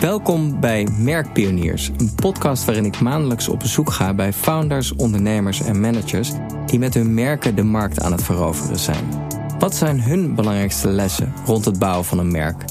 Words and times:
Welkom 0.00 0.60
bij 0.60 0.88
Merkpioniers, 0.98 1.90
een 1.96 2.14
podcast 2.14 2.64
waarin 2.64 2.84
ik 2.84 3.00
maandelijks 3.00 3.48
op 3.48 3.58
bezoek 3.58 3.90
ga 3.90 4.14
bij 4.14 4.32
founders, 4.32 4.92
ondernemers 4.92 5.60
en 5.60 5.80
managers 5.80 6.32
die 6.66 6.78
met 6.78 6.94
hun 6.94 7.14
merken 7.14 7.54
de 7.54 7.62
markt 7.62 8.00
aan 8.00 8.12
het 8.12 8.22
veroveren 8.22 8.78
zijn. 8.78 9.04
Wat 9.58 9.74
zijn 9.74 10.02
hun 10.02 10.34
belangrijkste 10.34 10.88
lessen 10.88 11.32
rond 11.46 11.64
het 11.64 11.78
bouwen 11.78 12.04
van 12.04 12.18
een 12.18 12.30
merk? 12.30 12.64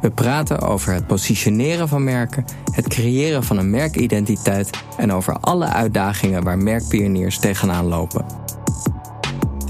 We 0.00 0.10
praten 0.10 0.60
over 0.60 0.92
het 0.92 1.06
positioneren 1.06 1.88
van 1.88 2.04
merken, 2.04 2.44
het 2.72 2.88
creëren 2.88 3.44
van 3.44 3.58
een 3.58 3.70
merkidentiteit 3.70 4.70
en 4.96 5.12
over 5.12 5.38
alle 5.40 5.66
uitdagingen 5.66 6.44
waar 6.44 6.58
merkpioniers 6.58 7.38
tegenaan 7.38 7.86
lopen. 7.86 8.24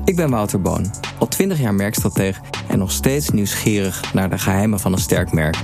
Ik 0.05 0.17
ben 0.17 0.31
Wouter 0.31 0.61
Boon, 0.61 0.91
al 1.19 1.29
20 1.29 1.61
jaar 1.61 1.75
merkstratege 1.75 2.41
en 2.69 2.79
nog 2.79 2.91
steeds 2.91 3.31
nieuwsgierig 3.31 4.15
naar 4.15 4.31
de 4.31 4.39
geheimen 4.39 4.81
van 4.81 4.93
een 4.93 4.99
sterk 4.99 5.33
merk. 5.33 5.57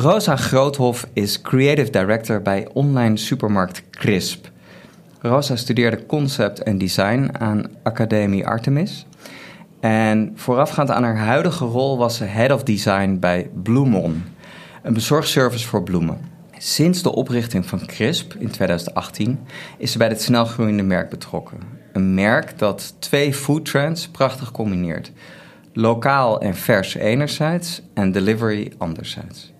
Rosa 0.00 0.36
Groothof 0.36 1.06
is 1.12 1.42
creative 1.42 1.90
director 1.90 2.42
bij 2.42 2.68
online 2.72 3.16
supermarkt 3.16 3.82
Crisp. 3.90 4.50
Rosa 5.20 5.56
studeerde 5.56 6.06
concept 6.06 6.62
en 6.62 6.78
design 6.78 7.30
aan 7.38 7.70
Academie 7.82 8.46
Artemis. 8.46 9.06
En 9.80 10.32
voorafgaand 10.34 10.90
aan 10.90 11.02
haar 11.02 11.16
huidige 11.16 11.64
rol 11.64 11.98
was 11.98 12.16
ze 12.16 12.24
head 12.24 12.52
of 12.52 12.62
design 12.62 13.16
bij 13.20 13.50
Bloemon, 13.62 14.24
een 14.82 14.92
bezorgservice 14.92 15.66
voor 15.66 15.82
bloemen. 15.82 16.18
Sinds 16.58 17.02
de 17.02 17.12
oprichting 17.14 17.66
van 17.66 17.86
Crisp 17.86 18.34
in 18.34 18.50
2018 18.50 19.38
is 19.78 19.92
ze 19.92 19.98
bij 19.98 20.08
dit 20.08 20.22
snelgroeiende 20.22 20.82
merk 20.82 21.10
betrokken. 21.10 21.58
Een 21.92 22.14
merk 22.14 22.58
dat 22.58 22.94
twee 22.98 23.34
foodtrends 23.34 24.08
prachtig 24.08 24.50
combineert. 24.50 25.12
Lokaal 25.72 26.40
en 26.40 26.54
vers 26.54 26.94
enerzijds 26.94 27.82
en 27.94 28.12
delivery 28.12 28.72
anderzijds. 28.78 29.56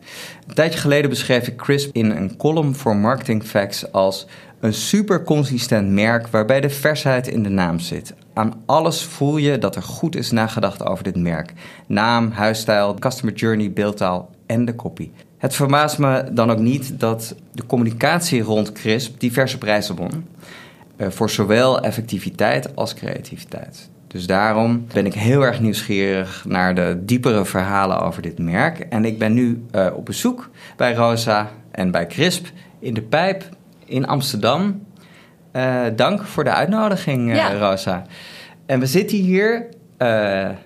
Een 0.47 0.55
tijdje 0.55 0.78
geleden 0.78 1.11
beschreef 1.11 1.47
ik 1.47 1.56
Crisp 1.56 1.95
in 1.95 2.11
een 2.11 2.37
column 2.37 2.75
voor 2.75 2.97
Marketing 2.97 3.42
Facts 3.42 3.92
als 3.92 4.27
een 4.61 4.75
super 4.75 5.23
consistent 5.23 5.91
merk 5.91 6.27
waarbij 6.27 6.61
de 6.61 6.70
versheid 6.70 7.28
in 7.28 7.42
de 7.42 7.48
naam 7.48 7.78
zit. 7.78 8.14
Aan 8.34 8.62
alles 8.67 9.03
voel 9.03 9.36
je 9.36 9.59
dat 9.59 9.77
er 9.77 9.83
goed 9.83 10.17
is 10.17 10.31
nagedacht 10.31 10.84
over 10.84 11.05
dit 11.05 11.17
merk. 11.17 11.53
Naam, 11.86 12.31
huisstijl, 12.31 12.95
customer 12.95 13.34
journey, 13.34 13.73
beeldtaal 13.73 14.31
en 14.47 14.64
de 14.64 14.75
copy. 14.75 15.11
Het 15.39 15.55
verbaast 15.55 15.98
me 15.98 16.25
dan 16.33 16.51
ook 16.51 16.59
niet 16.59 17.01
dat 17.01 17.34
de 17.53 17.67
communicatie 17.67 18.42
rond 18.42 18.73
Crisp 18.73 19.20
diverse 19.20 19.59
prijzen 19.59 19.97
won. 19.97 20.27
Uh, 20.97 21.09
voor 21.09 21.31
zowel 21.31 21.81
effectiviteit 21.81 22.77
als 22.77 22.95
creativiteit. 22.95 23.89
Dus 24.09 24.27
daarom 24.27 24.87
ben 24.92 25.06
ik 25.06 25.14
heel 25.14 25.42
erg 25.42 25.61
nieuwsgierig 25.61 26.45
naar 26.47 26.75
de 26.75 27.01
diepere 27.01 27.45
verhalen 27.45 28.01
over 28.01 28.23
dit 28.23 28.39
merk. 28.39 28.78
En 28.78 29.05
ik 29.05 29.19
ben 29.19 29.33
nu 29.33 29.64
uh, 29.75 29.87
op 29.95 30.05
bezoek 30.05 30.51
bij 30.77 30.95
Rosa 30.95 31.51
en 31.70 31.91
bij 31.91 32.06
Crisp 32.06 32.47
in 32.79 32.95
de 32.95 33.03
Pijp 33.03 33.45
in 33.84 34.06
Amsterdam. 34.06 34.86
Uh, 35.53 35.83
dank 35.97 36.23
voor 36.23 36.45
de 36.45 36.51
uitnodiging, 36.51 37.34
ja. 37.34 37.53
Rosa. 37.53 38.05
En 38.67 38.81
we 38.81 38.86
zitten 38.86 39.19
hier, 39.19 39.69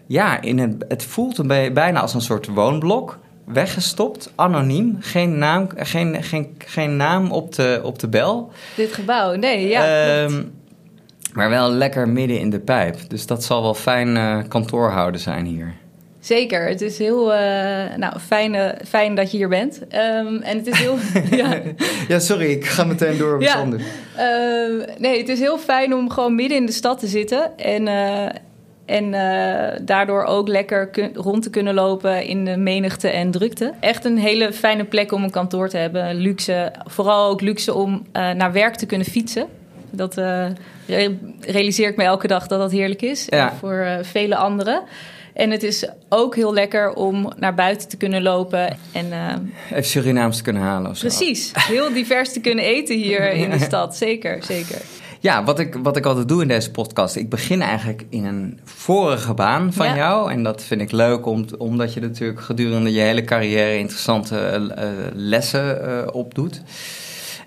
ja, 0.07 0.41
in 0.41 0.59
een, 0.59 0.83
het 0.89 1.05
voelt 1.05 1.39
een 1.39 1.47
bijna 1.73 2.01
als 2.01 2.15
een 2.15 2.21
soort 2.21 2.47
woonblok 2.47 3.19
weggestopt, 3.45 4.33
anoniem. 4.35 4.97
Geen 5.01 5.39
naam, 5.39 5.69
geen, 5.77 6.23
geen, 6.23 6.55
geen 6.59 6.97
naam 6.97 7.31
op, 7.31 7.55
de, 7.55 7.81
op 7.83 7.99
de 7.99 8.09
bel. 8.09 8.53
Dit 8.77 8.93
gebouw, 8.93 9.35
nee, 9.35 9.69
ja. 9.69 10.29
Maar 11.33 11.51
wel 11.51 11.71
lekker 11.71 12.09
midden 12.09 12.39
in 12.39 12.51
de 12.51 12.61
pijp. 12.61 12.97
Dus 13.09 13.27
dat 13.27 13.45
zal 13.45 13.63
wel 13.63 13.75
fijn 13.75 14.17
uh, 14.17 14.39
kantoorhouden 14.49 15.21
zijn 15.21 15.45
hier. 15.45 15.75
Zeker, 16.21 16.69
het 16.69 16.81
is 16.81 16.99
heel 16.99 17.33
uh, 17.33 17.39
nou, 17.97 18.19
fijn, 18.19 18.79
fijn 18.87 19.15
dat 19.15 19.31
je 19.31 19.37
hier 19.37 19.49
bent. 19.49 19.81
Um, 19.81 20.43
en 20.43 20.57
het 20.57 20.67
is 20.67 20.79
heel. 20.79 20.97
ja. 21.39 21.61
ja, 22.09 22.19
sorry, 22.19 22.51
ik 22.51 22.65
ga 22.65 22.85
meteen 22.85 23.19
door 23.19 23.35
op 23.35 23.43
ja. 23.43 23.65
Uh, 23.65 24.87
nee, 24.99 25.19
het 25.19 25.29
is 25.29 25.39
heel 25.39 25.59
fijn 25.59 25.95
om 25.95 26.11
gewoon 26.11 26.35
midden 26.35 26.57
in 26.57 26.67
de 26.67 26.73
stad 26.73 26.99
te 26.99 27.07
zitten. 27.07 27.59
En, 27.59 27.87
uh, 27.87 28.29
en 28.87 29.11
daardoor 29.85 30.25
ook 30.25 30.49
lekker 30.49 31.11
rond 31.15 31.43
te 31.43 31.51
kunnen 31.51 31.75
lopen 31.75 32.25
in 32.25 32.45
de 32.45 32.57
menigte 32.57 33.09
en 33.09 33.31
drukte. 33.31 33.73
Echt 33.81 34.05
een 34.05 34.19
hele 34.19 34.53
fijne 34.53 34.85
plek 34.85 35.13
om 35.13 35.23
een 35.23 35.31
kantoor 35.31 35.69
te 35.69 35.77
hebben. 35.77 36.15
Luxe, 36.15 36.73
vooral 36.87 37.31
ook 37.31 37.41
luxe 37.41 37.75
om 37.75 38.07
naar 38.13 38.53
werk 38.53 38.75
te 38.75 38.87
kunnen 38.87 39.07
fietsen. 39.07 39.47
Dat 39.93 40.15
realiseer 41.41 41.89
ik 41.89 41.97
me 41.97 42.05
elke 42.05 42.27
dag 42.27 42.47
dat 42.47 42.59
dat 42.59 42.71
heerlijk 42.71 43.03
is. 43.03 43.27
Ja. 43.29 43.55
voor 43.61 43.99
vele 44.03 44.37
anderen. 44.37 44.83
En 45.35 45.51
het 45.51 45.63
is 45.63 45.89
ook 46.09 46.37
heel 46.37 46.55
lekker 46.55 46.95
om 46.95 47.33
naar 47.37 47.55
buiten 47.55 47.89
te 47.89 47.97
kunnen 47.97 48.23
lopen. 48.23 48.77
En, 48.93 49.07
uh, 49.07 49.33
Even 49.71 49.85
Surinaams 49.85 50.37
te 50.37 50.43
kunnen 50.43 50.63
halen. 50.63 50.91
Of 50.91 50.97
zo. 50.97 51.07
Precies. 51.07 51.51
Heel 51.55 51.93
divers 51.93 52.33
te 52.33 52.41
kunnen 52.41 52.65
eten 52.65 52.97
hier 52.97 53.33
in 53.33 53.51
de 53.51 53.59
stad. 53.69 53.97
Zeker, 53.97 54.43
zeker. 54.43 54.81
Ja, 55.21 55.45
wat 55.45 55.59
ik, 55.59 55.77
wat 55.83 55.97
ik 55.97 56.07
altijd 56.07 56.29
doe 56.29 56.43
in 56.43 56.49
deze 56.49 56.71
podcast, 56.71 57.17
ik 57.17 57.29
begin 57.29 57.63
eigenlijk 57.63 58.05
in 58.09 58.25
een 58.25 58.61
vorige 58.65 59.35
baan 59.35 59.73
van 59.73 59.87
ja. 59.87 59.97
jou. 59.97 60.33
En 60.33 60.43
dat 60.43 60.63
vind 60.63 60.81
ik 60.81 60.93
leuk, 60.93 61.27
om, 61.27 61.45
omdat 61.59 61.95
je 61.95 62.01
natuurlijk 62.01 62.41
gedurende 62.41 62.93
je 62.93 63.01
hele 63.01 63.25
carrière 63.25 63.79
interessante 63.79 64.71
lessen 65.15 66.15
opdoet. 66.15 66.63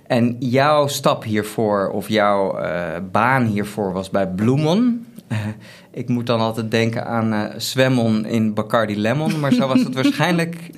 En 0.08 0.36
jouw 0.40 0.88
stap 0.88 1.24
hiervoor, 1.24 1.90
of 1.90 2.10
jouw 2.10 2.62
uh, 2.62 2.88
baan 3.12 3.46
hiervoor, 3.46 3.94
was 3.94 4.10
bij 4.10 4.28
Bloemon. 4.28 5.06
ik 5.92 6.10
moet 6.10 6.28
dan 6.28 6.40
altijd 6.40 6.72
denken 6.72 7.06
aan 7.06 7.52
zwemmon 7.58 8.26
in 8.26 8.54
Bacardi 8.54 9.00
Lemon. 9.00 9.40
Maar 9.40 9.54
zo 9.54 9.68
was 9.68 9.84
het 9.84 9.96
waarschijnlijk 10.02 10.70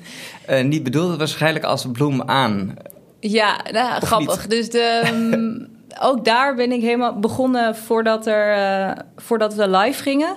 niet 0.62 0.82
bedoeld. 0.82 1.08
Het 1.08 1.18
waarschijnlijk 1.18 1.64
als 1.64 1.86
bloem 1.92 2.22
aan. 2.22 2.74
Ja, 3.20 3.60
nou, 3.72 4.06
grappig. 4.06 4.40
Niet? 4.40 4.50
Dus 4.50 4.70
de... 4.70 5.02
Um, 5.12 5.68
ook 6.00 6.24
daar 6.24 6.54
ben 6.54 6.72
ik 6.72 6.80
helemaal 6.80 7.18
begonnen 7.18 7.76
voordat, 7.76 8.26
er, 8.26 8.56
uh, 8.56 8.92
voordat 9.16 9.54
we 9.54 9.68
live 9.68 10.02
gingen. 10.02 10.36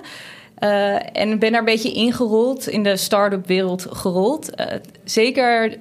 Uh, 0.58 1.16
en 1.16 1.38
ben 1.38 1.50
daar 1.50 1.58
een 1.60 1.64
beetje 1.64 1.92
ingerold, 1.92 2.68
in 2.68 2.82
de 2.82 2.96
start-up 2.96 3.46
wereld 3.46 3.86
gerold. 3.90 4.60
Uh, 4.60 4.66
zeker, 5.04 5.76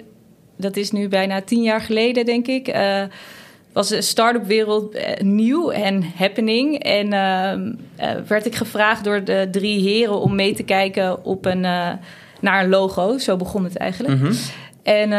dat 0.61 0.75
is 0.75 0.91
nu 0.91 1.07
bijna 1.07 1.41
tien 1.41 1.61
jaar 1.61 1.81
geleden, 1.81 2.25
denk 2.25 2.47
ik. 2.47 2.75
was 3.73 3.89
de 3.89 4.01
start-up 4.01 4.45
wereld 4.45 4.97
nieuw 5.21 5.71
en 5.71 6.03
happening. 6.15 6.83
En 6.83 7.09
werd 8.27 8.45
ik 8.45 8.55
gevraagd 8.55 9.03
door 9.03 9.23
de 9.23 9.47
drie 9.51 9.81
heren 9.81 10.19
om 10.19 10.35
mee 10.35 10.53
te 10.53 10.63
kijken 10.63 11.25
op 11.25 11.45
een, 11.45 11.61
naar 12.41 12.63
een 12.63 12.69
logo. 12.69 13.17
Zo 13.17 13.37
begon 13.37 13.63
het 13.63 13.77
eigenlijk. 13.77 14.13
Mm 14.13 14.25
-hmm. 14.25 14.35
En 14.83 15.09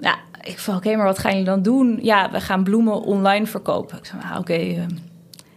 ja, 0.00 0.18
ik 0.44 0.58
vroeg, 0.58 0.76
oké, 0.76 0.86
okay, 0.86 0.98
maar 0.98 1.06
wat 1.06 1.18
gaan 1.18 1.30
jullie 1.30 1.46
dan 1.46 1.62
doen? 1.62 1.98
Ja, 2.02 2.30
we 2.30 2.40
gaan 2.40 2.64
bloemen 2.64 3.02
online 3.02 3.46
verkopen. 3.46 3.98
Ik 3.98 4.04
zei, 4.04 4.20
ah, 4.22 4.30
oké. 4.30 4.38
Okay, 4.40 4.70
uh, 4.70 4.82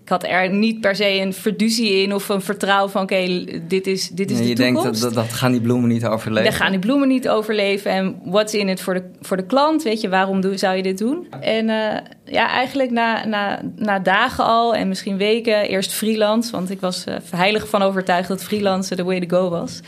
ik 0.08 0.14
had 0.14 0.24
er 0.24 0.50
niet 0.50 0.82
per 0.82 0.96
se 0.96 1.20
een 1.20 1.34
verduzie 1.34 2.02
in 2.02 2.14
of 2.14 2.30
een 2.30 2.42
vertrouwen 2.42 2.92
van... 2.92 3.02
oké, 3.02 3.14
okay, 3.14 3.62
dit 3.68 3.88
is, 3.88 4.10
dit 4.10 4.32
is 4.32 4.38
nee, 4.38 4.46
de 4.46 4.50
je 4.50 4.56
toekomst. 4.56 4.84
denkt, 4.84 5.02
dat, 5.02 5.14
dat, 5.14 5.24
dat 5.26 5.34
gaan 5.34 5.52
die 5.52 5.62
bloemen 5.62 5.90
niet 5.90 6.06
overleven. 6.06 6.50
Dan 6.50 6.60
gaan 6.60 6.72
die 6.72 6.80
bloemen 6.80 7.08
niet 7.08 7.30
overleven. 7.30 7.92
En 7.92 8.20
what's 8.24 8.54
in 8.54 8.70
it 8.70 8.82
voor 8.82 8.94
de, 8.94 9.04
voor 9.22 9.38
de 9.38 9.46
klant? 9.46 9.84
Weet 9.84 10.02
je, 10.02 10.10
waarom 10.10 10.42
doe, 10.42 10.58
zou 10.58 10.76
je 10.76 10.84
dit 10.84 10.98
doen? 10.98 11.28
En 11.40 11.68
uh, 11.68 11.98
ja, 12.26 12.50
eigenlijk 12.50 12.92
na, 12.92 13.26
na, 13.26 13.62
na 13.76 14.00
dagen 14.00 14.44
al 14.44 14.76
en 14.76 14.88
misschien 14.88 15.18
weken... 15.18 15.68
eerst 15.68 15.94
freelance, 15.94 16.52
want 16.52 16.70
ik 16.70 16.80
was 16.80 17.04
uh, 17.08 17.16
heilig 17.32 17.68
van 17.68 17.82
overtuigd... 17.82 18.28
dat 18.28 18.44
freelance 18.44 18.96
de 18.96 19.04
way 19.04 19.20
to 19.20 19.38
go 19.38 19.50
was... 19.50 19.80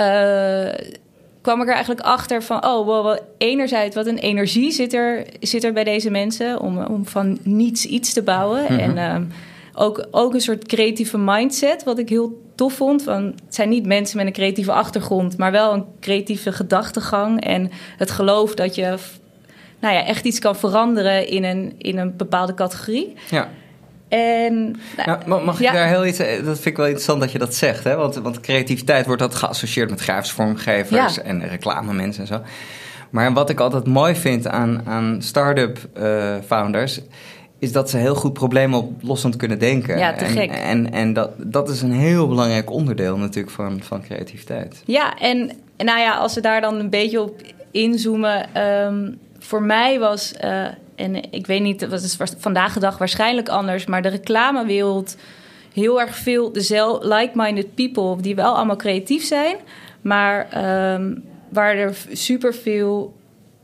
Uh, 0.00 0.68
kwam 1.40 1.60
ik 1.60 1.66
er 1.66 1.74
eigenlijk 1.74 2.06
achter 2.06 2.42
van, 2.42 2.64
oh, 2.64 2.86
well, 2.86 3.02
well, 3.02 3.20
enerzijds 3.38 3.94
wat 3.94 4.06
een 4.06 4.18
energie 4.18 4.70
zit 4.70 4.92
er, 4.92 5.26
zit 5.40 5.64
er 5.64 5.72
bij 5.72 5.84
deze 5.84 6.10
mensen 6.10 6.60
om, 6.60 6.84
om 6.84 7.06
van 7.06 7.38
niets 7.42 7.84
iets 7.84 8.12
te 8.12 8.22
bouwen. 8.22 8.60
Mm 8.60 8.66
-hmm. 8.66 8.96
En 8.96 9.14
um, 9.14 9.28
ook, 9.74 10.06
ook 10.10 10.34
een 10.34 10.40
soort 10.40 10.66
creatieve 10.66 11.18
mindset, 11.18 11.84
wat 11.84 11.98
ik 11.98 12.08
heel 12.08 12.42
tof 12.54 12.72
vond. 12.72 13.04
Want 13.04 13.40
het 13.44 13.54
zijn 13.54 13.68
niet 13.68 13.86
mensen 13.86 14.16
met 14.16 14.26
een 14.26 14.32
creatieve 14.32 14.72
achtergrond, 14.72 15.36
maar 15.36 15.52
wel 15.52 15.72
een 15.72 15.84
creatieve 16.00 16.52
gedachtegang 16.52 17.40
en 17.40 17.70
het 17.96 18.10
geloof 18.10 18.54
dat 18.54 18.74
je 18.74 18.96
nou 19.78 19.94
ja, 19.94 20.04
echt 20.04 20.24
iets 20.24 20.38
kan 20.38 20.56
veranderen 20.56 21.28
in 21.28 21.44
een, 21.44 21.74
in 21.78 21.98
een 21.98 22.16
bepaalde 22.16 22.54
categorie. 22.54 23.14
Ja. 23.30 23.48
En, 24.08 24.76
nou, 25.06 25.18
nou, 25.26 25.44
mag 25.44 25.54
ik 25.54 25.60
ja. 25.60 25.72
daar 25.72 25.88
heel 25.88 26.06
iets... 26.06 26.18
Dat 26.18 26.28
vind 26.44 26.66
ik 26.66 26.76
wel 26.76 26.86
interessant 26.86 27.20
dat 27.20 27.32
je 27.32 27.38
dat 27.38 27.54
zegt. 27.54 27.84
Hè? 27.84 27.96
Want, 27.96 28.14
want 28.14 28.40
creativiteit 28.40 29.06
wordt 29.06 29.22
dat 29.22 29.34
geassocieerd 29.34 29.90
met 29.90 30.00
grafische 30.00 30.34
vormgevers... 30.34 31.14
Ja. 31.14 31.22
en 31.22 31.48
reclamemensen 31.48 32.20
en 32.20 32.26
zo. 32.26 32.40
Maar 33.10 33.32
wat 33.32 33.50
ik 33.50 33.60
altijd 33.60 33.86
mooi 33.86 34.14
vind 34.14 34.46
aan, 34.46 34.82
aan 34.84 35.16
start-up 35.22 35.78
uh, 35.98 36.34
founders... 36.46 37.00
is 37.58 37.72
dat 37.72 37.90
ze 37.90 37.96
heel 37.96 38.14
goed 38.14 38.32
problemen 38.32 38.78
oplossend 38.78 39.36
kunnen 39.36 39.58
denken. 39.58 39.98
Ja, 39.98 40.12
te 40.12 40.24
en, 40.24 40.30
gek. 40.30 40.50
En, 40.50 40.92
en 40.92 41.12
dat, 41.12 41.30
dat 41.36 41.68
is 41.68 41.82
een 41.82 41.92
heel 41.92 42.28
belangrijk 42.28 42.70
onderdeel 42.70 43.16
natuurlijk 43.16 43.54
van, 43.54 43.80
van 43.82 44.02
creativiteit. 44.02 44.82
Ja, 44.84 45.18
en 45.18 45.50
nou 45.76 45.98
ja, 45.98 46.16
als 46.16 46.34
we 46.34 46.40
daar 46.40 46.60
dan 46.60 46.74
een 46.74 46.90
beetje 46.90 47.20
op 47.20 47.40
inzoomen... 47.70 48.62
Um, 48.62 49.18
voor 49.38 49.62
mij 49.62 49.98
was... 49.98 50.32
Uh, 50.44 50.66
en 50.94 51.32
ik 51.32 51.46
weet 51.46 51.62
niet, 51.62 51.86
wat 51.88 52.02
is 52.02 52.16
vandaag 52.38 52.74
de 52.74 52.80
dag 52.80 52.98
waarschijnlijk 52.98 53.48
anders, 53.48 53.86
maar 53.86 54.02
de 54.02 54.08
reclamewereld 54.08 55.16
heel 55.72 56.00
erg 56.00 56.16
veel 56.16 56.52
dezelfde 56.52 57.08
like-minded 57.08 57.74
people 57.74 58.22
die 58.22 58.34
wel 58.34 58.54
allemaal 58.54 58.76
creatief 58.76 59.24
zijn, 59.24 59.56
maar 60.00 60.48
ehm, 60.50 61.14
waar 61.48 61.76
er 61.76 61.96
superveel 62.12 63.16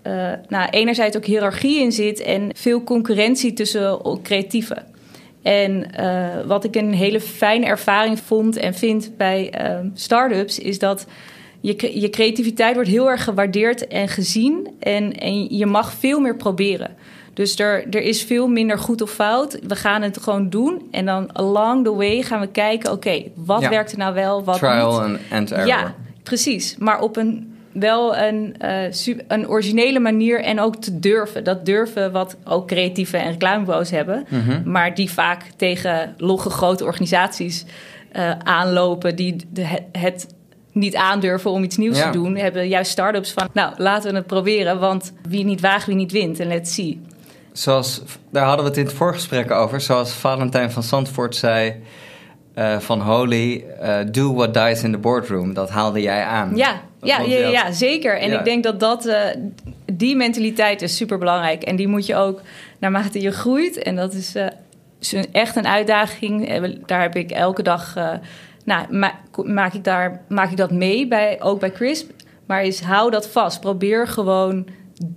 uh, 0.06 0.32
nou, 0.48 0.68
enerzijds 0.70 1.16
ook 1.16 1.24
hiërarchie 1.24 1.80
in 1.80 1.92
zit 1.92 2.20
en 2.20 2.50
veel 2.54 2.84
concurrentie 2.84 3.52
tussen 3.52 4.20
creatieven. 4.22 4.86
En 5.42 5.86
uh, 6.00 6.46
wat 6.46 6.64
ik 6.64 6.76
een 6.76 6.92
hele 6.92 7.20
fijne 7.20 7.66
ervaring 7.66 8.18
vond 8.18 8.56
en 8.56 8.74
vind 8.74 9.16
bij 9.16 9.54
uh, 9.60 9.78
start-ups, 9.94 10.58
is 10.58 10.78
dat 10.78 11.06
je, 11.64 12.00
je 12.00 12.10
creativiteit 12.10 12.74
wordt 12.74 12.90
heel 12.90 13.10
erg 13.10 13.24
gewaardeerd 13.24 13.86
en 13.86 14.08
gezien. 14.08 14.68
En, 14.78 15.12
en 15.12 15.56
je 15.56 15.66
mag 15.66 15.92
veel 15.92 16.20
meer 16.20 16.36
proberen. 16.36 16.96
Dus 17.34 17.58
er, 17.58 17.88
er 17.90 18.02
is 18.02 18.22
veel 18.22 18.48
minder 18.48 18.78
goed 18.78 19.02
of 19.02 19.10
fout. 19.10 19.58
We 19.66 19.76
gaan 19.76 20.02
het 20.02 20.18
gewoon 20.22 20.50
doen. 20.50 20.88
En 20.90 21.04
dan 21.04 21.32
along 21.32 21.84
the 21.84 21.94
way 21.94 22.22
gaan 22.22 22.40
we 22.40 22.46
kijken: 22.46 22.92
oké, 22.92 23.22
wat 23.34 23.66
werkt 23.68 23.92
er 23.92 23.98
nou 23.98 24.14
wel, 24.14 24.44
wat 24.44 24.58
Trial 24.58 25.08
niet. 25.08 25.18
and 25.30 25.52
error. 25.52 25.66
Ja, 25.66 25.94
precies. 26.22 26.76
Maar 26.78 27.00
op 27.00 27.16
een 27.16 27.52
wel 27.72 28.16
een, 28.16 28.54
uh, 28.62 29.16
een 29.28 29.48
originele 29.48 29.98
manier 29.98 30.42
en 30.42 30.60
ook 30.60 30.76
te 30.76 30.98
durven. 30.98 31.44
Dat 31.44 31.66
durven 31.66 32.12
wat 32.12 32.36
ook 32.44 32.66
creatieve 32.66 33.16
en 33.16 33.30
reclamebureaus 33.30 33.90
hebben. 33.90 34.26
Mhm. 34.28 34.70
Maar 34.70 34.94
die 34.94 35.10
vaak 35.10 35.42
tegen 35.56 36.14
logge 36.16 36.50
grote 36.50 36.84
organisaties 36.84 37.64
uh, 38.16 38.30
aanlopen... 38.38 39.16
die 39.16 39.36
de, 39.52 39.66
het 39.92 40.33
niet 40.74 40.96
aandurven 40.96 41.50
om 41.50 41.62
iets 41.62 41.76
nieuws 41.76 42.02
te 42.02 42.10
doen... 42.10 42.36
hebben 42.36 42.68
juist 42.68 42.90
start-ups 42.90 43.32
van... 43.32 43.48
nou, 43.52 43.74
laten 43.76 44.10
we 44.10 44.16
het 44.16 44.26
proberen, 44.26 44.80
want 44.80 45.12
wie 45.28 45.44
niet 45.44 45.60
waagt, 45.60 45.86
wie 45.86 45.96
niet 45.96 46.12
wint. 46.12 46.40
En 46.40 46.48
let's 46.48 46.74
see. 46.74 47.00
Zoals, 47.52 48.02
daar 48.30 48.44
hadden 48.44 48.64
we 48.64 48.70
het 48.70 48.78
in 48.78 48.86
het 48.86 48.94
voorgesprek 48.94 49.50
over. 49.50 49.80
Zoals 49.80 50.12
Valentijn 50.12 50.70
van 50.70 50.82
Zandvoort 50.82 51.36
zei... 51.36 51.74
Uh, 52.58 52.78
van 52.78 53.00
Holy, 53.00 53.64
uh, 53.82 53.96
do 54.10 54.34
what 54.34 54.54
dies 54.54 54.82
in 54.82 54.92
the 54.92 54.98
boardroom. 54.98 55.54
Dat 55.54 55.70
haalde 55.70 56.00
jij 56.00 56.24
aan. 56.24 56.56
Ja, 56.56 56.80
ja, 57.02 57.20
ja, 57.20 57.48
ja, 57.48 57.72
zeker. 57.72 58.18
En 58.18 58.32
ik 58.32 58.44
denk 58.44 58.64
dat, 58.64 58.80
dat 58.80 59.06
uh, 59.06 59.16
die 59.92 60.16
mentaliteit 60.16 60.82
is 60.82 60.96
super 60.96 61.18
belangrijk. 61.18 61.62
En 61.62 61.76
die 61.76 61.88
moet 61.88 62.06
je 62.06 62.16
ook 62.16 62.40
naarmate 62.78 63.20
je 63.20 63.30
groeit. 63.30 63.78
En 63.78 63.96
dat 63.96 64.14
is 64.14 64.36
echt 65.32 65.56
een 65.56 65.66
uitdaging. 65.66 66.62
Daar 66.86 67.00
heb 67.00 67.16
ik 67.16 67.30
elke 67.30 67.62
dag. 67.62 67.94
Nou, 68.64 68.86
ma 68.90 69.12
maak, 69.44 69.74
ik 69.74 69.84
daar, 69.84 70.20
maak 70.28 70.50
ik 70.50 70.56
dat 70.56 70.70
mee, 70.70 71.08
bij, 71.08 71.42
ook 71.42 71.60
bij 71.60 71.72
Crisp. 71.72 72.10
Maar 72.46 72.64
is 72.64 72.80
hou 72.80 73.10
dat 73.10 73.28
vast. 73.28 73.60
Probeer 73.60 74.06
gewoon 74.08 74.66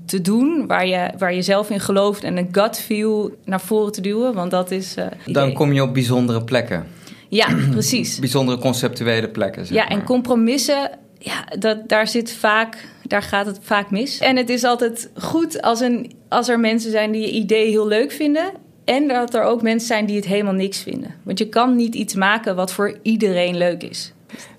te 0.05 0.21
doen 0.21 0.67
waar 0.67 0.87
je, 0.87 1.09
waar 1.17 1.33
je 1.33 1.41
zelf 1.41 1.69
in 1.69 1.79
gelooft 1.79 2.23
en 2.23 2.37
een 2.37 2.49
gut 2.51 2.79
feel 2.79 3.35
naar 3.45 3.61
voren 3.61 3.91
te 3.91 4.01
duwen. 4.01 4.33
Want 4.33 4.51
dat 4.51 4.71
is. 4.71 4.95
Dan 5.25 5.53
kom 5.53 5.73
je 5.73 5.83
op 5.83 5.93
bijzondere 5.93 6.43
plekken. 6.43 6.85
Ja, 7.29 7.47
precies. 7.71 8.19
Bijzondere 8.19 8.57
conceptuele 8.57 9.29
plekken. 9.29 9.65
Zeg 9.65 9.77
ja, 9.77 9.87
en 9.87 10.03
compromissen, 10.03 10.89
ja, 11.19 11.45
dat, 11.59 11.89
daar 11.89 12.07
zit 12.07 12.31
vaak, 12.31 12.87
daar 13.03 13.23
gaat 13.23 13.45
het 13.45 13.59
vaak 13.61 13.91
mis. 13.91 14.19
En 14.19 14.37
het 14.37 14.49
is 14.49 14.63
altijd 14.63 15.09
goed 15.15 15.61
als, 15.61 15.79
een, 15.79 16.11
als 16.29 16.49
er 16.49 16.59
mensen 16.59 16.91
zijn 16.91 17.11
die 17.11 17.21
je 17.21 17.31
idee 17.31 17.69
heel 17.69 17.87
leuk 17.87 18.11
vinden. 18.11 18.51
En 18.87 19.07
dat 19.07 19.33
er 19.33 19.43
ook 19.43 19.61
mensen 19.61 19.87
zijn 19.87 20.05
die 20.05 20.15
het 20.15 20.25
helemaal 20.25 20.53
niks 20.53 20.79
vinden. 20.81 21.15
Want 21.23 21.39
je 21.39 21.49
kan 21.49 21.75
niet 21.75 21.95
iets 21.95 22.15
maken 22.15 22.55
wat 22.55 22.71
voor 22.71 22.99
iedereen 23.01 23.57
leuk 23.57 23.83
is. 23.83 24.13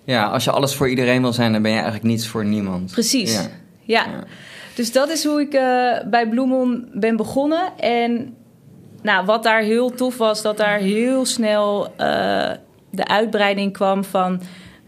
Ja, 0.04 0.24
als 0.24 0.44
je 0.44 0.50
alles 0.50 0.74
voor 0.74 0.88
iedereen 0.88 1.22
wil 1.22 1.32
zijn, 1.32 1.52
dan 1.52 1.62
ben 1.62 1.70
je 1.70 1.76
eigenlijk 1.76 2.06
niets 2.06 2.26
voor 2.26 2.44
niemand. 2.44 2.92
Precies. 2.92 3.34
Ja. 3.34 3.48
ja. 3.82 4.24
Dus 4.74 4.92
dat 4.92 5.08
is 5.08 5.24
hoe 5.24 5.40
ik 5.40 5.54
uh, 5.54 5.60
bij 6.10 6.28
Bloemon 6.28 6.88
ben 6.94 7.16
begonnen. 7.16 7.78
En 7.78 8.36
nou, 9.02 9.24
wat 9.24 9.42
daar 9.42 9.60
heel 9.60 9.90
tof 9.90 10.16
was, 10.16 10.42
dat 10.42 10.56
daar 10.56 10.78
heel 10.78 11.24
snel 11.24 11.86
uh, 11.86 12.50
de 12.90 13.06
uitbreiding 13.06 13.72
kwam 13.72 14.04
van 14.04 14.40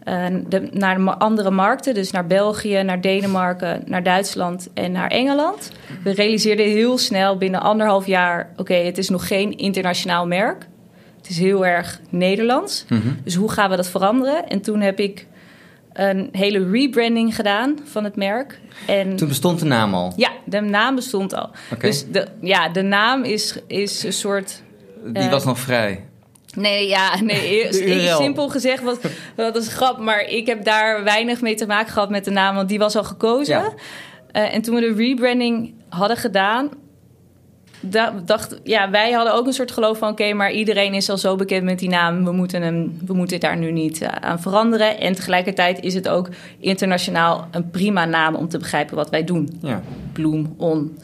uh, 0.05 0.26
de, 0.49 0.69
naar 0.73 0.99
de 0.99 1.19
andere 1.19 1.50
markten. 1.50 1.94
Dus 1.94 2.11
naar 2.11 2.26
België, 2.26 2.82
naar 2.82 3.00
Denemarken, 3.00 3.82
naar 3.87 4.02
Duitsland 4.02 4.69
en 4.75 4.93
naar 4.93 5.11
Engeland. 5.11 5.70
We 6.02 6.11
realiseerden 6.11 6.67
heel 6.67 6.99
snel 6.99 7.37
binnen 7.37 7.61
anderhalf 7.61 8.06
jaar: 8.06 8.52
oké, 8.56 8.75
het 8.75 8.99
is 8.99 9.08
nog 9.08 9.26
geen 9.26 9.56
internationaal 9.56 10.26
merk. 10.26 10.69
Het 11.17 11.31
is 11.31 11.38
heel 11.38 11.67
erg 11.67 12.00
Nederlands. 12.11 12.85
Mm 12.88 13.00
-hmm. 13.00 13.17
Dus 13.25 13.35
hoe 13.35 13.50
gaan 13.50 13.70
we 13.70 13.76
dat 13.76 13.88
veranderen? 13.88 14.49
En 14.49 14.61
toen 14.61 14.81
heb 14.81 14.99
ik 14.99 15.26
een 15.93 16.29
hele 16.32 16.70
rebranding 16.70 17.35
gedaan 17.35 17.79
van 17.85 18.05
het 18.05 18.17
merk. 18.17 18.61
En 18.87 19.17
Toen 19.17 19.29
bestond 19.29 19.58
de 19.58 19.64
naam 19.64 19.94
al? 19.94 20.12
Ja, 20.17 20.31
de 20.44 20.61
naam 20.61 20.94
bestond 20.94 21.35
al. 21.35 21.50
Dus 21.79 22.06
de, 22.06 22.26
ja, 22.41 22.69
de 22.69 22.82
naam 22.82 23.23
is, 23.23 23.58
is 23.67 24.03
een 24.03 24.12
soort... 24.12 24.62
Die 25.05 25.29
was 25.29 25.44
nog 25.44 25.58
vrij? 25.58 26.05
Nee, 26.56 26.88
ja, 26.88 27.20
nee. 27.20 27.69
simpel 28.08 28.49
gezegd, 28.49 28.82
wat, 28.82 29.00
dat 29.37 29.56
is 29.56 29.69
grap. 29.69 29.99
Maar 29.99 30.20
ik 30.20 30.47
heb 30.47 30.64
daar 30.64 31.05
weinig 31.05 31.41
mee 31.41 31.55
te 31.55 31.67
maken 31.67 31.93
gehad 31.93 32.11
met 32.11 32.25
de 32.25 32.31
naam, 32.31 32.55
want 32.55 32.69
die 32.69 32.79
was 32.79 32.97
al 32.97 33.05
gekozen. 33.05 33.55
Ja. 33.55 33.73
Uh, 34.32 34.55
en 34.55 34.62
toen 34.62 34.75
we 34.75 34.81
de 34.81 34.94
rebranding 34.94 35.75
hadden 35.88 36.17
gedaan, 36.17 36.70
dacht, 38.25 38.61
ja, 38.64 38.91
wij 38.91 39.12
hadden 39.12 39.35
ook 39.35 39.47
een 39.47 39.52
soort 39.52 39.73
geloof 39.73 39.99
van: 39.99 40.11
oké, 40.11 40.32
maar 40.32 40.52
iedereen 40.52 40.94
is 40.94 41.11
al 41.11 41.19
zo 41.19 41.37
bekend 41.37 41.64
met 41.64 41.79
die 41.79 41.88
naam. 41.88 42.25
We 42.25 42.32
moeten, 42.32 42.62
hem, 42.62 42.99
we 43.06 43.14
moeten 43.14 43.41
daar 43.41 43.56
nu 43.56 43.73
niet 43.73 44.03
uh, 44.03 44.08
aan 44.08 44.41
veranderen. 44.41 44.99
En 45.00 45.14
tegelijkertijd 45.14 45.81
is 45.81 45.94
het 45.94 46.08
ook 46.08 46.29
internationaal 46.58 47.49
een 47.50 47.70
prima 47.70 48.05
naam 48.05 48.35
om 48.35 48.49
te 48.49 48.58
begrijpen 48.58 48.96
wat 48.96 49.11
wij 49.11 49.25
doen. 49.25 49.58
Ja. 49.62 49.82
Bloem 50.12 50.55
on. 50.56 50.96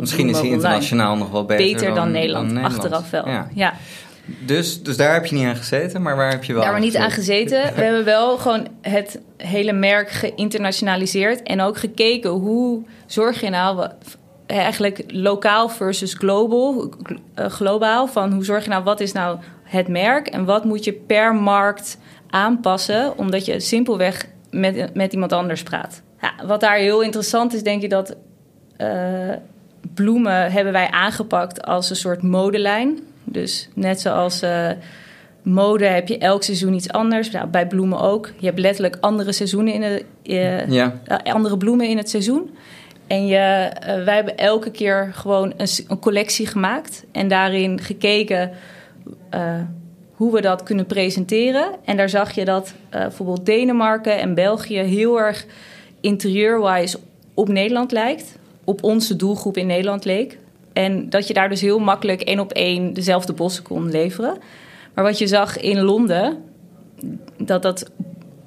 Misschien 0.00 0.28
is 0.28 0.38
hij 0.38 0.48
internationaal 0.48 1.16
nog 1.16 1.30
wel 1.30 1.44
beter, 1.44 1.66
beter 1.66 1.86
dan, 1.86 1.94
dan, 1.94 2.10
Nederland, 2.10 2.54
dan, 2.54 2.64
Achteraf 2.64 3.10
wel. 3.10 3.28
Ja. 3.28 3.48
ja. 3.54 3.74
Dus, 4.38 4.82
dus 4.82 4.96
daar 4.96 5.12
heb 5.12 5.26
je 5.26 5.34
niet 5.34 5.46
aan 5.46 5.56
gezeten, 5.56 6.02
maar 6.02 6.16
waar 6.16 6.30
heb 6.30 6.44
je 6.44 6.52
wel 6.52 6.62
Daar 6.62 6.74
we 6.74 6.80
niet 6.80 6.96
aan 6.96 7.10
gezeten. 7.10 7.74
We 7.74 7.82
hebben 7.82 8.04
wel 8.04 8.36
gewoon 8.36 8.68
het 8.80 9.20
hele 9.36 9.72
merk 9.72 10.10
geïnternationaliseerd 10.10 11.42
en 11.42 11.60
ook 11.60 11.78
gekeken 11.78 12.30
hoe 12.30 12.82
zorg 13.06 13.40
je 13.40 13.50
nou 13.50 13.88
eigenlijk 14.46 15.02
lokaal 15.06 15.68
versus 15.68 16.14
global, 16.14 16.92
uh, 17.38 17.46
globaal. 17.46 18.06
Van 18.06 18.32
hoe 18.32 18.44
zorg 18.44 18.64
je 18.64 18.70
nou, 18.70 18.84
wat 18.84 19.00
is 19.00 19.12
nou 19.12 19.38
het 19.62 19.88
merk 19.88 20.26
en 20.26 20.44
wat 20.44 20.64
moet 20.64 20.84
je 20.84 20.92
per 20.92 21.34
markt 21.34 21.98
aanpassen, 22.30 23.18
omdat 23.18 23.44
je 23.44 23.60
simpelweg 23.60 24.26
met, 24.50 24.94
met 24.94 25.12
iemand 25.12 25.32
anders 25.32 25.62
praat. 25.62 26.02
Ja, 26.20 26.46
wat 26.46 26.60
daar 26.60 26.76
heel 26.76 27.02
interessant 27.02 27.54
is, 27.54 27.62
denk 27.62 27.82
ik 27.82 27.90
dat 27.90 28.16
uh, 28.78 29.32
bloemen 29.94 30.52
hebben 30.52 30.72
wij 30.72 30.90
aangepakt 30.90 31.62
als 31.62 31.90
een 31.90 31.96
soort 31.96 32.22
modelijn. 32.22 32.98
Dus 33.32 33.68
net 33.74 34.00
zoals 34.00 34.42
uh, 34.42 34.70
mode 35.42 35.84
heb 35.84 36.08
je 36.08 36.18
elk 36.18 36.42
seizoen 36.42 36.74
iets 36.74 36.90
anders. 36.90 37.30
Nou, 37.30 37.46
bij 37.46 37.66
bloemen 37.66 38.00
ook. 38.00 38.30
Je 38.38 38.46
hebt 38.46 38.58
letterlijk 38.58 38.96
andere 39.00 39.32
seizoenen 39.32 39.72
in 39.72 39.80
de, 39.80 40.64
ja. 40.68 41.00
andere 41.24 41.56
bloemen 41.56 41.88
in 41.88 41.96
het 41.96 42.10
seizoen. 42.10 42.50
En 43.06 43.26
je, 43.26 43.70
wij 44.04 44.14
hebben 44.14 44.36
elke 44.36 44.70
keer 44.70 45.10
gewoon 45.14 45.52
een, 45.56 45.68
een, 45.88 45.98
collectie 45.98 46.46
gemaakt 46.46 47.04
en 47.12 47.28
daarin 47.28 47.80
gekeken 47.80 48.50
hoe 50.12 50.32
we 50.32 50.40
dat 50.40 50.62
kunnen 50.62 50.86
presenteren. 50.86 51.70
En 51.84 51.96
daar 51.96 52.08
zag 52.08 52.32
je 52.32 52.44
dat 52.44 52.74
bijvoorbeeld 52.90 53.46
Denemarken 53.46 54.18
en 54.18 54.34
België 54.34 54.78
heel 54.78 55.20
erg 55.20 55.46
interieurwise 56.00 56.98
op 57.34 57.48
Nederland 57.48 57.92
lijkt, 57.92 58.38
op 58.64 58.84
onze 58.84 59.16
doelgroep 59.16 59.56
in 59.56 59.66
Nederland 59.66 60.04
leek. 60.04 60.38
En 60.78 61.10
dat 61.10 61.26
je 61.26 61.34
daar 61.34 61.48
dus 61.48 61.60
heel 61.60 61.78
makkelijk 61.78 62.20
één 62.20 62.40
op 62.40 62.52
één 62.52 62.92
dezelfde 62.92 63.32
bossen 63.32 63.62
kon 63.62 63.90
leveren. 63.90 64.38
Maar 64.94 65.04
wat 65.04 65.18
je 65.18 65.26
zag 65.26 65.58
in 65.58 65.80
Londen, 65.80 66.36
dat 67.36 67.62
dat 67.62 67.90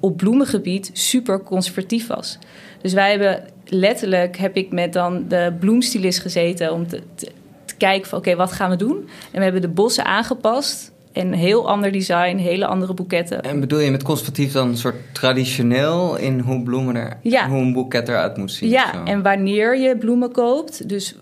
op 0.00 0.16
bloemengebied 0.16 0.90
super 0.92 1.42
conservatief 1.42 2.06
was. 2.06 2.38
Dus 2.82 2.92
wij 2.92 3.10
hebben 3.10 3.44
letterlijk 3.66 4.36
heb 4.36 4.56
ik 4.56 4.72
met 4.72 4.92
dan 4.92 5.24
de 5.28 5.54
bloemstylist 5.60 6.20
gezeten 6.20 6.72
om 6.72 6.86
te, 6.86 7.02
te, 7.14 7.30
kijken 7.78 8.08
van 8.08 8.18
oké, 8.18 8.36
wat 8.36 8.52
gaan 8.52 8.70
we 8.70 8.76
doen? 8.76 9.08
En 9.32 9.38
we 9.38 9.42
hebben 9.42 9.60
de 9.60 9.68
bossen 9.68 10.04
aangepast. 10.04 10.92
En 11.12 11.32
heel 11.32 11.68
ander 11.68 11.92
design, 11.92 12.36
hele 12.36 12.66
andere 12.66 12.94
boeketten. 12.94 13.42
En 13.42 13.60
bedoel 13.60 13.78
je 13.78 13.90
met 13.90 14.02
conservatief 14.02 14.52
dan 14.52 14.68
een 14.68 14.76
soort 14.76 14.96
traditioneel 15.12 16.16
in 16.16 16.38
hoe 16.38 16.62
bloemen 16.62 16.96
er, 16.96 17.18
ja. 17.22 17.48
hoe 17.48 17.60
een 17.60 17.72
boeket 17.72 18.08
eruit 18.08 18.36
moet 18.36 18.52
zien? 18.52 18.70
Ja, 18.70 19.04
en 19.04 19.22
wanneer 19.22 19.78
je 19.78 19.96
bloemen 19.96 20.32
koopt. 20.32 20.88
Dus 20.88 21.16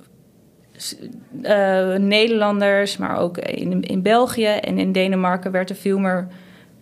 uh, 1.42 1.94
Nederlanders, 1.94 2.96
maar 2.96 3.18
ook 3.18 3.38
in, 3.38 3.82
in 3.82 4.02
België 4.02 4.46
en 4.46 4.78
in 4.78 4.92
Denemarken 4.92 5.50
werd 5.50 5.70
er 5.70 5.76
veel 5.76 5.98
meer 5.98 6.28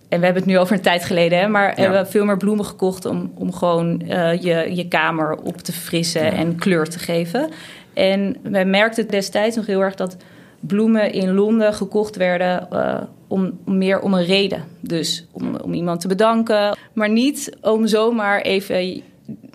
en 0.08 0.18
we 0.18 0.24
hebben 0.24 0.42
het 0.42 0.52
nu 0.52 0.58
over 0.58 0.76
een 0.76 0.82
tijd 0.82 1.04
geleden, 1.04 1.38
hè, 1.38 1.48
maar 1.48 1.68
ja. 1.68 1.82
hebben 1.82 2.04
we 2.04 2.10
veel 2.10 2.24
meer 2.24 2.36
bloemen 2.36 2.64
gekocht 2.64 3.04
om, 3.04 3.32
om 3.34 3.52
gewoon 3.52 4.02
uh, 4.04 4.42
je, 4.42 4.74
je 4.74 4.88
kamer 4.88 5.36
op 5.42 5.56
te 5.56 5.72
frissen 5.72 6.32
en 6.32 6.56
kleur 6.56 6.88
te 6.88 6.98
geven. 6.98 7.50
En 7.94 8.36
wij 8.42 8.64
merkten 8.64 9.08
destijds 9.08 9.56
nog 9.56 9.66
heel 9.66 9.80
erg 9.80 9.94
dat 9.94 10.16
bloemen 10.60 11.12
in 11.12 11.34
Londen 11.34 11.74
gekocht 11.74 12.16
werden 12.16 12.68
uh, 12.72 13.00
om, 13.26 13.58
om, 13.64 13.78
meer 13.78 14.00
om 14.00 14.14
een 14.14 14.24
reden. 14.24 14.64
Dus 14.80 15.26
om, 15.32 15.56
om 15.56 15.72
iemand 15.72 16.00
te 16.00 16.08
bedanken, 16.08 16.76
maar 16.92 17.10
niet 17.10 17.56
om 17.60 17.86
zomaar 17.86 18.40
even 18.40 19.02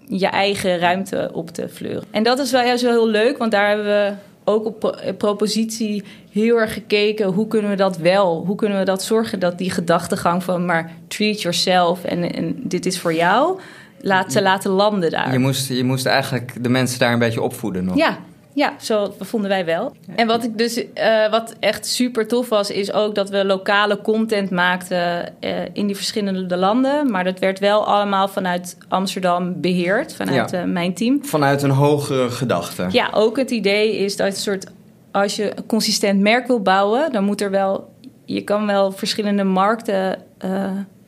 je 0.07 0.27
eigen 0.27 0.79
ruimte 0.79 1.29
op 1.33 1.49
te 1.49 1.69
fleuren. 1.69 2.03
En 2.11 2.23
dat 2.23 2.39
is 2.39 2.51
wel 2.51 2.65
juist 2.65 2.83
wel 2.83 2.91
heel 2.91 3.09
leuk, 3.09 3.37
want 3.37 3.51
daar 3.51 3.67
hebben 3.67 3.85
we 3.85 4.13
ook 4.45 4.65
op 4.65 5.03
propositie 5.17 6.03
heel 6.31 6.57
erg 6.57 6.73
gekeken 6.73 7.27
hoe 7.27 7.47
kunnen 7.47 7.69
we 7.69 7.75
dat 7.75 7.97
wel, 7.97 8.45
hoe 8.45 8.55
kunnen 8.55 8.79
we 8.79 8.85
dat 8.85 9.03
zorgen 9.03 9.39
dat 9.39 9.57
die 9.57 9.71
gedachtegang 9.71 10.43
van 10.43 10.65
maar 10.65 10.91
treat 11.07 11.41
yourself 11.41 12.03
en, 12.03 12.33
en 12.33 12.55
dit 12.63 12.85
is 12.85 12.99
voor 12.99 13.13
jou, 13.13 13.59
laten, 14.01 14.41
laten 14.41 14.71
landen 14.71 15.11
daar. 15.11 15.31
Je 15.31 15.39
moest, 15.39 15.69
je 15.69 15.83
moest 15.83 16.05
eigenlijk 16.05 16.63
de 16.63 16.69
mensen 16.69 16.99
daar 16.99 17.13
een 17.13 17.19
beetje 17.19 17.41
opvoeden 17.41 17.85
nog. 17.85 17.97
Ja, 17.97 18.17
ja, 18.53 18.73
zo 18.79 19.13
vonden 19.19 19.49
wij 19.49 19.65
wel. 19.65 19.95
En 20.15 20.27
wat 20.27 20.43
ik 20.43 20.57
dus 20.57 20.77
uh, 20.77 21.29
wat 21.31 21.55
echt 21.59 21.85
super 21.85 22.27
tof 22.27 22.49
was, 22.49 22.71
is 22.71 22.93
ook 22.93 23.15
dat 23.15 23.29
we 23.29 23.45
lokale 23.45 24.01
content 24.01 24.49
maakten 24.49 25.33
uh, 25.39 25.51
in 25.73 25.87
die 25.87 25.95
verschillende 25.95 26.57
landen. 26.57 27.11
Maar 27.11 27.23
dat 27.23 27.39
werd 27.39 27.59
wel 27.59 27.85
allemaal 27.85 28.27
vanuit 28.27 28.77
Amsterdam 28.87 29.61
beheerd, 29.61 30.15
vanuit 30.15 30.51
ja. 30.51 30.65
uh, 30.65 30.71
mijn 30.71 30.93
team. 30.93 31.25
Vanuit 31.25 31.61
een 31.61 31.69
hogere 31.69 32.29
gedachte. 32.29 32.87
Ja, 32.91 33.09
ook 33.13 33.37
het 33.37 33.51
idee 33.51 33.97
is 33.97 34.15
dat 34.15 34.27
een 34.27 34.33
soort 34.33 34.71
als 35.11 35.35
je 35.35 35.57
een 35.57 35.65
consistent 35.65 36.19
merk 36.19 36.47
wil 36.47 36.61
bouwen, 36.61 37.11
dan 37.11 37.23
moet 37.23 37.41
er 37.41 37.51
wel. 37.51 37.93
Je 38.25 38.41
kan 38.41 38.65
wel 38.65 38.91
verschillende 38.91 39.43
markten 39.43 40.21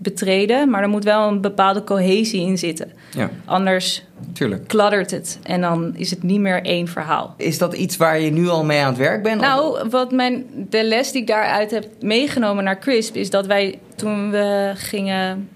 betreden, 0.05 0.69
maar 0.69 0.81
er 0.81 0.89
moet 0.89 1.03
wel 1.03 1.27
een 1.27 1.41
bepaalde 1.41 1.83
cohesie 1.83 2.41
in 2.41 2.57
zitten. 2.57 2.91
Ja. 3.11 3.29
Anders 3.45 4.03
Tuurlijk. 4.33 4.67
kladdert 4.67 5.11
het 5.11 5.39
en 5.43 5.61
dan 5.61 5.95
is 5.95 6.09
het 6.09 6.23
niet 6.23 6.39
meer 6.39 6.63
één 6.63 6.87
verhaal. 6.87 7.33
Is 7.37 7.57
dat 7.57 7.73
iets 7.73 7.97
waar 7.97 8.19
je 8.19 8.31
nu 8.31 8.47
al 8.47 8.63
mee 8.63 8.79
aan 8.79 8.87
het 8.87 8.97
werk 8.97 9.23
bent? 9.23 9.41
Nou, 9.41 9.89
wat 9.89 10.11
mijn, 10.11 10.45
de 10.69 10.83
les 10.83 11.11
die 11.11 11.21
ik 11.21 11.27
daaruit 11.27 11.71
heb 11.71 11.87
meegenomen 12.01 12.63
naar 12.63 12.79
CRISP 12.79 13.15
is 13.15 13.29
dat 13.29 13.45
wij 13.45 13.79
toen 13.95 14.31
we 14.31 14.71
gingen 14.75 15.49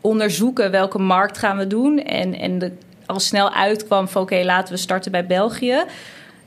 onderzoeken 0.00 0.70
welke 0.70 0.98
markt 0.98 1.38
gaan 1.38 1.56
we 1.56 1.66
doen 1.66 1.98
en, 2.02 2.34
en 2.34 2.58
de, 2.58 2.72
al 3.06 3.20
snel 3.20 3.52
uitkwam 3.52 4.08
van 4.08 4.22
oké, 4.22 4.42
laten 4.44 4.74
we 4.74 4.80
starten 4.80 5.12
bij 5.12 5.26
België. 5.26 5.84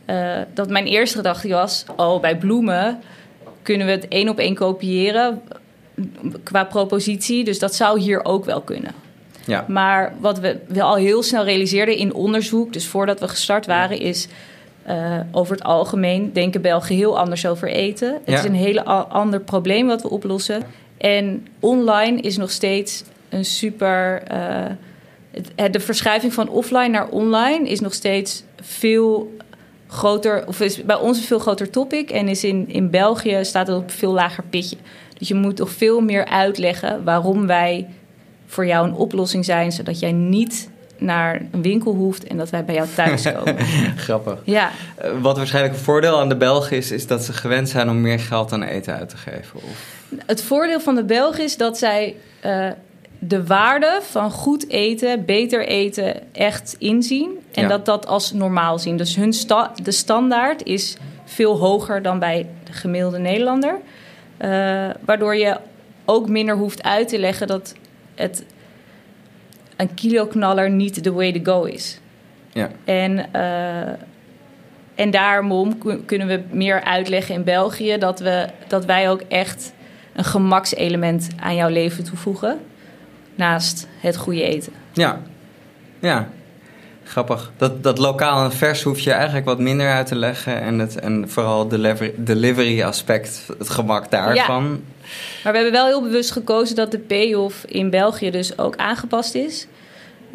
Uh, 0.09 0.37
dat 0.53 0.69
mijn 0.69 0.85
eerste 0.85 1.17
gedachte 1.17 1.47
was, 1.47 1.85
oh, 1.95 2.21
bij 2.21 2.37
bloemen 2.37 2.99
kunnen 3.61 3.87
we 3.87 3.91
het 3.93 4.07
één 4.07 4.29
op 4.29 4.37
één 4.37 4.55
kopiëren 4.55 5.41
qua 6.43 6.63
propositie. 6.63 7.43
Dus 7.43 7.59
dat 7.59 7.75
zou 7.75 7.99
hier 7.99 8.25
ook 8.25 8.45
wel 8.45 8.61
kunnen. 8.61 8.91
Ja. 9.45 9.65
Maar 9.67 10.13
wat 10.19 10.39
we 10.39 10.59
wel 10.67 10.87
al 10.87 10.95
heel 10.95 11.23
snel 11.23 11.43
realiseerden 11.43 11.97
in 11.97 12.13
onderzoek, 12.13 12.73
dus 12.73 12.87
voordat 12.87 13.19
we 13.19 13.27
gestart 13.27 13.65
waren, 13.65 13.99
is 13.99 14.27
uh, 14.87 15.19
over 15.31 15.55
het 15.55 15.63
algemeen 15.63 16.33
denken 16.33 16.61
Belgen 16.61 16.95
heel 16.95 17.19
anders 17.19 17.45
over 17.45 17.67
eten. 17.67 18.21
Het 18.25 18.39
is 18.39 18.43
een 18.43 18.55
heel 18.55 18.81
ander 18.81 19.39
probleem 19.39 19.87
wat 19.87 20.01
we 20.01 20.09
oplossen. 20.09 20.63
En 20.97 21.47
online 21.59 22.21
is 22.21 22.37
nog 22.37 22.51
steeds 22.51 23.03
een 23.29 23.45
super. 23.45 24.23
Uh, 24.31 24.65
het, 25.55 25.73
de 25.73 25.79
verschuiving 25.79 26.33
van 26.33 26.49
offline 26.49 26.87
naar 26.87 27.07
online 27.07 27.69
is 27.69 27.79
nog 27.79 27.93
steeds 27.93 28.43
veel 28.61 29.35
groter, 29.87 30.47
of 30.47 30.59
is 30.59 30.83
bij 30.83 30.95
ons 30.95 31.17
een 31.17 31.23
veel 31.23 31.39
groter 31.39 31.69
topic. 31.69 32.11
En 32.11 32.27
is 32.27 32.43
in, 32.43 32.69
in 32.69 32.89
België 32.89 33.39
staat 33.41 33.67
het 33.67 33.77
op 33.77 33.83
een 33.83 33.89
veel 33.89 34.13
lager 34.13 34.43
pitje. 34.49 34.77
Dus 35.21 35.29
je 35.29 35.35
moet 35.35 35.55
toch 35.55 35.71
veel 35.71 35.99
meer 35.99 36.25
uitleggen 36.25 37.03
waarom 37.03 37.47
wij 37.47 37.87
voor 38.45 38.65
jou 38.65 38.87
een 38.87 38.93
oplossing 38.93 39.45
zijn, 39.45 39.71
zodat 39.71 39.99
jij 39.99 40.11
niet 40.11 40.69
naar 40.97 41.41
een 41.51 41.61
winkel 41.61 41.93
hoeft 41.93 42.23
en 42.23 42.37
dat 42.37 42.49
wij 42.49 42.65
bij 42.65 42.75
jou 42.75 42.87
thuis 42.95 43.23
komen. 43.33 43.57
Grappig. 43.97 44.39
Ja. 44.43 44.71
Uh, 45.05 45.21
wat 45.21 45.37
waarschijnlijk 45.37 45.73
een 45.73 45.79
voordeel 45.79 46.19
aan 46.19 46.29
de 46.29 46.35
Belgen 46.35 46.77
is, 46.77 46.91
is 46.91 47.07
dat 47.07 47.23
ze 47.23 47.33
gewend 47.33 47.69
zijn 47.69 47.89
om 47.89 48.01
meer 48.01 48.19
geld 48.19 48.51
aan 48.51 48.63
eten 48.63 48.93
uit 48.93 49.09
te 49.09 49.17
geven. 49.17 49.55
Of... 49.55 50.05
Het 50.25 50.43
voordeel 50.43 50.79
van 50.79 50.95
de 50.95 51.03
Belgen 51.03 51.43
is 51.43 51.57
dat 51.57 51.77
zij 51.77 52.15
uh, 52.45 52.67
de 53.19 53.45
waarde 53.45 53.99
van 54.09 54.31
goed 54.31 54.69
eten, 54.69 55.25
beter 55.25 55.67
eten, 55.67 56.33
echt 56.33 56.75
inzien. 56.79 57.39
En 57.51 57.61
ja. 57.61 57.67
dat 57.67 57.85
dat 57.85 58.07
als 58.07 58.33
normaal 58.33 58.79
zien. 58.79 58.97
Dus 58.97 59.15
hun 59.15 59.33
sta 59.33 59.71
de 59.83 59.91
standaard 59.91 60.63
is 60.63 60.97
veel 61.25 61.57
hoger 61.57 62.01
dan 62.01 62.19
bij 62.19 62.47
de 62.63 62.73
gemiddelde 62.73 63.19
Nederlander. 63.19 63.79
Uh, 64.41 64.89
waardoor 65.05 65.35
je 65.35 65.57
ook 66.05 66.29
minder 66.29 66.55
hoeft 66.55 66.83
uit 66.83 67.07
te 67.07 67.19
leggen 67.19 67.47
dat 67.47 67.75
het 68.15 68.45
een 69.75 69.93
kiloknaller 69.93 70.69
niet 70.69 71.03
the 71.03 71.13
way 71.13 71.31
to 71.31 71.53
go 71.53 71.63
is. 71.63 71.99
Ja. 72.53 72.69
En, 72.85 73.25
uh, 73.35 73.87
en 74.95 75.11
daarom 75.11 75.77
kunnen 76.05 76.27
we 76.27 76.41
meer 76.51 76.83
uitleggen 76.83 77.35
in 77.35 77.43
België 77.43 77.97
dat, 77.97 78.19
we, 78.19 78.47
dat 78.67 78.85
wij 78.85 79.09
ook 79.09 79.21
echt 79.21 79.73
een 80.13 80.23
gemakselement 80.23 81.27
aan 81.39 81.55
jouw 81.55 81.69
leven 81.69 82.03
toevoegen. 82.03 82.59
Naast 83.35 83.87
het 83.99 84.17
goede 84.17 84.43
eten. 84.43 84.73
Ja, 84.91 85.21
ja. 85.99 86.29
Grappig. 87.11 87.51
Dat, 87.57 87.83
dat 87.83 87.97
lokaal 87.97 88.43
en 88.43 88.51
vers 88.51 88.83
hoef 88.83 88.99
je 88.99 89.11
eigenlijk 89.11 89.45
wat 89.45 89.59
minder 89.59 89.89
uit 89.89 90.07
te 90.07 90.15
leggen. 90.15 90.61
En, 90.61 90.79
het, 90.79 90.99
en 90.99 91.29
vooral 91.29 91.67
de 91.67 92.13
delivery, 92.15 92.81
aspect, 92.81 93.43
het 93.57 93.69
gemak 93.69 94.11
daarvan. 94.11 94.63
Maar 95.43 95.51
we 95.51 95.57
hebben 95.57 95.71
wel 95.71 95.85
heel 95.85 96.01
bewust 96.01 96.31
gekozen 96.31 96.75
dat 96.75 96.91
de 96.91 96.99
payoff 96.99 97.65
in 97.65 97.89
België 97.89 98.31
dus 98.31 98.57
ook 98.57 98.75
aangepast 98.75 99.35
is. 99.35 99.67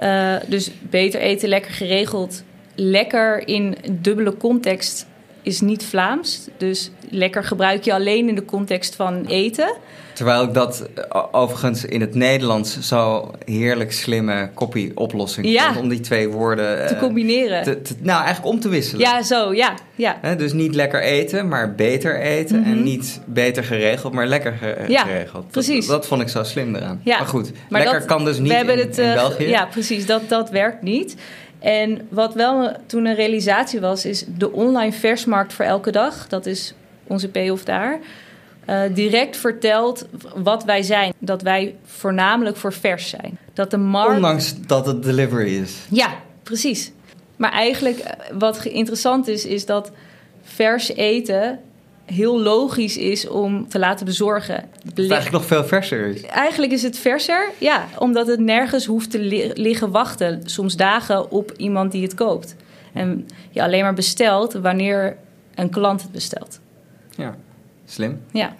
Uh, 0.00 0.34
dus 0.46 0.70
beter 0.80 1.20
eten, 1.20 1.48
lekker 1.48 1.72
geregeld. 1.72 2.42
Lekker 2.74 3.48
in 3.48 3.76
dubbele 3.90 4.36
context 4.36 5.06
is 5.46 5.60
niet 5.60 5.84
Vlaams. 5.84 6.48
Dus 6.56 6.90
lekker 7.10 7.44
gebruik 7.44 7.84
je 7.84 7.92
alleen 7.92 8.28
in 8.28 8.34
de 8.34 8.44
context 8.44 8.94
van 8.94 9.24
eten. 9.26 9.76
Terwijl 10.12 10.42
ik 10.42 10.54
dat 10.54 10.88
eh, 10.94 11.24
overigens 11.30 11.84
in 11.84 12.00
het 12.00 12.14
Nederlands 12.14 12.80
zo 12.80 13.30
heerlijk 13.44 13.92
slimme 13.92 14.50
copy-oplossing 14.54 15.48
ja. 15.48 15.66
vond. 15.66 15.76
Om 15.76 15.88
die 15.88 16.00
twee 16.00 16.28
woorden... 16.28 16.86
Te 16.86 16.96
combineren. 16.96 17.62
Te, 17.62 17.82
te, 17.82 17.94
nou, 17.98 18.24
eigenlijk 18.24 18.54
om 18.54 18.60
te 18.60 18.68
wisselen. 18.68 19.00
Ja, 19.00 19.22
zo, 19.22 19.54
ja. 19.54 19.74
ja. 19.94 20.34
Dus 20.36 20.52
niet 20.52 20.74
lekker 20.74 21.02
eten, 21.02 21.48
maar 21.48 21.74
beter 21.74 22.20
eten. 22.20 22.56
Mm 22.56 22.64
-hmm. 22.64 22.72
En 22.72 22.82
niet 22.82 23.20
beter 23.24 23.64
geregeld, 23.64 24.12
maar 24.12 24.26
lekker 24.26 24.84
ja, 24.88 25.02
geregeld. 25.02 25.50
precies. 25.50 25.86
Dat, 25.86 26.06
vond 26.06 26.22
ik 26.22 26.28
zo 26.28 26.42
slim 26.42 26.74
eraan. 26.74 27.00
Ja. 27.04 27.18
Maar 27.18 27.26
goed, 27.26 27.52
maar 27.68 27.80
lekker 27.80 27.98
dat, 27.98 28.08
kan 28.08 28.24
dus 28.24 28.38
niet 28.38 28.48
we 28.48 28.54
hebben 28.54 28.74
in, 28.74 28.86
het, 28.86 28.98
in 28.98 29.14
België. 29.14 29.48
Ja, 29.48 29.66
precies. 29.66 30.06
Dat, 30.06 30.28
dat 30.28 30.50
werkt 30.50 30.82
niet. 30.82 31.16
En 31.66 32.06
wat 32.08 32.34
wel 32.34 32.72
toen 32.86 33.06
een 33.06 33.14
realisatie 33.14 33.80
was, 33.80 34.04
is 34.04 34.24
de 34.38 34.52
online 34.52 34.92
versmarkt 34.92 35.52
voor 35.52 35.64
elke 35.64 35.90
dag. 35.90 36.28
Dat 36.28 36.46
is 36.46 36.74
onze 37.06 37.28
payoff 37.28 37.64
daar. 37.64 37.98
Uh, 38.68 38.80
direct 38.94 39.36
vertelt 39.36 40.06
wat 40.34 40.64
wij 40.64 40.82
zijn. 40.82 41.12
Dat 41.18 41.42
wij 41.42 41.74
voornamelijk 41.84 42.56
voor 42.56 42.72
vers 42.72 43.08
zijn. 43.08 43.38
Dat 43.52 43.70
de 43.70 43.76
markt... 43.76 44.14
Ondanks 44.14 44.54
dat 44.66 44.86
het 44.86 45.02
delivery 45.02 45.56
is. 45.56 45.76
Ja, 45.90 46.14
precies. 46.42 46.92
Maar 47.36 47.52
eigenlijk 47.52 48.02
wat 48.38 48.64
interessant 48.64 49.28
is, 49.28 49.44
is 49.44 49.66
dat 49.66 49.90
vers 50.42 50.88
eten 50.88 51.60
heel 52.06 52.40
logisch 52.40 52.96
is 52.96 53.28
om 53.28 53.68
te 53.68 53.78
laten 53.78 54.06
bezorgen. 54.06 54.54
Het 54.84 54.98
eigenlijk 54.98 55.30
nog 55.30 55.44
veel 55.44 55.64
verser 55.64 56.06
is. 56.06 56.22
Eigenlijk 56.22 56.72
is 56.72 56.82
het 56.82 56.98
verser, 56.98 57.50
ja, 57.58 57.86
omdat 57.98 58.26
het 58.26 58.40
nergens 58.40 58.86
hoeft 58.86 59.10
te 59.10 59.18
li 59.18 59.50
liggen 59.54 59.90
wachten, 59.90 60.42
soms 60.44 60.76
dagen 60.76 61.30
op 61.30 61.52
iemand 61.56 61.92
die 61.92 62.02
het 62.02 62.14
koopt. 62.14 62.56
En 62.92 63.28
je 63.50 63.62
alleen 63.62 63.82
maar 63.82 63.94
bestelt 63.94 64.52
wanneer 64.52 65.16
een 65.54 65.70
klant 65.70 66.02
het 66.02 66.12
bestelt. 66.12 66.60
Ja, 67.16 67.36
slim. 67.84 68.20
Ja. 68.32 68.56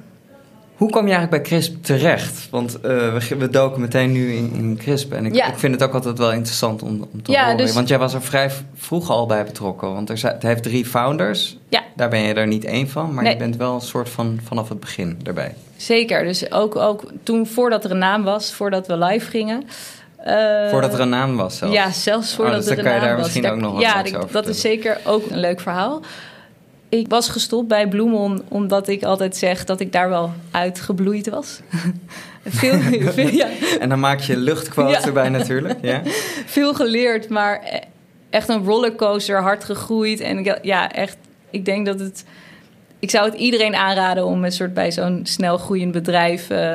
Hoe 0.77 0.91
kwam 0.91 1.07
je 1.07 1.15
eigenlijk 1.15 1.43
bij 1.43 1.51
CRISP 1.51 1.85
terecht? 1.85 2.49
Want 2.51 2.77
uh, 2.77 2.83
we, 2.83 3.37
we, 3.39 3.49
doken 3.51 3.81
meteen 3.81 4.13
nu 4.13 4.33
in, 4.33 4.53
in 4.55 4.77
CRISP. 4.77 5.13
En 5.13 5.27
ik, 5.27 5.35
ja. 5.35 5.47
ik, 5.47 5.59
vind 5.59 5.75
het 5.75 5.83
ook 5.83 5.95
altijd 5.95 6.19
wel 6.19 6.33
interessant 6.33 6.83
om, 6.83 7.09
om 7.13 7.23
te 7.23 7.33
ja, 7.33 7.43
horen. 7.43 7.57
Dus... 7.57 7.75
Want 7.75 7.89
jij 7.89 7.99
was 7.99 8.15
er 8.15 8.23
vrij 8.23 8.51
vroeg 8.75 9.11
al 9.11 9.27
bij 9.27 9.45
betrokken. 9.45 9.93
Want 9.93 10.11
er 10.11 10.19
zijn, 10.19 10.35
het 10.35 10.43
heeft 10.43 10.63
drie 10.63 10.85
founders. 10.85 11.57
Ja. 11.69 11.83
Daar 11.97 12.09
ben 12.09 12.21
je 12.21 12.35
er 12.35 12.47
niet 12.47 12.65
één 12.65 12.89
van. 12.89 13.15
Maar 13.15 13.23
nee. 13.23 13.33
je 13.33 13.39
bent 13.39 13.57
wel 13.57 13.75
een 13.75 13.81
soort 13.81 14.09
van 14.09 14.41
vanaf 14.45 14.69
het 14.69 14.81
begin 14.81 15.21
erbij. 15.25 15.55
Zeker. 15.77 16.25
Dus 16.25 16.53
ook, 16.53 16.77
ook 16.77 17.05
toen, 17.23 17.47
voordat 17.47 17.85
er 17.85 17.91
een 17.91 17.99
naam 17.99 18.25
was, 18.25 18.53
voordat 18.53 18.87
we 18.87 18.99
live 18.99 19.31
gingen... 19.31 19.65
Uh, 20.27 20.69
voordat 20.71 20.95
er 20.95 21.01
een 21.01 21.09
naam 21.09 21.37
was 21.37 21.57
zelfs? 21.57 21.75
Ja, 21.75 21.91
zelfs 21.91 22.35
voordat 22.35 22.55
oh, 22.55 22.61
dus 22.61 22.71
er 22.71 22.79
een 22.79 22.85
kan 22.85 22.93
je 22.93 22.99
naam 22.99 23.09
daar 23.09 23.17
was. 23.17 23.27
misschien 23.27 23.51
ook 23.51 23.61
nog 23.61 23.73
wat 23.73 23.83
ja, 23.83 24.03
over 24.17 24.33
dat 24.33 24.47
is 24.47 24.61
zeker 24.61 24.99
ook 25.05 25.31
een 25.31 25.41
leuk 25.41 25.61
verhaal. 25.61 26.03
Ik 26.99 27.09
was 27.09 27.29
gestopt 27.29 27.69
bij 27.69 27.89
Bloemon 27.89 28.43
omdat 28.49 28.89
ik 28.89 29.03
altijd 29.03 29.37
zeg 29.37 29.65
dat 29.65 29.81
ik 29.81 29.93
daar 29.93 30.09
wel 30.09 30.33
uitgebloeid 30.51 31.29
was. 31.29 31.61
veel, 32.45 32.79
veel, 33.13 33.29
ja. 33.29 33.49
En 33.81 33.89
dan 33.89 34.01
maak 34.01 34.21
je 34.21 34.37
luchtquotes 34.37 34.99
Ja. 35.01 35.05
erbij 35.07 35.29
natuurlijk. 35.29 35.79
Ja? 35.83 36.01
veel 36.57 36.75
geleerd, 36.75 37.29
maar 37.29 37.63
e- 37.65 37.79
echt 38.31 38.49
een 38.49 38.65
rollercoaster, 38.65 39.41
hard 39.43 39.65
gegroeid. 39.65 40.21
En 40.21 40.39
ik- 40.39 40.59
ja, 40.63 40.93
echt, 40.93 41.17
ik 41.51 41.65
denk 41.65 41.87
dat 41.87 42.01
het... 42.01 42.25
Ik 42.99 43.11
zou 43.11 43.31
het 43.31 43.39
iedereen 43.39 43.75
aanraden 43.75 44.25
om 44.27 44.45
een 44.45 44.53
soort 44.53 44.75
bij 44.75 44.93
zo'n 44.93 45.21
snel 45.23 45.59
groeiend 45.59 45.93
bedrijf 45.93 46.51
eh, 46.51 46.75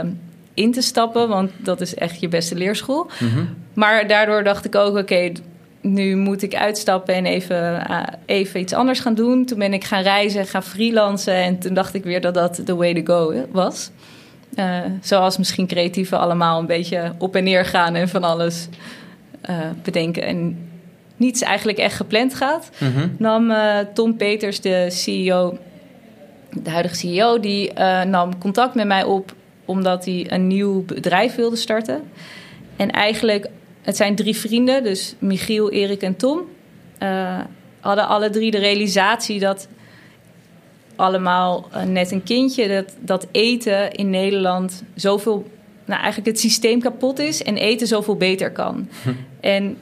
in 0.54 0.72
te 0.72 0.82
stappen. 0.82 1.28
Want 1.30 1.52
dat 1.58 1.82
is 1.82 1.96
echt 1.96 2.20
je 2.20 2.28
beste 2.28 2.56
leerschool. 2.56 3.10
Mhm. 3.20 3.44
Maar 3.74 4.08
daardoor 4.08 4.44
dacht 4.44 4.66
ik 4.66 4.76
ook, 4.76 4.98
oké, 4.98 5.32
nu 5.82 6.16
moet 6.16 6.42
ik 6.42 6.56
uitstappen 6.56 7.14
en 7.14 7.26
even, 7.26 7.86
uh, 7.90 8.04
even 8.26 8.60
iets 8.60 8.74
anders 8.74 9.00
gaan 9.00 9.14
doen. 9.14 9.46
Toen 9.46 9.60
ben 9.60 9.74
ik 9.74 9.84
gaan 9.84 10.02
reizen, 10.02 10.46
gaan 10.46 10.64
freelancen. 10.64 11.34
En 11.34 11.60
toen 11.60 11.74
dacht 11.74 11.94
ik 11.94 12.04
weer 12.04 12.22
dat 12.22 12.34
dat 12.34 12.66
the 12.66 12.76
way 12.76 13.02
to 13.02 13.14
go 13.14 13.46
was. 13.52 13.90
Uh, 14.56 14.80
zoals 15.02 15.38
misschien 15.38 15.68
creatieven 15.68 16.20
allemaal 16.20 16.60
een 16.60 16.66
beetje 16.66 17.14
op 17.18 17.36
en 17.36 17.44
neer 17.44 17.66
gaan 17.66 17.96
en 17.96 18.10
van 18.10 18.24
alles 18.24 18.68
uh, 19.50 19.58
bedenken. 19.84 20.24
En 20.24 20.70
niets 21.16 21.42
eigenlijk 21.42 21.78
echt 21.78 21.96
gepland 21.96 22.34
gaat, 22.34 22.70
mhm. 22.78 23.08
nam 23.18 23.54
Tom 23.94 24.18
Peters, 24.18 24.62
de 24.62 24.88
CEO, 24.90 25.58
de 26.64 26.70
huidige 26.70 26.96
CEO, 26.96 27.40
die 27.40 27.74
nam 28.08 28.38
contact 28.38 28.76
met 28.76 28.88
mij 28.88 29.04
op 29.04 29.34
omdat 29.66 30.06
hij 30.06 30.26
een 30.30 30.48
nieuw 30.48 30.86
bedrijf 30.86 31.36
wilde 31.36 31.56
starten. 31.56 32.02
En 32.76 32.92
eigenlijk, 32.92 33.48
het 33.82 33.96
zijn 33.96 34.16
drie 34.16 34.36
vrienden, 34.36 34.84
dus 34.84 35.16
Michiel, 35.20 35.72
Erik 35.72 36.02
en 36.02 36.16
Tom, 36.16 36.42
hadden 37.80 38.08
alle 38.08 38.30
drie 38.30 38.52
de 38.52 38.58
realisatie 38.60 39.40
dat 39.40 39.68
allemaal 40.96 41.70
uh, 41.76 41.84
net 41.84 42.12
een 42.12 42.24
kindje. 42.24 42.68
Dat, 42.68 42.96
dat 43.00 43.28
eten 43.32 43.92
in 43.92 44.10
Nederland 44.10 44.84
zoveel, 44.96 45.52
nou 45.86 46.02
eigenlijk 46.02 46.32
het 46.32 46.40
systeem 46.40 46.80
kapot 46.80 47.20
is 47.20 47.44
en 47.44 47.58
eten 47.58 47.88
zoveel 47.88 48.16
beter 48.16 48.52
kan. 48.52 48.90
En 49.40 49.78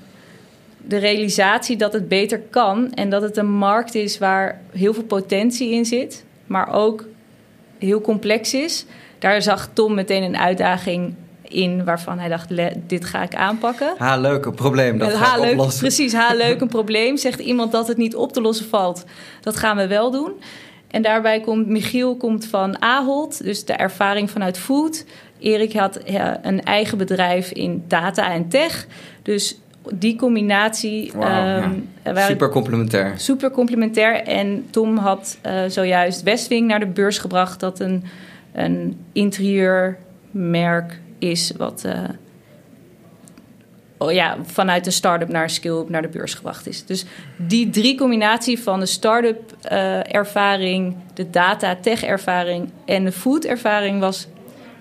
de 0.77 0.98
realisatie 0.98 1.77
dat 1.77 1.94
het 1.94 2.08
beter 2.08 2.39
kan 2.39 2.94
en 2.94 3.10
dat 3.10 3.22
het 3.22 3.38
een 3.38 3.51
markt 3.51 3.96
is 3.96 4.18
waar 4.18 4.62
heel 4.72 4.94
veel 4.94 5.03
potentie 5.03 5.72
in 5.72 5.86
zit, 5.86 6.25
maar 6.46 6.74
ook 6.74 7.06
heel 7.77 8.01
complex 8.01 8.53
is. 8.53 8.86
Daar 9.18 9.41
zag 9.41 9.70
Tom 9.74 9.94
meteen 9.94 10.24
een 10.24 10.38
uitdaging 10.38 11.13
in 11.50 11.84
waarvan 11.84 12.20
hij 12.20 12.29
dacht: 12.29 12.50
dit 12.88 13.06
ga 13.06 13.24
ik 13.24 13.36
aanpakken. 13.36 13.94
Ha, 13.98 14.18
leuk, 14.18 14.46
een 14.46 14.56
probleem. 14.56 14.98
Dat 14.98 15.13
ga 15.13 15.36
ik 15.36 15.51
oplossen. 15.51 15.79
Precies, 15.79 16.13
ha, 16.13 16.34
leuk, 16.46 16.62
een 16.62 16.68
probleem. 16.68 17.18
Zegt 17.18 17.39
iemand 17.39 17.72
dat 17.72 17.88
het 17.88 17.98
niet 17.98 18.15
op 18.15 18.34
te 18.34 18.41
lossen 18.41 18.65
valt, 18.65 19.06
dat 19.41 19.56
gaan 19.56 19.77
we 19.77 19.88
wel 19.88 20.12
doen. 20.12 20.32
En 20.88 21.01
daarbij 21.01 21.39
komt 21.39 21.68
Michiel 21.68 22.15
komt 22.15 22.46
van 22.46 22.82
Ahold, 22.82 23.44
dus 23.44 23.65
de 23.65 23.74
ervaring 23.74 24.29
vanuit 24.29 24.58
food. 24.58 25.06
Erik 25.39 25.74
had 25.74 26.00
een 26.41 26.63
eigen 26.63 26.98
bedrijf 26.98 27.51
in 27.51 27.84
data 27.88 28.32
en 28.32 28.48
tech. 28.48 28.88
Dus 29.24 29.60
die 29.94 30.15
combinatie. 30.15 31.12
Wow, 31.13 31.24
ehm, 31.24 32.25
Super 32.27 32.50
complementair. 32.50 33.13
Super 33.18 33.51
complementair. 33.51 34.24
En 34.24 34.68
Tom 34.70 34.98
had 34.98 35.38
uh, 35.46 35.62
zojuist 35.68 36.24
Westwing 36.24 36.68
naar 36.68 36.79
de 36.79 36.88
beurs 36.88 37.18
gebracht, 37.18 37.60
dat 37.60 37.79
een, 37.79 38.03
een 38.53 38.98
interieurmerk 39.12 41.00
is 41.20 41.52
wat. 41.58 41.84
Uh, 41.86 42.04
oh 43.98 44.12
ja, 44.12 44.38
vanuit 44.46 44.86
een 44.86 44.92
start-up 44.92 45.30
naar 45.30 45.44
een 45.44 45.50
skill-up 45.50 45.90
naar 45.90 46.02
de 46.02 46.08
beurs 46.08 46.34
gebracht 46.34 46.68
is. 46.68 46.86
Dus 46.86 47.06
die 47.38 47.70
drie 47.70 47.98
combinatie 47.98 48.60
van 48.60 48.80
de 48.80 48.86
start-up 48.86 49.56
uh, 49.72 50.14
ervaring, 50.14 50.96
de 51.14 51.30
data-tech 51.30 52.04
ervaring 52.04 52.72
en 52.86 53.04
de 53.04 53.12
food 53.12 53.46
ervaring 53.46 54.00
was 54.00 54.28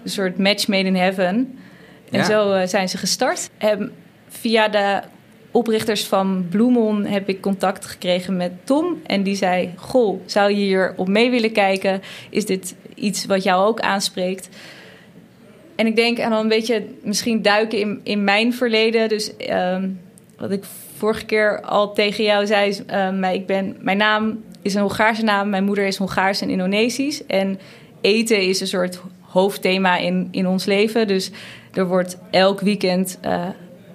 een 0.05 0.11
soort 0.11 0.39
match 0.39 0.69
made 0.69 0.85
in 0.85 0.97
heaven. 0.97 1.59
En 2.11 2.25
zo 2.25 2.55
uh, 2.55 2.67
zijn 2.67 2.89
ze 2.89 2.99
gestart. 2.99 3.51
Um, 3.65 3.93
via 4.29 4.69
de 4.69 5.01
oprichters 5.51 6.05
van 6.05 6.47
Bloemon 6.51 7.05
heb 7.05 7.29
ik 7.29 7.41
contact 7.41 7.87
gekregen 7.87 8.37
met 8.37 8.53
Tom. 8.65 9.01
En 9.07 9.23
die 9.23 9.37
zei: 9.37 9.73
Goh, 9.77 10.21
zou 10.27 10.51
je 10.51 10.57
hier 10.57 10.95
op 10.97 11.09
mee 11.09 11.31
willen 11.31 11.53
kijken? 11.53 12.03
Is 12.31 12.47
dit 12.47 12.75
iets 12.95 13.27
wat 13.27 13.43
jou 13.43 13.67
ook 13.67 13.81
aanspreekt? 13.81 14.49
En 15.79 15.87
ik 15.87 15.97
denk, 15.97 16.19
en 16.19 16.31
dan 16.31 16.41
een 16.41 16.49
beetje 16.49 16.85
misschien 17.03 17.43
duiken 17.43 17.79
in, 17.79 18.01
in 18.03 18.25
mijn 18.25 18.55
verleden. 18.55 19.09
Dus 19.09 19.37
ehm, 19.37 19.89
wat 20.39 20.51
ik 20.51 20.65
vorige 20.97 21.25
keer 21.25 21.61
al 21.61 21.93
tegen 21.93 22.25
jou 22.25 22.47
zei, 22.47 22.69
is, 22.69 22.83
um, 22.95 23.25
ik 23.25 23.47
ben, 23.47 23.77
mijn 23.81 23.97
naam 23.97 24.45
is 24.63 24.75
een 24.75 24.81
Hongaarse 24.81 25.23
naam. 25.23 25.49
Mijn 25.49 25.65
moeder 25.65 25.87
is 25.87 25.97
Hongaars 25.97 26.41
en 26.41 26.51
Indonesisch. 26.51 27.27
En 27.27 27.59
eten 28.01 28.43
is 28.43 28.61
een 28.61 28.67
soort 28.67 29.01
hoofdthema 29.21 29.97
in, 29.97 30.29
in 30.31 30.47
ons 30.47 30.65
leven. 30.65 31.07
Dus 31.07 31.31
er 31.73 31.87
wordt 31.87 32.19
elk 32.31 32.61
weekend 32.61 33.19
uh, 33.25 33.47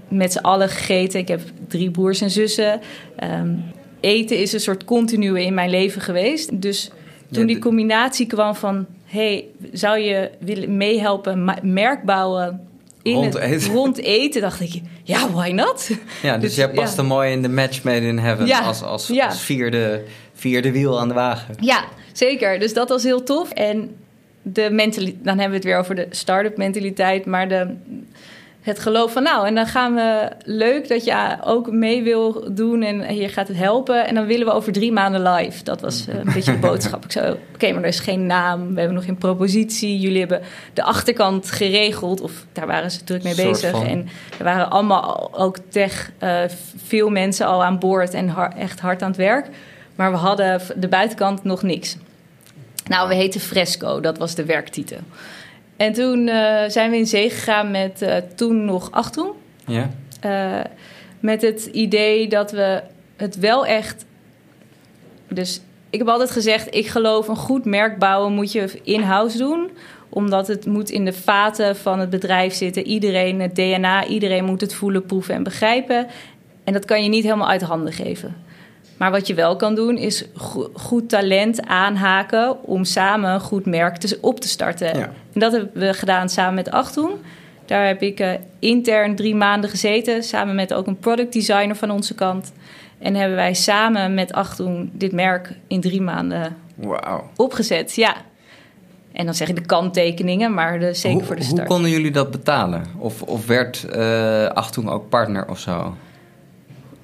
met 0.08 0.32
z'n 0.32 0.40
allen 0.40 0.70
gegeten. 0.70 1.20
Ik 1.20 1.28
heb 1.28 1.42
drie 1.68 1.92
broers 1.92 2.22
en 2.22 2.32
zussen. 2.32 2.82
Um, 3.24 3.64
eten 4.00 4.38
is 4.38 4.54
een 4.54 4.60
soort 4.60 4.86
continue 4.86 5.44
in 5.44 5.54
mijn 5.54 5.70
leven 5.70 6.02
geweest. 6.02 6.62
Dus 6.62 6.92
toen 7.32 7.46
die 7.46 7.60
combinatie 7.60 8.28
kwam 8.28 8.56
van 8.56 8.86
hey, 9.14 9.46
zou 9.72 9.98
je 9.98 10.32
willen 10.40 10.78
meehelpen 10.78 11.56
merk 11.62 12.04
bouwen 12.04 12.68
in 13.02 13.14
rond 13.14 13.34
het, 13.34 13.44
eten. 13.44 13.74
rond 13.74 13.98
eten? 13.98 14.42
Dacht 14.42 14.60
ik, 14.60 14.82
ja, 15.04 15.32
why 15.32 15.50
not? 15.50 15.90
Ja, 16.22 16.34
dus, 16.34 16.42
dus 16.42 16.56
jij 16.56 16.70
past 16.70 16.98
er 16.98 17.06
mooi 17.06 17.32
in 17.32 17.42
de 17.42 17.50
match 17.50 17.84
made 17.84 18.06
in 18.06 18.18
heaven 18.18 18.52
als, 18.52 18.82
als, 18.84 19.20
als 19.20 19.42
vierde, 19.42 20.04
vierde 20.34 20.72
wiel 20.72 21.00
aan 21.00 21.08
de 21.08 21.14
wagen. 21.14 21.56
Ja, 21.60 21.84
zeker. 22.14 22.60
Dus 22.60 22.74
dat 22.74 22.90
was 22.90 23.04
heel 23.04 23.24
tof. 23.24 23.52
En 23.52 23.96
de 24.42 24.70
mentaliteit, 24.72 25.24
dan 25.24 25.40
hebben 25.40 25.50
we 25.50 25.56
het 25.56 25.66
weer 25.66 25.78
over 25.78 25.96
de 25.96 26.08
start-up 26.10 26.58
mentaliteit, 26.58 27.26
maar 27.26 27.48
de 27.48 27.76
het 28.64 28.80
geloof 28.80 29.12
van 29.12 29.24
nou, 29.24 29.48
en 29.48 29.56
dan 29.56 29.68
gaan 29.68 29.96
we 29.96 30.30
leuk 30.46 30.88
dat 30.88 31.04
je 31.04 31.38
ook 31.44 31.72
mee 31.72 32.04
wil 32.04 32.54
doen 32.54 32.82
en 32.82 33.16
je 33.16 33.30
gaat 33.30 33.48
het 33.48 33.58
helpen. 33.58 34.08
En 34.08 34.16
dan 34.16 34.26
willen 34.26 34.46
we 34.46 34.54
over 34.54 34.72
drie 34.72 34.92
maanden 34.92 35.22
live. 35.22 35.64
Dat 35.64 35.82
was 35.82 36.08
eh, 36.08 36.16
een 36.16 36.34
beetje 36.34 36.52
de 36.52 36.68
boodschap. 36.68 37.04
Ik 37.04 37.12
zei, 37.12 37.38
oké, 37.54 37.72
maar 37.72 37.82
er 37.82 37.88
is 37.88 38.00
geen 38.00 38.26
naam, 38.26 38.74
we 38.74 38.80
hebben 38.80 38.96
nog 38.96 39.06
geen 39.06 39.18
propositie. 39.18 40.00
Jullie 40.00 40.20
hebben 40.20 40.42
de 40.74 40.84
achterkant 40.84 41.52
geregeld, 41.52 42.22
of 42.22 42.46
daar 42.52 42.68
waren 42.68 42.92
ze 42.92 43.04
druk 43.04 43.24
mee 43.24 43.36
bezig. 43.36 43.84
En 43.84 44.08
er 44.38 44.44
waren 44.44 44.70
allemaal 44.70 45.34
ook 45.34 45.58
tech, 45.70 46.12
uh, 46.24 46.40
veel 46.86 47.10
mensen 47.10 47.46
al 47.46 47.64
aan 47.64 47.80
boord 47.80 48.14
en 48.14 48.36
echt 48.58 48.80
hard 48.80 49.02
aan 49.02 49.08
het 49.08 49.18
werk. 49.18 49.48
Maar 49.96 50.12
we 50.12 50.18
hadden 50.18 50.62
de 50.76 50.88
buitenkant 50.88 51.44
nog 51.44 51.62
niks. 51.62 51.98
Nou, 52.88 53.08
we 53.08 53.16
heten 53.16 53.42
Fresco, 53.42 54.00
dat 54.00 54.18
was 54.18 54.36
de 54.36 54.46
werktitel. 54.46 54.98
En 55.78 55.94
toen 55.94 56.28
uh, 56.28 56.64
zijn 56.68 56.92
we 56.92 56.98
in 56.98 57.08
zee 57.08 57.30
gegaan 57.30 57.72
met 57.72 58.02
uh, 58.02 58.16
toen 58.36 58.66
nog 58.66 58.92
Achtung. 58.92 59.30
Ja. 59.66 59.90
Uh, 60.26 60.66
met 61.20 61.42
het 61.42 61.66
idee 61.66 62.28
dat 62.28 62.52
we 62.52 62.84
het 63.16 63.36
wel 63.36 63.66
echt. 63.66 64.06
Dus 65.28 65.62
ik 65.90 66.00
heb 66.00 66.08
altijd 66.08 66.32
gezegd: 66.32 66.76
ik 66.76 66.88
geloof 66.88 67.28
een 67.28 67.36
goed 67.36 67.66
merk 67.66 68.00
bouwen 68.00 68.34
moet 68.34 68.52
je 68.52 68.80
in-house 68.84 69.38
doen 69.38 69.70
omdat 70.14 70.48
het 70.48 70.66
moet 70.66 70.90
in 70.90 71.06
de 71.06 71.14
vaten 71.14 71.76
van 71.76 72.00
het 72.00 72.10
bedrijf 72.10 72.54
zitten. 72.54 72.86
Iedereen, 72.86 73.42
het 73.42 73.56
DNA, 73.56 74.06
iedereen 74.06 74.46
moet 74.46 74.62
het 74.62 74.74
voelen, 74.74 75.06
proeven 75.06 75.36
en 75.36 75.44
begrijpen. 75.44 76.08
En 76.64 76.74
dat 76.74 76.86
kan 76.86 77.04
je 77.04 77.10
niet 77.10 77.24
helemaal 77.24 77.50
uit 77.50 77.62
handen 77.62 77.94
geven. 77.94 78.36
Maar 78.98 79.12
wat 79.12 79.28
je 79.28 79.34
wel 79.34 79.56
kan 79.56 79.76
doen, 79.76 79.98
is 79.98 80.26
goed 80.74 81.10
talent 81.10 81.66
aanhaken 81.66 82.64
om 82.64 82.84
samen 82.84 83.34
een 83.34 83.40
goed 83.40 83.66
merk 83.66 83.98
te, 83.98 84.18
op 84.22 84.40
te 84.40 84.48
starten. 84.48 84.94
En 84.94 85.14
dat 85.34 85.52
hebben 85.52 85.72
we 85.74 85.94
gedaan 85.94 86.30
samen 86.30 86.54
met 86.54 86.72
Achtung. 86.72 87.12
Daar 87.66 87.88
heb 87.88 88.02
ik 88.02 88.20
uh, 88.20 88.32
intern 88.60 89.16
drie 89.16 89.36
maanden 89.36 89.70
gezeten, 89.70 90.24
samen 90.24 90.56
met 90.56 90.74
ook 90.74 90.88
een 90.88 91.00
product 91.00 91.34
designer 91.34 91.76
van 91.76 91.92
onze 91.92 92.16
kant. 92.16 92.54
En 93.00 93.16
hebben 93.16 93.36
wij 93.36 93.54
samen 93.54 94.14
met 94.14 94.34
Achtung 94.34 94.90
dit 94.94 95.12
merk 95.12 95.54
in 95.68 95.82
drie 95.82 96.02
maanden 96.02 96.56
wow. 96.76 97.22
opgezet. 97.36 97.96
Ja. 97.96 98.16
En 99.12 99.26
dan 99.26 99.34
zeg 99.34 99.50
ik 99.50 99.56
de 99.56 99.66
kanttekeningen, 99.66 100.54
maar 100.54 100.80
de, 100.80 100.94
zeker 100.94 101.26
voor 101.26 101.36
de 101.36 101.44
start. 101.44 101.60
Hoe 101.60 101.68
konden 101.68 101.92
jullie 101.92 102.12
dat 102.12 102.32
betalen? 102.32 102.86
Of, 102.98 103.22
of 103.22 103.48
werd 103.48 103.86
uh, 103.96 104.46
Achtung 104.46 104.90
ook 104.90 105.10
partner 105.10 105.48
of 105.50 105.60
zo? 105.60 105.96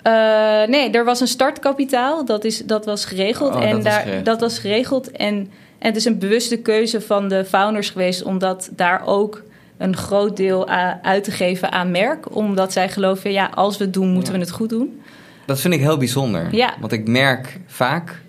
Uh, 0.08 0.68
nee, 0.68 0.92
er 0.92 1.06
was 1.06 1.20
een 1.20 1.28
startkapitaal, 1.28 2.26
dat, 2.26 2.44
is, 2.44 2.66
dat 2.66 2.86
was 2.86 3.06
geregeld. 3.06 3.56
Oh, 3.56 3.64
en 3.64 3.72
dat, 3.72 3.84
daar, 3.84 3.94
was 3.94 4.04
geregeld. 4.04 4.26
dat 4.26 4.40
was 4.40 4.60
geregeld. 4.60 5.12
En, 5.12 5.36
en 5.78 5.88
het 5.88 5.96
is 5.96 6.06
een 6.06 6.20
bewuste 6.20 6.58
keuze 6.58 7.02
van 7.02 7.28
de 7.28 7.46
founders 7.46 7.90
geweest, 7.90 8.24
omdat 8.24 8.70
daar 8.76 9.02
ook 9.06 9.44
een 9.78 9.98
groot 9.98 10.38
deel 10.38 10.68
uit 11.02 11.24
te 11.24 11.32
geven 11.32 11.72
aan 11.72 11.92
merk. 11.92 12.36
Omdat 12.36 12.72
zij 12.72 12.90
geloven, 12.90 13.32
ja, 13.32 13.50
als 13.54 13.78
we 13.78 13.84
het 13.84 13.94
doen, 13.94 14.08
moeten 14.08 14.34
we 14.34 14.40
het 14.40 14.52
goed 14.52 14.70
doen. 14.70 15.02
Dat 15.46 15.60
vind 15.60 15.74
ik 15.74 15.80
heel 15.80 15.98
bijzonder. 15.98 16.48
Ja. 16.52 16.74
Want 16.80 16.92
ik 16.92 17.08
merk 17.08 17.60
vaak 17.68 18.22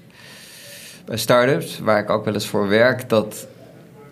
bij 1.04 1.16
start-ups, 1.16 1.78
waar 1.78 1.98
ik 1.98 2.11
ook 2.11 2.24
wel 2.24 2.35
eens 2.35 2.46
voor 2.46 2.68
werk, 2.68 3.09
dat 3.09 3.46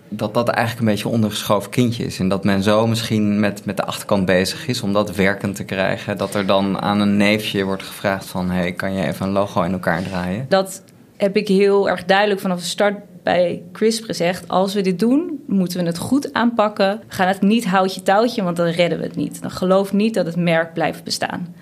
dat 0.09 0.35
dat 0.35 0.49
eigenlijk 0.49 0.87
een 0.87 0.92
beetje 0.92 1.09
een 1.09 1.14
ondergeschoven 1.14 1.71
kindje 1.71 2.05
is. 2.05 2.18
En 2.18 2.29
dat 2.29 2.44
men 2.44 2.62
zo 2.62 2.87
misschien 2.87 3.40
met, 3.40 3.64
met 3.64 3.77
de 3.77 3.85
achterkant 3.85 4.25
bezig 4.25 4.66
is 4.66 4.83
om 4.83 4.92
dat 4.92 5.16
werkend 5.16 5.57
te 5.57 5.64
krijgen. 5.64 6.16
Dat 6.16 6.35
er 6.35 6.47
dan 6.47 6.81
aan 6.81 7.01
een 7.01 7.16
neefje 7.16 7.64
wordt 7.64 7.83
gevraagd 7.83 8.27
van... 8.27 8.51
hey, 8.51 8.73
kan 8.73 8.92
je 8.92 9.07
even 9.07 9.27
een 9.27 9.33
logo 9.33 9.62
in 9.62 9.73
elkaar 9.73 10.03
draaien? 10.03 10.47
Dat 10.49 10.83
heb 11.16 11.37
ik 11.37 11.49
heel 11.49 11.88
erg 11.88 12.05
duidelijk 12.05 12.40
vanaf 12.40 12.59
de 12.59 12.66
start 12.66 12.97
bij 13.23 13.62
Crisp 13.73 14.05
gezegd. 14.05 14.49
Als 14.49 14.75
we 14.75 14.81
dit 14.81 14.99
doen, 14.99 15.42
moeten 15.47 15.81
we 15.81 15.87
het 15.87 15.99
goed 15.99 16.33
aanpakken. 16.33 17.01
We 17.09 17.14
gaan 17.14 17.29
het 17.29 17.42
niet 17.42 17.66
houtje 17.66 18.03
touwtje, 18.03 18.42
want 18.42 18.57
dan 18.57 18.66
redden 18.66 18.99
we 18.99 19.05
het 19.05 19.16
niet. 19.16 19.42
Dan 19.42 19.51
geloof 19.51 19.92
niet 19.92 20.14
dat 20.14 20.27
het 20.27 20.37
merk 20.37 20.73
blijft 20.73 21.05
bestaan. 21.05 21.55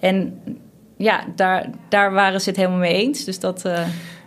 En 0.00 0.40
ja, 0.96 1.24
daar, 1.36 1.70
daar 1.88 2.12
waren 2.12 2.40
ze 2.40 2.48
het 2.48 2.58
helemaal 2.58 2.78
mee 2.78 2.94
eens. 2.94 3.24
Dus 3.24 3.40
dat... 3.40 3.64
Uh... 3.66 3.80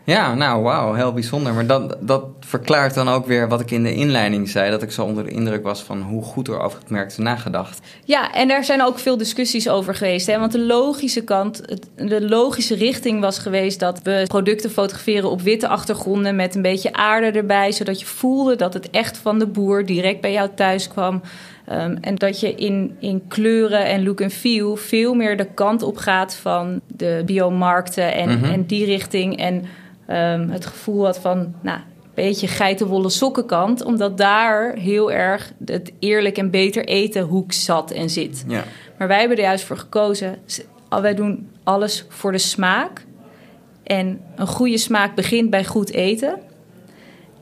Ja, 0.06 0.34
nou 0.34 0.64
wauw, 0.64 0.94
heel 0.94 1.14
bijzonder. 1.14 1.54
Maar 1.54 1.66
dat, 1.66 1.98
dat 2.00 2.24
verklaart 2.40 2.94
dan 2.94 3.10
ook 3.10 3.26
weer 3.26 3.48
wat 3.48 3.60
ik 3.62 3.72
in 3.72 3.84
de 3.84 3.94
inleiding 3.94 4.50
zei: 4.50 4.72
dat 4.72 4.82
ik 4.82 4.92
zo 4.92 5.04
onder 5.04 5.24
de 5.24 5.30
indruk 5.32 5.64
was 5.64 5.82
van 5.84 6.02
hoe 6.02 6.24
goed 6.24 6.48
er 6.48 6.60
over 6.60 6.80
het 6.80 6.90
merk 6.90 7.08
is 7.10 7.18
nagedacht. 7.18 7.80
Ja, 8.04 8.34
en 8.34 8.48
daar 8.48 8.64
zijn 8.64 8.84
ook 8.84 9.00
veel 9.00 9.18
discussies 9.18 9.70
over 9.70 9.96
geweest. 9.96 10.28
Hè? 10.28 10.40
Want 10.40 10.52
de 10.52 10.60
logische 10.66 11.24
kant, 11.24 11.62
de 11.96 12.28
logische 12.28 12.76
richting 12.76 13.20
was 13.22 13.40
geweest 13.40 13.80
dat 13.80 14.00
we 14.04 14.24
producten 14.28 14.70
fotograferen 14.70 15.30
op 15.30 15.42
witte 15.42 15.68
achtergronden 15.68 16.36
met 16.36 16.56
een 16.56 16.62
beetje 16.62 16.94
aarde 16.94 17.32
erbij, 17.32 17.72
zodat 17.72 18.00
je 18.00 18.06
voelde 18.06 18.56
dat 18.56 18.74
het 18.74 18.90
echt 18.90 19.18
van 19.18 19.40
de 19.40 19.48
boer 19.48 19.86
direct 19.86 20.22
bij 20.22 20.32
jou 20.32 20.50
thuis 20.56 20.88
kwam. 20.88 21.22
Ehm, 21.66 21.98
en 22.02 22.16
dat 22.16 22.40
je 22.40 22.54
in, 22.56 22.96
in 23.00 23.24
kleuren 23.28 23.86
en 23.86 24.04
look 24.04 24.22
en 24.22 24.32
feel 24.32 24.76
veel 24.76 25.14
meer 25.14 25.38
de 25.38 25.48
kant 25.54 25.84
op 25.84 25.98
gaat 25.98 26.36
van 26.36 26.82
de 26.88 27.22
biomarkten 27.26 28.14
en, 28.14 28.30
Mhm. 28.40 28.52
en 28.52 28.66
die 28.66 28.86
richting. 28.86 29.38
En 29.38 29.66
ehm, 30.08 30.50
het 30.50 30.66
gevoel 30.66 31.06
had 31.06 31.20
van, 31.20 31.54
nou, 31.62 31.78
een 31.78 32.24
beetje 32.24 32.48
geitenwolle 32.48 33.10
sokkenkant. 33.10 33.84
Omdat 33.84 34.18
daar 34.18 34.74
heel 34.74 35.12
erg 35.12 35.54
het 35.66 35.92
eerlijk 36.00 36.38
en 36.38 36.50
beter 36.50 36.86
eten 36.86 37.24
hoek 37.24 37.52
zat 37.52 37.92
en 37.92 38.10
zit. 38.10 38.46
Ja. 38.48 38.64
Maar 38.98 39.08
wij 39.08 39.20
hebben 39.20 39.38
er 39.38 39.44
juist 39.44 39.66
voor 39.66 39.78
gekozen. 39.78 40.38
Wij 40.90 41.16
doen 41.16 41.50
alles 41.64 42.06
voor 42.10 42.32
de 42.32 42.38
smaak. 42.38 43.06
En 43.84 44.22
een 44.36 44.48
goede 44.48 44.78
smaak 44.78 45.16
begint 45.16 45.50
bij 45.50 45.66
goed 45.66 45.92
eten. 45.92 46.40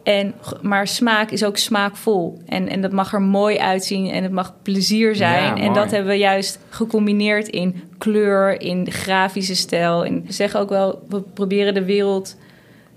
En, 0.04 0.34
maar 0.62 0.88
smaak 0.88 1.32
is 1.32 1.44
ook 1.44 1.58
smaakvol. 1.58 2.38
En, 2.46 2.68
en 2.68 2.82
dat 2.82 2.92
mag 2.92 3.14
er 3.14 3.22
mooi 3.22 3.58
uitzien 3.58 4.10
en 4.10 4.24
het 4.24 4.32
mag 4.32 4.54
plezier 4.62 5.16
zijn. 5.16 5.56
Ja, 5.56 5.64
en 5.64 5.74
dat 5.74 5.92
hebben 5.92 6.12
we 6.12 6.18
juist 6.18 6.60
gecombineerd 6.70 7.48
in 7.48 7.84
kleur, 7.98 8.62
in 8.62 8.92
grafische 8.92 9.56
stijl. 9.56 10.06
En 10.06 10.24
we 10.26 10.32
zeggen 10.32 10.60
ook 10.60 10.70
wel, 10.70 11.04
we 11.10 11.22
proberen 11.22 11.74
de 11.74 11.86
wereld 11.86 12.36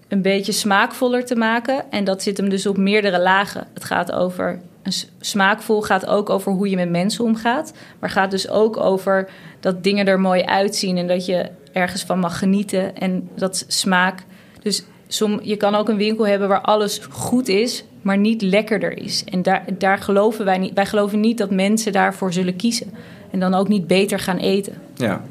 een 0.08 0.22
beetje 0.22 0.52
smaakvoller 0.52 1.24
te 1.24 1.36
maken. 1.36 1.90
En 1.90 2.04
dat 2.04 2.22
zit 2.22 2.36
hem 2.36 2.48
dus 2.48 2.66
op 2.66 2.76
meerdere 2.76 3.20
lagen. 3.20 3.66
Het 3.74 3.84
gaat 3.84 4.12
over. 4.12 4.60
Een 4.82 4.92
smaakvol 5.20 5.82
gaat 5.82 6.06
ook 6.06 6.30
over 6.30 6.52
hoe 6.52 6.70
je 6.70 6.76
met 6.76 6.90
mensen 6.90 7.24
omgaat. 7.24 7.72
Maar 7.98 8.10
gaat 8.10 8.30
dus 8.30 8.48
ook 8.48 8.76
over 8.76 9.28
dat 9.60 9.82
dingen 9.84 10.06
er 10.06 10.20
mooi 10.20 10.42
uitzien 10.42 10.96
en 10.96 11.06
dat 11.06 11.26
je 11.26 11.50
ergens 11.72 12.02
van 12.02 12.18
mag 12.18 12.38
genieten. 12.38 12.96
En 12.96 13.28
dat 13.34 13.64
smaak. 13.68 14.24
Dus 14.62 14.84
som, 15.06 15.38
je 15.42 15.56
kan 15.56 15.74
ook 15.74 15.88
een 15.88 15.96
winkel 15.96 16.26
hebben 16.26 16.48
waar 16.48 16.60
alles 16.60 17.00
goed 17.10 17.48
is, 17.48 17.84
maar 18.02 18.18
niet 18.18 18.42
lekkerder 18.42 18.98
is. 18.98 19.24
En 19.24 19.42
daar, 19.42 19.64
daar 19.78 19.98
geloven 19.98 20.44
wij 20.44 20.58
niet. 20.58 20.74
Wij 20.74 20.86
geloven 20.86 21.20
niet 21.20 21.38
dat 21.38 21.50
mensen 21.50 21.92
daarvoor 21.92 22.32
zullen 22.32 22.56
kiezen. 22.56 22.92
En 23.30 23.40
dan 23.40 23.54
ook 23.54 23.68
niet 23.68 23.86
beter 23.86 24.18
gaan 24.18 24.38
eten. 24.38 24.74
ja. 24.94 25.22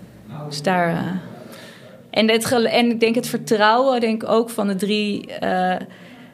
Dus 0.50 0.62
daar. 0.62 0.90
eh, 0.90 1.02
en, 2.16 2.30
het, 2.30 2.52
en 2.52 2.90
ik 2.92 3.00
denk 3.00 3.16
het 3.16 3.28
vertrouwen, 3.28 4.00
denk 4.00 4.24
ik 4.24 4.30
ook 4.30 4.50
van 4.50 4.68
de 4.68 4.76
drie 4.76 5.32
eh, 5.36 5.76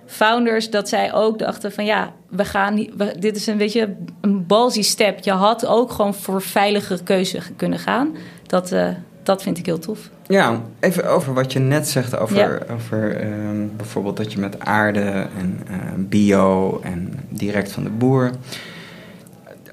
founders, 0.05 0.69
dat 0.69 0.89
zij 0.89 1.13
ook 1.13 1.39
dachten 1.39 1.71
van 1.71 1.85
ja, 1.85 2.13
we 2.29 2.45
gaan, 2.45 2.75
we- 2.97 3.15
dit 3.19 3.35
is 3.35 3.47
een 3.47 3.57
beetje 3.57 3.95
een 4.21 4.45
ballsy 4.45 4.81
step. 4.83 5.19
Je 5.23 5.31
had 5.31 5.65
ook 5.65 5.91
gewoon 5.91 6.13
voor 6.13 6.41
veilige 6.41 7.03
keuze 7.03 7.39
kunnen 7.55 7.79
gaan. 7.79 8.15
Dat, 8.47 8.71
eh, 8.71 8.87
dat 9.23 9.43
vind 9.43 9.57
ik 9.57 9.65
heel 9.65 9.79
tof. 9.79 10.09
Ja, 10.27 10.61
even 10.79 11.09
over 11.09 11.33
wat 11.33 11.53
je 11.53 11.59
net 11.59 11.87
zegt 11.87 12.17
over, 12.17 12.37
Ja. 12.37 12.73
over 12.73 13.15
ehm, 13.15 13.67
bijvoorbeeld 13.77 14.17
dat 14.17 14.31
je 14.33 14.39
met 14.39 14.59
aarde 14.59 15.01
en 15.37 15.59
eh, 15.67 15.75
bio 15.97 16.79
en 16.83 17.19
direct 17.29 17.71
van 17.71 17.83
de 17.83 17.89
boer. 17.89 18.31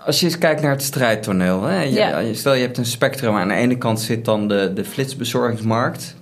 Als 0.09 0.21
je 0.21 0.27
eens 0.27 0.39
kijkt 0.39 0.63
naar 0.63 0.71
het 0.71 0.83
strijdtoneel, 0.83 1.63
hè? 1.63 1.83
Je, 1.83 1.91
Ja. 1.93 2.23
stel 2.35 2.55
je 2.55 2.61
hebt 2.63 2.79
een 2.79 2.87
spectrum. 2.87 3.35
Aan 3.37 3.49
de 3.49 3.55
ene 3.55 3.79
kant 3.79 4.01
zit 4.01 4.25
dan 4.25 4.49
de, 4.49 4.73
de 4.75 4.85
flitsbezorgingsmarkt. 4.85 6.17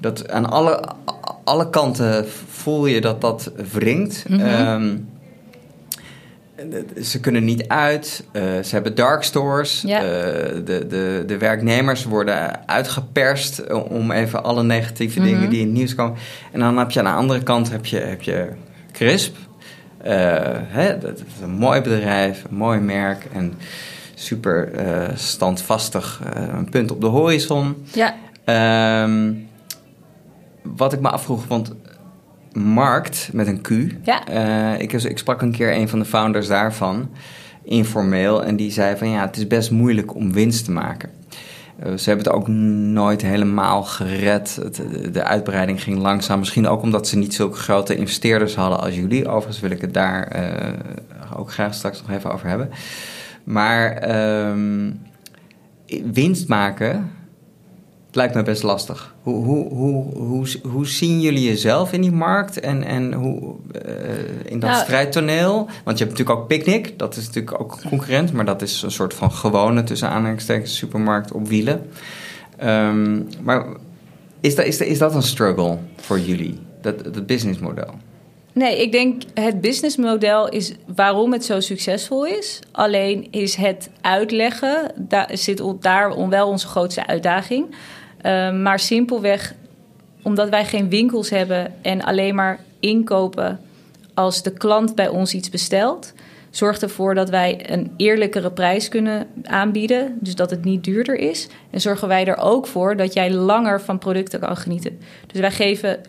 Dat 0.00 0.30
aan 0.30 0.50
alle, 0.50 0.82
alle 1.44 1.70
kanten 1.70 2.26
voel 2.48 2.86
je 2.86 3.00
dat 3.00 3.20
dat 3.20 3.52
wringt. 3.72 4.24
Mhm. 4.28 4.40
Ehm, 4.40 4.96
ze 7.02 7.20
kunnen 7.20 7.44
niet 7.44 7.68
uit. 7.68 8.24
eh, 8.32 8.42
ze 8.42 8.68
hebben 8.74 8.94
dark 8.94 9.22
stores. 9.22 9.82
Ja. 9.86 9.98
Eh, 9.98 10.04
de, 10.64 10.86
de, 10.88 11.24
de 11.26 11.38
werknemers 11.38 12.04
worden 12.04 12.68
uitgeperst 12.68 13.72
om 13.72 14.10
even 14.10 14.44
alle 14.44 14.62
negatieve 14.62 15.20
Mhm. 15.20 15.28
dingen 15.28 15.50
die 15.50 15.60
in 15.60 15.66
het 15.66 15.76
nieuws 15.76 15.94
komen. 15.94 16.18
En 16.52 16.60
dan 16.60 16.78
heb 16.78 16.90
je 16.90 16.98
aan 16.98 17.04
de 17.04 17.10
andere 17.20 17.42
kant 17.42 17.70
heb 17.70 17.86
je, 17.86 17.98
heb 17.98 18.22
je 18.22 18.48
Crisp. 18.92 19.36
Eh, 20.02 20.58
hè, 20.68 20.98
dat 20.98 21.18
is 21.18 21.42
een 21.42 21.50
mooi 21.50 21.80
bedrijf, 21.80 22.44
een 22.50 22.56
mooi 22.56 22.80
merk 22.80 23.26
en 23.32 23.54
super 24.14 24.72
eh, 24.72 25.16
standvastig. 25.16 26.20
eh, 26.34 26.42
een 26.56 26.68
punt 26.70 26.90
op 26.90 27.00
de 27.00 27.06
horizon. 27.06 27.76
Ja, 27.92 28.14
Ehm, 28.44 29.32
wat 30.62 30.92
ik 30.92 31.00
me 31.00 31.08
afvroeg, 31.08 31.46
want 31.46 31.74
markt 32.52 33.28
met 33.32 33.46
een 33.46 33.60
Q. 33.60 33.70
Ja. 34.02 34.26
Eh, 34.26 34.80
ik, 34.80 34.92
ik 34.92 35.18
sprak 35.18 35.42
een 35.42 35.52
keer 35.52 35.76
een 35.76 35.88
van 35.88 35.98
de 35.98 36.04
founders 36.04 36.46
daarvan, 36.46 37.10
informeel, 37.64 38.44
en 38.44 38.56
die 38.56 38.70
zei 38.70 38.96
van 38.96 39.08
ja, 39.08 39.26
het 39.26 39.36
is 39.36 39.46
best 39.46 39.70
moeilijk 39.70 40.14
om 40.14 40.32
winst 40.32 40.64
te 40.64 40.70
maken. 40.70 41.10
Eh, 41.82 41.96
ze 41.96 42.08
hebben 42.08 42.26
het 42.26 42.34
ook 42.34 42.48
nooit 42.48 43.22
helemaal 43.22 43.82
gered. 43.82 44.60
De 45.12 45.24
uitbreiding 45.24 45.82
ging 45.82 45.98
langzaam. 45.98 46.38
Misschien 46.38 46.68
ook 46.68 46.82
omdat 46.82 47.08
ze 47.08 47.18
niet 47.18 47.34
zulke 47.34 47.56
grote 47.56 47.96
investeerders 47.96 48.54
hadden 48.54 48.80
als 48.80 48.94
jullie. 48.94 49.28
Overigens 49.28 49.60
wil 49.60 49.70
ik 49.70 49.80
het 49.80 49.94
daar 49.94 50.26
eh, 50.26 50.72
ook 51.36 51.52
graag 51.52 51.74
straks 51.74 52.02
nog 52.02 52.16
even 52.16 52.32
over 52.32 52.48
hebben. 52.48 52.70
Maar 53.44 53.92
ehm, 53.92 54.90
winst 56.12 56.48
maken, 56.48 57.10
het 58.10 58.18
lijkt 58.18 58.34
me 58.34 58.42
best 58.42 58.62
lastig. 58.62 59.14
Hoe, 59.22 59.44
hoe, 59.44 59.68
hoe, 59.68 60.14
hoe, 60.14 60.46
hoe 60.62 60.86
zien 60.86 61.20
jullie 61.20 61.44
jezelf 61.44 61.92
in 61.92 62.00
die 62.00 62.12
markt 62.12 62.60
en, 62.60 62.84
en 62.84 63.12
hoe, 63.12 63.54
eh, 63.84 63.92
in 64.44 64.60
dat 64.60 64.70
Nou, 64.70 64.82
strijdtoneel? 64.82 65.54
Want 65.84 65.98
je 65.98 66.04
hebt 66.04 66.18
natuurlijk 66.18 66.30
ook 66.30 66.46
Picnic, 66.46 66.98
dat 66.98 67.16
is 67.16 67.26
natuurlijk 67.26 67.60
ook 67.60 67.78
concurrent, 67.88 68.32
maar 68.32 68.44
dat 68.44 68.62
is 68.62 68.82
een 68.82 68.90
soort 68.90 69.14
van 69.14 69.32
gewone, 69.32 69.82
tussen 69.82 70.08
aanhalingstekens, 70.08 70.76
supermarkt 70.76 71.32
op 71.32 71.48
wielen. 71.48 71.86
Ehm, 72.56 73.22
maar 73.42 73.66
is 74.40 74.54
dat, 74.54 74.66
is, 74.66 74.78
dat, 74.78 74.86
is 74.86 74.98
dat 74.98 75.14
een 75.14 75.22
struggle 75.22 75.78
voor 75.96 76.18
jullie, 76.18 76.58
dat, 76.80 77.14
dat 77.14 77.26
businessmodel? 77.26 77.94
Nee, 78.52 78.82
ik 78.82 78.92
denk 78.92 79.22
het 79.34 79.60
businessmodel 79.60 80.48
is 80.48 80.72
waarom 80.94 81.32
het 81.32 81.44
zo 81.44 81.60
succesvol 81.60 82.26
is. 82.26 82.60
Alleen 82.72 83.28
is 83.30 83.54
het 83.54 83.90
uitleggen, 84.00 84.92
daar 84.96 85.30
zit 85.32 85.62
daar 85.80 86.28
wel 86.28 86.48
onze 86.48 86.66
grootste 86.66 87.06
uitdaging. 87.06 87.74
Ehm, 88.22 88.62
maar 88.62 88.78
simpelweg 88.78 89.54
omdat 90.22 90.48
wij 90.48 90.64
geen 90.64 90.88
winkels 90.88 91.30
hebben 91.30 91.74
en 91.82 92.02
alleen 92.02 92.34
maar 92.34 92.60
inkopen 92.80 93.60
als 94.14 94.42
de 94.42 94.52
klant 94.52 94.94
bij 94.94 95.08
ons 95.08 95.34
iets 95.34 95.48
bestelt, 95.50 96.12
zorgt 96.50 96.82
ervoor 96.82 97.14
dat 97.14 97.30
wij 97.30 97.70
een 97.70 97.92
eerlijkere 97.96 98.50
prijs 98.50 98.88
kunnen 98.88 99.26
aanbieden. 99.42 100.18
Dus 100.20 100.34
dat 100.34 100.50
het 100.50 100.64
niet 100.64 100.84
duurder 100.84 101.14
is. 101.14 101.48
En 101.70 101.80
zorgen 101.80 102.08
wij 102.08 102.26
er 102.26 102.36
ook 102.36 102.66
voor 102.66 102.96
dat 102.96 103.12
jij 103.12 103.32
langer 103.32 103.80
van 103.80 103.98
producten 103.98 104.40
kan 104.40 104.56
genieten. 104.56 104.98
Dus 105.26 105.40
wij 105.40 105.50
geven 105.50 106.00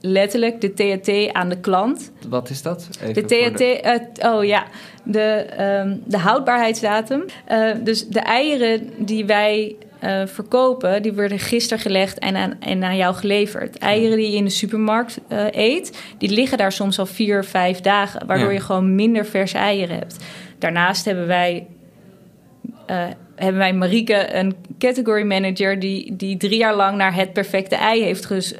letterlijk 0.00 0.60
de 0.60 0.72
THT 0.72 1.32
aan 1.32 1.48
de 1.48 1.58
klant. 1.60 2.10
Wat 2.28 2.50
is 2.50 2.62
dat? 2.62 2.88
Even 3.02 3.14
De 3.14 3.24
THT, 3.24 3.60
eh, 3.60 4.34
oh 4.34 4.44
ja, 4.44 4.64
de, 5.04 5.20
ehm, 5.20 5.96
de 6.04 6.18
houdbaarheidsdatum. 6.18 7.24
Eh, 7.44 7.70
dus 7.82 8.08
de 8.08 8.20
eieren 8.20 8.90
die 8.98 9.24
wij 9.24 9.76
eh, 10.00 10.22
verkopen, 10.26 11.02
die 11.02 11.12
worden 11.12 11.38
gisteren 11.38 11.82
gelegd 11.82 12.18
en 12.18 12.36
aan, 12.36 12.56
en 12.60 12.84
aan 12.84 12.96
jou 12.96 13.14
geleverd. 13.14 13.78
Eieren 13.78 14.16
die 14.16 14.30
je 14.30 14.36
in 14.36 14.44
de 14.44 14.50
supermarkt 14.50 15.18
eh, 15.28 15.44
eet, 15.50 15.98
die 16.18 16.28
liggen 16.30 16.58
daar 16.58 16.72
soms 16.72 16.98
al 16.98 17.06
vier, 17.06 17.44
vijf 17.44 17.80
dagen, 17.80 18.26
waardoor 18.26 18.46
Ja. 18.48 18.52
je 18.52 18.60
gewoon 18.60 18.94
minder 18.94 19.26
verse 19.26 19.58
eieren 19.58 19.96
hebt. 19.98 20.16
Daarnaast 20.58 21.04
hebben 21.04 21.26
wij 21.26 21.66
eh, 22.86 23.04
hebben 23.34 23.58
wij 23.58 23.72
Marieke, 23.72 24.34
een 24.34 24.54
category 24.78 25.22
manager, 25.26 25.78
die, 25.78 26.16
die 26.16 26.36
drie 26.36 26.58
jaar 26.58 26.74
lang 26.76 26.96
naar 26.96 27.14
het 27.14 27.32
perfecte 27.32 27.76
ei 27.76 28.02
heeft 28.02 28.26
gez- 28.26 28.54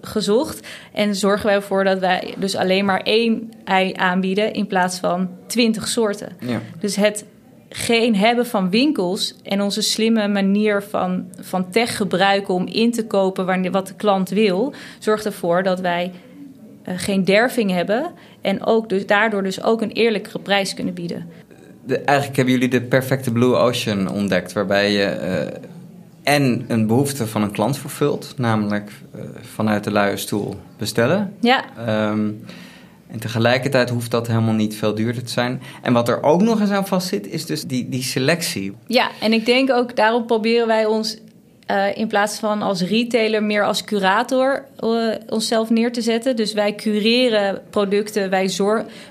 gezocht. 0.00 0.66
En 0.92 1.14
zorgen 1.14 1.46
wij 1.46 1.54
ervoor 1.54 1.84
dat 1.84 1.98
wij 1.98 2.34
dus 2.38 2.56
alleen 2.56 2.84
maar 2.84 3.00
één 3.00 3.52
ei 3.64 3.92
aanbieden 3.96 4.52
in 4.52 4.66
plaats 4.66 4.98
van 4.98 5.28
twintig 5.46 5.88
soorten. 5.88 6.28
Ja. 6.40 6.60
Dus 6.80 6.96
het 6.96 7.24
geen 7.76 8.16
hebben 8.16 8.46
van 8.46 8.70
winkels 8.70 9.34
en 9.42 9.60
onze 9.60 9.82
slimme 9.82 10.28
manier 10.28 10.82
van, 10.82 11.24
van 11.40 11.70
tech 11.70 11.96
gebruiken 11.96 12.54
om 12.54 12.66
in 12.66 12.92
te 12.92 13.06
kopen 13.06 13.46
wanneer, 13.46 13.70
wat 13.70 13.86
de 13.86 13.94
klant 13.94 14.28
wil, 14.28 14.74
zorgt 14.98 15.24
ervoor 15.24 15.62
dat 15.62 15.80
wij 15.80 16.12
eh, 16.82 16.94
geen 16.96 17.24
derving 17.24 17.70
hebben 17.70 18.10
en 18.40 18.66
ook 18.66 18.88
dus, 18.88 19.06
daardoor 19.06 19.42
dus 19.42 19.62
ook 19.62 19.82
een 19.82 19.90
eerlijkere 19.90 20.38
prijs 20.38 20.74
kunnen 20.74 20.94
bieden. 20.94 21.26
De, 21.84 21.98
eigenlijk 21.98 22.36
hebben 22.36 22.54
jullie 22.54 22.68
de 22.68 22.82
perfecte 22.82 23.32
Blue 23.32 23.54
Ocean 23.54 24.10
ontdekt, 24.10 24.52
waarbij 24.52 24.92
je 24.92 25.04
eh, 25.04 25.60
en 26.22 26.64
een 26.68 26.86
behoefte 26.86 27.26
van 27.26 27.42
een 27.42 27.52
klant 27.52 27.78
vervult, 27.78 28.34
namelijk 28.36 28.90
eh, 29.14 29.20
vanuit 29.40 29.84
de 29.84 29.92
luie 29.92 30.16
stoel 30.16 30.56
bestellen. 30.78 31.34
Ja, 31.40 31.64
Ehm, 31.86 32.30
en 33.14 33.20
tegelijkertijd 33.20 33.90
hoeft 33.90 34.10
dat 34.10 34.26
helemaal 34.26 34.54
niet 34.54 34.76
veel 34.76 34.94
duurder 34.94 35.24
te 35.24 35.30
zijn. 35.30 35.62
En 35.82 35.92
wat 35.92 36.08
er 36.08 36.22
ook 36.22 36.42
nog 36.42 36.60
eens 36.60 36.70
aan 36.70 36.86
vast 36.86 37.08
zit, 37.08 37.26
is 37.26 37.46
dus 37.46 37.64
die, 37.64 37.88
die 37.88 38.02
selectie. 38.02 38.72
Ja, 38.86 39.10
en 39.20 39.32
ik 39.32 39.46
denk 39.46 39.70
ook 39.70 39.96
daarom 39.96 40.26
proberen 40.26 40.66
wij 40.66 40.86
ons 40.86 41.18
eh, 41.66 41.96
in 41.96 42.08
plaats 42.08 42.38
van 42.38 42.62
als 42.62 42.82
retailer 42.82 43.42
meer 43.42 43.64
als 43.64 43.84
curator 43.84 44.64
eh, 44.78 44.88
onszelf 45.28 45.70
neer 45.70 45.92
te 45.92 46.00
zetten. 46.00 46.36
Dus 46.36 46.52
wij 46.52 46.74
cureren 46.74 47.62
producten, 47.70 48.30
wij, 48.30 48.50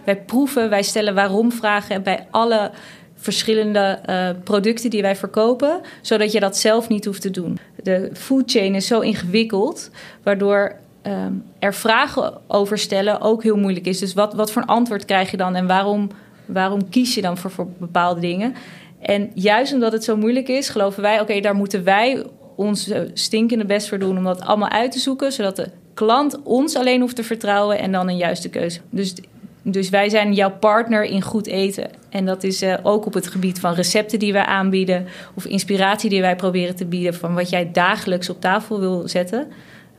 wij 0.06 0.22
proeven, 0.22 0.70
wij 0.70 0.84
stellen 0.84 1.16
waarom 1.16 1.52
vragen 1.52 2.04
bij 2.04 2.28
alle 2.32 2.72
verschillende 3.16 4.00
eh, 4.06 4.30
producten 4.44 4.89
die 4.89 5.02
wij 5.02 5.16
verkopen, 5.16 5.82
zodat 6.02 6.32
je 6.32 6.39
dat 6.39 6.58
zelf 6.58 6.89
niet 6.89 7.06
hoeft 7.06 7.22
te 7.22 7.32
doen. 7.32 7.60
De 7.84 8.10
food 8.13 8.52
chain 8.52 8.76
is 8.76 8.88
zo 8.88 9.00
ingewikkeld, 9.00 9.89
waardoor 10.24 10.76
ehm, 11.04 11.34
er 11.60 11.74
vragen 11.74 12.42
over 12.48 12.78
stellen 12.78 13.22
ook 13.22 13.44
heel 13.44 13.58
moeilijk 13.58 13.86
is. 13.86 14.00
Dus 14.00 14.13
wat, 14.13 14.34
wat 14.34 14.52
voor 14.52 14.62
een 14.62 14.68
antwoord 14.68 15.06
krijg 15.06 15.32
je 15.32 15.38
dan 15.38 15.56
en 15.56 15.68
waarom 15.68 16.10
Waarom 16.46 16.89
kies 16.89 17.16
je 17.16 17.22
dan 17.22 17.38
voor, 17.38 17.68
bepaalde 17.78 18.20
dingen? 18.20 18.54
En 19.00 19.32
juist 19.34 19.74
omdat 19.74 19.92
het 19.92 20.04
zo 20.04 20.18
moeilijk 20.18 20.48
is, 20.48 20.70
geloven 20.70 21.02
wij, 21.02 21.20
oké, 21.20 21.39
daar 21.39 21.56
moeten 21.56 21.84
wij 21.84 22.26
ons 22.56 22.92
stinkende 23.13 23.66
best 23.66 23.89
voor 23.89 24.00
doen 24.00 24.18
om 24.18 24.24
dat 24.24 24.42
allemaal 24.42 24.70
uit 24.70 24.92
te 24.92 25.00
zoeken, 25.00 25.32
zodat 25.32 25.56
de 25.56 25.70
klant 25.94 26.42
ons 26.44 26.76
alleen 26.76 27.02
hoeft 27.02 27.16
te 27.16 27.24
vertrouwen 27.24 27.80
en 27.80 27.92
dan 27.92 28.10
een 28.10 28.18
juiste 28.18 28.50
keuze. 28.50 28.80
Dus, 28.89 29.13
dus 29.62 29.89
wij 29.89 30.10
zijn 30.10 30.34
jouw 30.34 30.52
partner 30.52 31.04
in 31.04 31.22
goed 31.22 31.48
eten. 31.48 31.89
En 32.10 32.26
dat 32.26 32.44
is 32.44 32.63
uh, 32.63 32.78
ook 32.84 33.06
op 33.06 33.13
het 33.13 33.28
gebied 33.28 33.60
van 33.60 33.74
recepten 33.74 34.20
die 34.20 34.34
wij 34.34 34.46
aanbieden 34.46 35.08
of 35.34 35.46
inspiratie 35.46 36.10
die 36.10 36.22
wij 36.22 36.36
proberen 36.36 36.76
te 36.76 36.86
bieden 36.86 37.13
van 37.13 37.34
wat 37.34 37.50
jij 37.50 37.72
dagelijks 37.72 38.30
op 38.30 38.42
tafel 38.42 38.80
wil 38.80 39.08
zetten. 39.08 39.48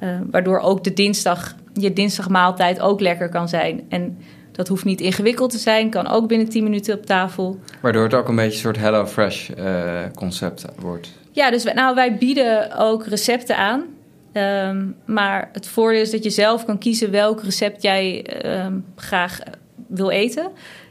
Uh, 0.05 0.11
waardoor 0.31 0.59
ook 0.59 0.85
de 0.85 0.93
dinsdag, 0.93 1.55
je 1.73 1.93
dinsdagmaaltijd 1.93 2.81
ook 2.81 3.01
lekker 3.01 3.29
kan 3.29 3.49
zijn. 3.49 3.85
En 3.88 4.19
dat 4.53 4.69
hoeft 4.69 4.85
niet 4.85 5.01
ingewikkeld 5.01 5.51
te 5.51 5.59
zijn, 5.59 5.90
kan 5.90 6.09
ook 6.09 6.29
binnen 6.29 6.49
10 6.49 6.62
minuten 6.62 6.95
op 6.95 7.07
tafel. 7.07 7.59
Waardoor 7.81 8.03
het 8.03 8.14
ook 8.14 8.29
een 8.29 8.37
beetje 8.37 8.53
een 8.53 8.59
soort 8.59 8.77
Hello 8.77 9.07
Fresh 9.07 9.51
uh, 9.59 10.01
concept 10.14 10.64
wordt. 10.79 11.11
Ja, 11.31 11.51
dus 11.51 11.64
wij, 11.64 11.75
nou, 11.75 11.95
wij 11.95 12.17
bieden 12.17 12.77
ook 12.79 13.07
recepten 13.07 13.57
aan. 13.57 13.85
Um, 14.33 14.97
maar 15.05 15.49
het 15.53 15.69
voordeel 15.69 16.01
is 16.01 16.11
dat 16.11 16.25
je 16.25 16.31
zelf 16.31 16.64
kan 16.64 16.79
kiezen 16.79 17.11
welk 17.11 17.43
recept 17.43 17.83
jij 17.83 18.27
um, 18.47 18.85
graag 18.97 19.38
wil 19.87 20.11
eten. 20.11 20.51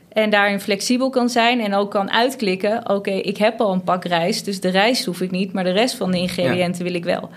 En 0.10 0.30
daarin 0.30 0.60
flexibel 0.60 1.10
kan 1.10 1.30
zijn 1.30 1.60
en 1.60 1.74
ook 1.74 1.92
kan 1.92 2.12
uitklikken. 2.12 2.90
Oké, 2.90 3.12
ik 3.12 3.38
heb 3.38 3.62
al 3.62 3.74
een 3.74 3.84
pak 3.84 4.06
rijst, 4.06 4.46
dus 4.46 4.60
de 4.60 4.70
rijst 4.70 5.06
hoef 5.06 5.22
ik 5.22 5.32
niet, 5.32 5.54
maar 5.54 5.64
de 5.64 5.72
rest 5.72 5.96
van 5.96 6.12
de 6.12 6.18
ingrediënten 6.18 6.84
wil 6.84 6.94
ik 6.94 7.04
wel. 7.04 7.30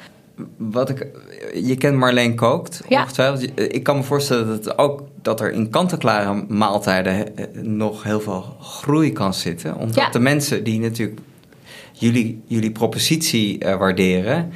Wat 0.57 0.89
ik, 0.89 1.07
je 1.55 1.77
kent 1.77 1.97
Marleen 1.97 2.35
Kookt, 2.35 2.83
ja. 2.89 3.07
Ik 3.55 3.83
kan 3.83 3.97
me 3.97 4.03
voorstellen 4.03 4.47
dat, 4.47 4.79
ook, 4.79 5.03
dat 5.23 5.41
er 5.41 5.53
in 5.53 5.71
kant-en-klare 5.71 6.45
maaltijden 6.49 7.37
eh, 7.37 7.45
nog 7.63 8.03
heel 8.03 8.21
veel 8.21 8.57
groei 8.61 9.13
kan 9.13 9.35
zitten. 9.35 9.77
Omdat 9.77 10.13
de 10.13 10.19
mensen 10.19 10.65
die 10.65 10.81
natuurlijk 10.81 11.21
jullie, 11.93 12.43
jullie 12.47 12.73
propositie 12.73 13.65
uh, 13.65 13.77
waarderen 13.77 14.53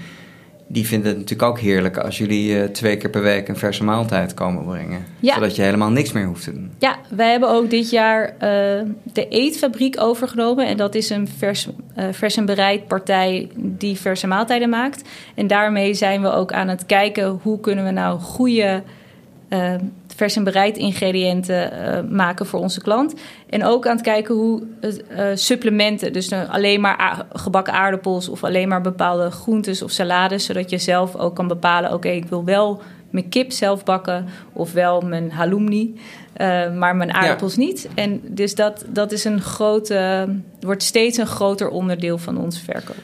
die 0.72 0.86
vinden 0.86 1.08
het 1.08 1.18
natuurlijk 1.18 1.48
ook 1.48 1.58
heerlijk 1.58 1.98
als 1.98 2.18
jullie 2.18 2.54
uh, 2.54 2.64
twee 2.64 2.96
keer 2.96 3.10
per 3.10 3.22
week 3.22 3.48
een 3.48 3.56
verse 3.56 3.84
maaltijd 3.84 4.34
komen 4.34 4.64
brengen. 4.64 5.04
Ja. 5.20 5.34
Zodat 5.34 5.56
je 5.56 5.62
helemaal 5.62 5.90
niks 5.90 6.12
meer 6.12 6.26
hoeft 6.26 6.44
te 6.44 6.52
doen. 6.52 6.70
Ja, 6.78 6.98
wij 7.08 7.30
hebben 7.30 7.50
ook 7.50 7.70
dit 7.70 7.90
jaar 7.90 8.32
uh, 8.32 8.38
de 9.12 9.28
Eetfabriek 9.28 10.00
overgenomen. 10.00 10.66
En 10.66 10.76
dat 10.76 10.94
is 10.94 11.10
een 11.10 11.28
vers, 11.28 11.68
uh, 11.98 12.04
vers 12.10 12.36
en 12.36 12.44
bereid 12.44 12.86
partij 12.86 13.48
die 13.56 13.96
verse 13.96 14.26
maaltijden 14.26 14.68
maakt. 14.68 15.08
En 15.34 15.46
daarmee 15.46 15.94
zijn 15.94 16.22
we 16.22 16.32
ook 16.32 16.52
aan 16.52 16.68
het 16.68 16.86
kijken 16.86 17.38
hoe 17.42 17.60
kunnen 17.60 17.84
we 17.84 17.90
nou 17.90 18.20
goede 18.20 18.82
vers 20.20 20.36
en 20.36 20.44
bereid 20.44 20.76
ingrediënten 20.76 21.72
uh, 21.72 22.10
maken 22.10 22.46
voor 22.46 22.60
onze 22.60 22.80
klant. 22.80 23.14
En 23.48 23.64
ook 23.64 23.86
aan 23.86 23.96
het 23.96 24.04
kijken 24.04 24.34
hoe 24.34 24.62
uh, 24.80 24.90
supplementen, 25.34 26.12
dus 26.12 26.32
alleen 26.32 26.80
maar 26.80 27.26
gebakken 27.32 27.72
aardappels 27.72 28.28
of 28.28 28.44
alleen 28.44 28.68
maar 28.68 28.80
bepaalde 28.80 29.30
groentes 29.30 29.82
of 29.82 29.90
salades, 29.90 30.44
zodat 30.44 30.70
je 30.70 30.78
zelf 30.78 31.16
ook 31.16 31.34
kan 31.34 31.48
bepalen: 31.48 31.92
oké, 31.92 32.08
ik 32.08 32.24
wil 32.24 32.44
wel 32.44 32.82
mijn 33.10 33.28
kip 33.28 33.52
zelf 33.52 33.84
bakken 33.84 34.26
of 34.52 34.72
wel 34.72 35.00
mijn 35.00 35.30
halloumi, 35.30 35.94
uh, 36.36 36.72
maar 36.72 36.96
mijn 36.96 37.14
aardappels 37.14 37.56
niet. 37.56 37.88
En 37.94 38.20
dus 38.24 38.54
dat, 38.54 38.84
dat 38.88 39.12
is 39.12 39.24
een 39.24 39.40
grote, 39.40 40.28
wordt 40.60 40.82
steeds 40.82 41.18
een 41.18 41.26
groter 41.26 41.68
onderdeel 41.68 42.18
van 42.18 42.38
onze 42.38 42.64
verkoop. 42.64 42.96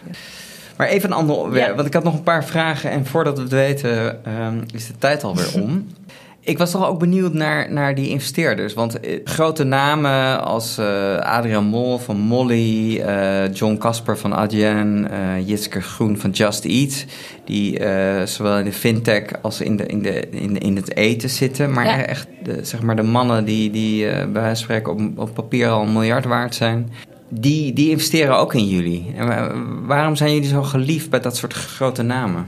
Maar 0.77 0.89
even 0.89 1.11
een 1.11 1.17
ander 1.17 1.37
onderwerp, 1.37 1.75
want 1.77 1.87
ik 1.87 1.95
had 1.95 2.05
nog 2.05 2.15
een 2.15 2.23
paar 2.23 2.45
vragen 2.45 2.91
en 2.91 3.07
voordat 3.07 3.37
we 3.37 3.43
het 3.43 3.53
weten 3.53 4.21
um, 4.41 4.65
is 4.75 4.87
de 4.87 4.99
tijd 4.99 5.25
alweer 5.25 5.63
om. 5.63 5.87
Ik 6.47 6.59
was 6.59 6.71
toch 6.71 6.87
ook 6.87 6.99
benieuwd 6.99 7.33
naar, 7.33 7.73
naar 7.73 7.95
die 7.95 8.09
investeerders. 8.09 8.75
Want 8.75 9.01
eh, 9.01 9.21
grote 9.25 9.65
namen 9.65 10.45
als 10.45 10.79
uh, 10.79 11.17
Adriaan 11.17 11.65
Mol 11.65 11.99
van 11.99 12.17
Molly, 12.17 13.01
uh, 13.01 13.53
John 13.53 13.77
Casper 13.77 14.19
van 14.19 14.35
Adyen, 14.35 15.09
uh, 15.11 15.49
Jitske 15.49 15.81
Groen 15.81 16.19
van 16.19 16.31
Just 16.31 16.65
Eat. 16.65 17.05
Die 17.45 17.81
zowel 18.25 18.59
in 18.59 18.65
de 18.65 18.73
fintech 18.73 19.23
als 19.43 19.61
in, 19.61 19.77
de, 19.77 19.87
in, 19.87 20.03
de, 20.03 20.29
in, 20.31 20.59
in 20.59 20.77
het 20.77 20.97
eten 20.97 21.31
zitten. 21.31 21.73
Maar 21.73 21.87
echt 21.87 22.29
de, 22.43 22.65
zeg 22.65 22.83
maar 22.83 22.97
de 22.97 23.03
mannen 23.03 23.45
die, 23.45 23.71
die 23.71 24.05
bij 24.05 24.33
wijze 24.33 24.47
van 24.49 24.57
spreken 24.57 24.93
op, 24.93 25.19
op 25.19 25.35
papier 25.35 25.69
al 25.69 25.83
een 25.83 25.93
miljard 25.93 26.25
waard 26.25 26.55
zijn. 26.55 26.93
Die, 27.29 27.73
die 27.73 27.91
investeren 27.91 28.39
ook 28.39 28.55
in 28.55 28.69
jullie. 28.69 29.15
En 29.17 29.87
waarom 29.87 30.17
zijn 30.17 30.35
jullie 30.35 30.49
zo 30.49 30.63
geliefd 30.63 31.11
bij 31.11 31.21
dat 31.21 31.37
soort 31.37 31.53
grote 31.53 32.03
namen? 32.03 32.47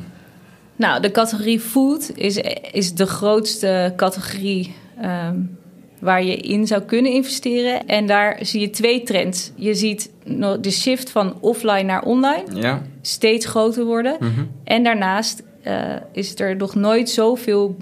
Nou, 0.79 1.01
de 1.01 1.11
categorie 1.11 1.61
food 1.61 2.13
is, 2.15 2.37
is 2.73 2.95
de 2.95 3.07
grootste 3.07 3.93
categorie 3.97 4.75
um, 5.05 5.59
waar 5.99 6.23
je 6.23 6.37
in 6.37 6.67
zou 6.67 6.83
kunnen 6.83 7.13
investeren. 7.13 7.87
En 7.87 8.07
daar 8.07 8.39
zie 8.41 8.61
je 8.61 8.71
twee 8.71 9.03
trends. 9.03 9.53
Je 9.55 9.75
ziet 9.75 10.11
de 10.61 10.71
shift 10.71 11.11
van 11.11 11.37
offline 11.41 11.83
naar 11.83 12.03
online 12.03 12.45
ja. 12.55 12.83
steeds 13.01 13.47
groter 13.47 13.85
worden. 13.85 14.17
Mm 14.21 14.35
-hmm. 14.35 14.51
En 14.65 14.83
daarnaast 14.83 15.43
uh, 15.67 15.95
is 16.13 16.39
er 16.39 16.57
nog 16.57 16.75
nooit 16.75 17.11
zoveel 17.11 17.77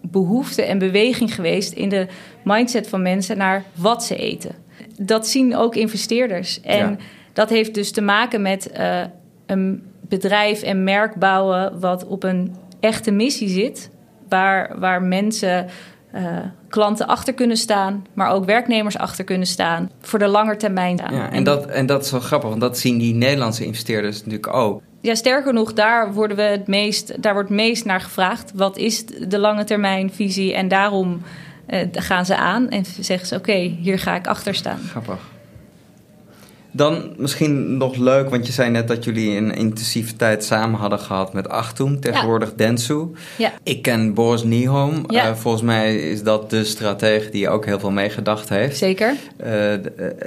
behoefte 0.00 0.62
en 0.62 0.78
beweging 0.78 1.34
geweest 1.34 1.72
in 1.72 1.88
de 1.88 2.06
mindset 2.44 2.88
van 2.88 3.02
mensen 3.02 3.36
naar 3.36 3.64
wat 3.74 4.04
ze 4.04 4.16
eten. 4.16 4.54
Dat 4.98 5.28
zien 5.28 5.56
ook 5.56 5.76
investeerders. 5.76 6.60
En 6.60 6.90
ja. 6.90 6.96
dat 7.32 7.50
heeft 7.50 7.74
dus 7.74 7.90
te 7.90 8.02
maken 8.02 8.42
met 8.42 8.70
uh, 8.78 9.00
een 9.46 9.82
bedrijf 10.20 10.62
en 10.62 10.84
merk 10.84 11.14
bouwen 11.14 11.80
wat 11.80 12.06
op 12.06 12.22
een 12.22 12.56
echte 12.80 13.10
missie 13.10 13.48
zit. 13.48 13.90
Waar, 14.28 14.78
waar 14.78 15.02
mensen, 15.02 15.66
uh, 16.14 16.38
klanten 16.68 17.06
achter 17.06 17.34
kunnen 17.34 17.56
staan, 17.56 18.06
maar 18.14 18.30
ook 18.30 18.44
werknemers 18.44 18.98
achter 18.98 19.24
kunnen 19.24 19.46
staan. 19.46 19.90
Voor 20.00 20.18
de 20.18 20.26
lange 20.26 20.56
termijn. 20.56 21.00
Ja, 21.10 21.30
en, 21.30 21.44
dat, 21.44 21.66
en 21.66 21.86
dat 21.86 22.04
is 22.04 22.10
wel 22.10 22.20
grappig, 22.20 22.48
want 22.48 22.60
dat 22.60 22.78
zien 22.78 22.98
die 22.98 23.14
Nederlandse 23.14 23.64
investeerders 23.64 24.16
natuurlijk 24.16 24.54
ook. 24.54 24.82
Ja, 25.00 25.14
sterker 25.14 25.52
nog, 25.52 25.72
daar, 25.72 26.12
worden 26.12 26.36
we 26.36 26.42
het 26.42 26.66
meest, 26.66 27.22
daar 27.22 27.32
wordt 27.32 27.48
het 27.48 27.58
meest 27.58 27.84
naar 27.84 28.00
gevraagd. 28.00 28.52
Wat 28.54 28.76
is 28.76 29.06
de 29.06 29.38
lange 29.38 29.64
termijn 29.64 30.12
visie? 30.12 30.54
En 30.54 30.68
daarom 30.68 31.22
uh, 31.68 31.80
gaan 31.92 32.26
ze 32.26 32.36
aan 32.36 32.70
en 32.70 32.84
zeggen 33.00 33.26
ze: 33.26 33.34
Oké, 33.34 33.56
hier 33.80 33.98
ga 33.98 34.14
ik 34.14 34.26
achter 34.26 34.54
staan. 34.54 34.78
Grappig. 34.90 35.30
Dan 36.74 37.12
misschien 37.16 37.76
nog 37.76 37.96
leuk, 37.96 38.30
want 38.30 38.46
je 38.46 38.52
zei 38.52 38.70
net 38.70 38.88
dat 38.88 39.04
jullie 39.04 39.36
een 39.36 39.54
intensieve 39.54 40.16
tijd 40.16 40.44
samen 40.44 40.80
hadden 40.80 40.98
gehad 40.98 41.32
met 41.32 41.48
Achtung, 41.48 42.00
tegenwoordig 42.00 42.48
ja. 42.48 42.54
Dentsu. 42.56 43.06
Ja. 43.38 43.52
Ik 43.62 43.82
ken 43.82 44.14
Boris 44.14 44.42
Nieholm. 44.42 45.04
Ja. 45.06 45.28
Uh, 45.28 45.34
volgens 45.34 45.62
mij 45.62 45.96
is 45.96 46.22
dat 46.22 46.50
de 46.50 46.64
stratege 46.64 47.30
die 47.30 47.48
ook 47.48 47.64
heel 47.64 47.80
veel 47.80 47.90
meegedacht 47.90 48.48
heeft. 48.48 48.76
Zeker. 48.76 49.14
Uh, 49.44 49.72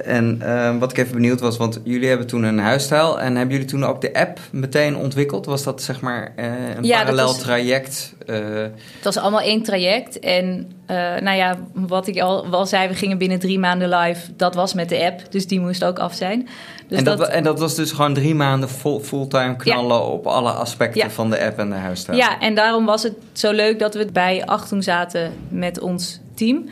en 0.08 0.40
uh, 0.44 0.78
wat 0.78 0.92
ik 0.92 0.98
even 0.98 1.14
benieuwd 1.14 1.40
was, 1.40 1.58
want 1.58 1.80
jullie 1.84 2.08
hebben 2.08 2.28
toen 2.28 2.44
een 2.44 2.60
huisstijl 2.60 3.20
en 3.20 3.36
hebben 3.36 3.56
jullie 3.56 3.72
toen 3.72 3.86
ook 3.86 4.02
de 4.02 4.14
app 4.14 4.40
meteen 4.52 4.96
ontwikkeld? 4.96 5.46
Was 5.46 5.64
dat 5.64 5.82
zeg 5.82 6.02
maar 6.02 6.34
een 6.36 6.84
ja, 6.84 7.00
parallel 7.00 7.26
was, 7.26 7.40
traject? 7.40 8.14
het 8.26 9.04
was 9.04 9.18
allemaal 9.18 9.42
één 9.42 9.64
traject 9.64 10.20
en 10.20 10.68
nou 10.88 11.38
ja, 11.38 11.56
wat 11.74 12.08
ik 12.08 12.20
al, 12.20 12.46
al 12.46 12.66
zei, 12.66 12.88
we 12.88 12.94
gingen 12.94 13.18
binnen 13.18 13.40
drie 13.40 13.60
maanden 13.60 13.90
live. 13.90 14.36
Dat 14.36 14.56
was 14.56 14.74
met 14.74 14.90
de 14.90 15.06
app, 15.06 15.32
dus 15.32 15.48
die 15.48 15.60
moest 15.60 15.84
ook 15.84 16.00
af 16.00 16.14
zijn. 16.14 16.48
Dus 16.88 16.98
en, 16.98 17.04
dat, 17.04 17.28
en 17.28 17.44
dat 17.44 17.60
was 17.60 17.76
dus 17.76 17.92
gewoon 17.92 18.14
drie 18.14 18.36
maanden 18.36 18.70
fulltime 19.02 19.56
knallen 19.56 20.06
op 20.06 20.28
alle 20.28 20.52
aspecten 20.52 21.12
van 21.12 21.30
de 21.30 21.46
app 21.46 21.60
en 21.60 21.70
de 21.70 21.76
huisstijl. 21.76 22.18
Ja, 22.18 22.40
en 22.40 22.56
daarom 22.56 22.86
was 22.86 23.04
het 23.04 23.14
zo 23.34 23.52
leuk 23.52 23.80
dat 23.80 23.94
we 23.94 24.08
bij 24.14 24.46
Achtung 24.46 24.84
zaten 24.84 25.34
met 25.50 25.80
ons 25.80 26.20
team. 26.34 26.70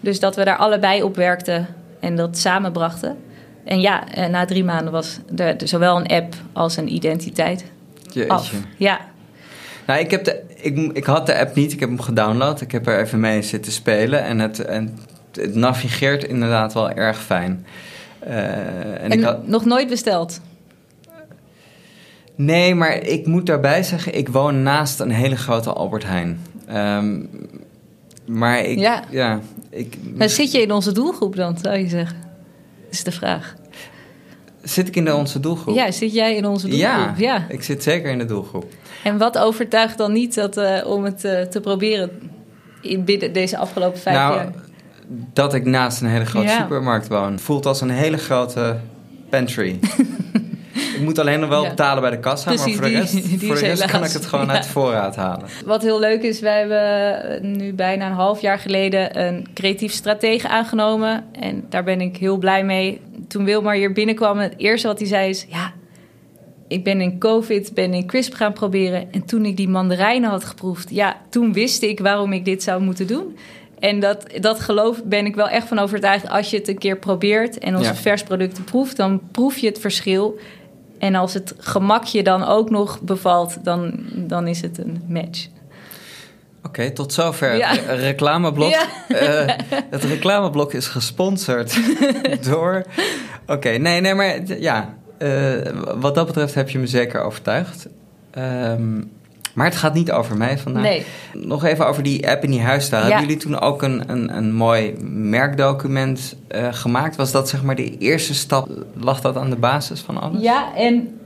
Dus 0.00 0.20
dat 0.20 0.36
we 0.36 0.44
daar 0.44 0.56
allebei 0.56 1.02
op 1.02 1.16
werkten 1.16 1.66
en 2.00 2.16
dat 2.16 2.38
samenbrachten. 2.38 3.16
En 3.64 3.80
ja, 3.80 4.08
eh, 4.08 4.26
na 4.26 4.44
drie 4.44 4.64
maanden 4.64 4.92
was 4.92 5.18
er 5.36 5.56
zowel 5.64 5.96
een 5.96 6.06
app 6.06 6.34
als 6.52 6.76
een 6.76 6.92
identiteit 6.92 7.64
Jeetje. 8.12 8.28
af. 8.28 8.52
Ja. 8.76 9.00
Nou, 9.88 10.00
ik, 10.00 10.10
heb 10.10 10.24
de, 10.24 10.42
ik, 10.56 10.76
ik 10.92 11.04
had 11.04 11.26
de 11.26 11.38
app 11.38 11.54
niet, 11.54 11.72
ik 11.72 11.80
heb 11.80 11.88
hem 11.88 12.00
gedownload. 12.00 12.60
Ik 12.60 12.72
heb 12.72 12.86
er 12.86 13.00
even 13.00 13.20
mee 13.20 13.42
zitten 13.42 13.72
spelen 13.72 14.24
en 14.24 14.38
het, 14.38 14.64
en 14.64 14.98
het 15.32 15.54
navigeert 15.54 16.24
inderdaad 16.24 16.72
wel 16.74 16.90
erg 16.90 17.22
fijn. 17.22 17.66
Uh, 18.26 19.02
en, 19.02 19.10
ik 19.10 19.22
had... 19.22 19.46
nog 19.46 19.64
nooit 19.64 19.88
besteld? 19.88 20.40
Nee, 22.34 22.74
maar 22.74 22.96
ik 22.96 23.26
moet 23.26 23.46
daarbij 23.46 23.82
zeggen, 23.82 24.14
ik 24.14 24.28
woon 24.28 24.62
naast 24.62 25.00
een 25.00 25.10
hele 25.10 25.36
grote 25.36 25.72
Albert 25.72 26.04
Heijn. 26.04 26.40
Um, 26.72 27.30
maar 28.26 28.64
ik, 28.64 28.78
ja. 28.78 29.02
ja 29.10 29.40
ik... 29.70 29.96
Maar 30.14 30.28
zit 30.28 30.52
je 30.52 30.62
in 30.62 30.72
onze 30.72 30.92
doelgroep 30.92 31.36
dan, 31.36 31.58
zou 31.62 31.78
je 31.78 31.88
zeggen? 31.88 32.20
Dat 32.20 32.92
is 32.92 33.04
de 33.04 33.12
vraag. 33.12 33.54
Zit 34.62 34.88
ik 34.88 34.96
in 34.96 35.04
de, 35.04 35.14
onze 35.14 35.40
doelgroep? 35.40 35.74
Ja, 35.74 35.90
zit 35.90 36.12
jij 36.12 36.36
in 36.36 36.46
onze 36.46 36.68
doelgroep? 36.68 36.90
Ja, 36.90 37.14
ja, 37.16 37.46
ik 37.48 37.62
zit 37.62 37.82
zeker 37.82 38.10
in 38.10 38.18
de 38.18 38.24
doelgroep. 38.24 38.72
En 39.04 39.18
wat 39.18 39.38
overtuigt 39.38 39.98
dan 39.98 40.12
niet 40.12 40.34
dat, 40.34 40.56
uh, 40.56 40.86
om 40.86 41.04
het 41.04 41.24
uh, 41.24 41.40
te 41.40 41.60
proberen 41.60 42.10
in 42.80 43.04
binnen 43.04 43.32
deze 43.32 43.56
afgelopen 43.56 44.00
vijf 44.00 44.16
nou, 44.16 44.34
jaar? 44.34 44.52
dat 45.32 45.54
ik 45.54 45.64
naast 45.64 46.00
een 46.00 46.08
hele 46.08 46.24
grote 46.24 46.48
supermarkt 46.48 47.08
woon. 47.08 47.38
Voelt 47.38 47.66
als 47.66 47.80
een 47.80 47.90
hele 47.90 48.16
grote 48.16 48.76
pantry. 49.30 49.78
Ik 50.98 51.04
moet 51.04 51.18
alleen 51.18 51.40
nog 51.40 51.48
wel 51.48 51.68
betalen 51.68 52.00
bij 52.00 52.10
de 52.10 52.18
kassa, 52.18 52.50
maar 52.50 52.58
voor 52.58 52.80
de 52.80 52.88
rest, 52.88 53.28
voor 53.38 53.54
de 53.54 53.60
rest 53.60 53.84
kan 53.84 54.04
ik 54.04 54.12
het 54.12 54.26
gewoon 54.26 54.50
uit 54.50 54.62
de 54.62 54.68
voorraad 54.68 55.16
halen. 55.16 55.48
Wat 55.64 55.82
heel 55.82 56.00
leuk 56.00 56.22
is, 56.22 56.40
wij 56.40 56.58
hebben 56.58 57.56
nu 57.56 57.72
bijna 57.74 58.06
een 58.06 58.12
half 58.12 58.40
jaar 58.40 58.58
geleden 58.58 59.26
een 59.26 59.46
creatief 59.54 59.92
stratege 59.92 60.48
aangenomen. 60.48 61.24
En 61.32 61.64
daar 61.68 61.84
ben 61.84 62.00
ik 62.00 62.16
heel 62.16 62.36
blij 62.36 62.64
mee. 62.64 63.00
Toen 63.28 63.44
Wilmar 63.44 63.74
hier 63.74 63.92
binnenkwam, 63.92 64.38
het 64.38 64.54
eerste 64.56 64.86
wat 64.86 64.98
hij 64.98 65.08
zei 65.08 65.28
is... 65.28 65.46
ja, 65.48 65.72
ik 66.68 66.84
ben 66.84 67.00
in 67.00 67.18
COVID, 67.18 67.74
ben 67.74 67.94
in 67.94 68.06
CRISP 68.06 68.34
gaan 68.34 68.52
proberen. 68.52 69.12
En 69.12 69.24
toen 69.24 69.44
ik 69.44 69.56
die 69.56 69.68
mandarijnen 69.68 70.30
had 70.30 70.44
geproefd, 70.44 70.90
ja, 70.90 71.16
toen 71.30 71.52
wist 71.52 71.82
ik 71.82 72.00
waarom 72.00 72.32
ik 72.32 72.44
dit 72.44 72.62
zou 72.62 72.82
moeten 72.82 73.06
doen. 73.06 73.36
En 73.78 74.00
dat, 74.00 74.26
dat 74.40 74.60
geloof 74.60 75.04
ben 75.04 75.26
ik 75.26 75.34
wel 75.34 75.48
echt 75.48 75.68
van 75.68 75.78
overtuigd. 75.78 76.28
Als 76.28 76.50
je 76.50 76.56
het 76.56 76.68
een 76.68 76.78
keer 76.78 76.98
probeert 76.98 77.58
en 77.58 77.76
onze 77.76 77.94
versproducten 77.94 78.64
proeft, 78.64 78.96
dan 78.96 79.20
proef 79.30 79.58
je 79.58 79.66
het 79.66 79.78
verschil. 79.78 80.38
En 80.98 81.14
als 81.14 81.34
het 81.34 81.54
gemak 81.58 82.04
je 82.04 82.22
dan 82.22 82.44
ook 82.44 82.70
nog 82.70 83.00
bevalt, 83.00 83.64
dan, 83.64 83.92
dan 84.14 84.46
is 84.46 84.60
het 84.60 84.78
een 84.78 85.02
match. 85.08 85.46
Oké, 86.62 86.90
tot 86.90 87.12
zover 87.12 87.56
ja. 87.56 87.68
het 87.68 88.00
reclameblok. 88.00 88.70
Uh, 89.08 89.18
het 89.90 90.04
reclameblok 90.04 90.72
is 90.72 90.86
gesponsord 90.86 91.78
door. 92.50 92.84
Oké, 93.46 93.68
nee, 93.68 94.00
nee, 94.00 94.14
maar 94.14 94.60
ja, 94.60 94.97
uh, 95.18 95.54
wat 96.00 96.14
dat 96.14 96.26
betreft 96.26 96.54
heb 96.54 96.70
je 96.70 96.78
me 96.78 96.86
zeker 96.86 97.22
overtuigd. 97.22 97.88
Um, 98.38 99.10
maar 99.54 99.66
het 99.66 99.76
gaat 99.76 99.94
niet 99.94 100.12
over 100.12 100.36
mij 100.36 100.58
vandaag. 100.58 100.82
Nee. 100.82 101.04
Nog 101.32 101.64
even 101.64 101.86
over 101.86 102.02
die 102.02 102.28
app 102.28 102.44
in 102.44 102.50
die 102.50 102.60
huisstijl. 102.60 103.02
Hebben 103.02 103.20
jullie 103.20 103.36
toen 103.36 103.60
ook 103.60 103.82
een, 103.82 104.02
een, 104.10 104.36
een 104.36 104.54
mooi 104.54 104.94
merkdocument 105.02 106.36
uh, 106.50 106.68
gemaakt? 106.70 107.16
Was 107.16 107.32
dat 107.32 107.48
zeg 107.48 107.62
maar 107.62 107.74
de 107.74 107.98
eerste 107.98 108.34
stap? 108.34 108.68
Lag 109.00 109.20
dat 109.20 109.36
aan 109.36 109.50
de 109.50 109.56
basis 109.56 110.00
van 110.00 110.20
alles? 110.20 110.42
Ja, 110.42 110.74
en 110.76 111.18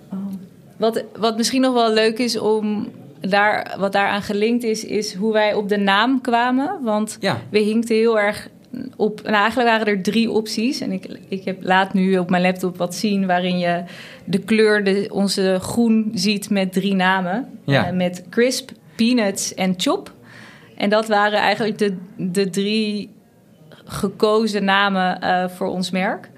wat, 0.76 1.04
wat 1.18 1.36
misschien 1.36 1.60
nog 1.60 1.74
wel 1.74 1.92
leuk 1.92 2.18
is 2.18 2.38
om 2.38 2.88
daar, 3.20 3.74
wat 3.78 3.92
daaraan 3.92 4.22
gelinkt 4.22 4.64
is, 4.64 4.84
is 4.84 5.14
hoe 5.14 5.32
wij 5.32 5.54
op 5.54 5.68
de 5.68 5.78
naam 5.78 6.20
kwamen. 6.20 6.78
Want 6.82 7.18
we 7.50 7.58
hinkten 7.58 7.96
heel 7.96 8.18
erg 8.18 8.48
op. 8.96 9.22
Nou, 9.22 9.34
eigenlijk 9.34 9.70
waren 9.70 9.86
er 9.86 10.02
drie 10.02 10.30
opties. 10.30 10.80
En 10.80 10.92
ik, 10.92 11.18
ik 11.28 11.44
heb, 11.44 11.56
laat 11.60 11.94
nu 11.94 12.18
op 12.18 12.30
mijn 12.30 12.42
laptop 12.42 12.76
wat 12.76 12.94
zien 12.94 13.26
waarin 13.26 13.58
je 13.58 13.82
de 14.24 14.38
kleur, 14.38 14.84
de, 14.84 15.08
onze 15.12 15.58
groen 15.60 16.10
ziet 16.14 16.50
met 16.50 16.72
drie 16.72 16.94
namen. 16.94 17.48
Ja. 17.64 17.86
Uh, 17.86 17.96
met 17.96 18.24
crisp, 18.30 18.70
peanuts 18.96 19.54
en 19.54 19.74
chop. 19.76 20.12
En 20.76 20.90
dat 20.90 21.08
waren 21.08 21.38
eigenlijk 21.38 21.78
de, 21.78 21.96
de 22.16 22.50
drie 22.50 23.10
gekozen 23.84 24.64
namen 24.64 25.18
uh, 25.24 25.48
voor 25.48 25.68
ons 25.68 25.90
merk. 25.90 26.30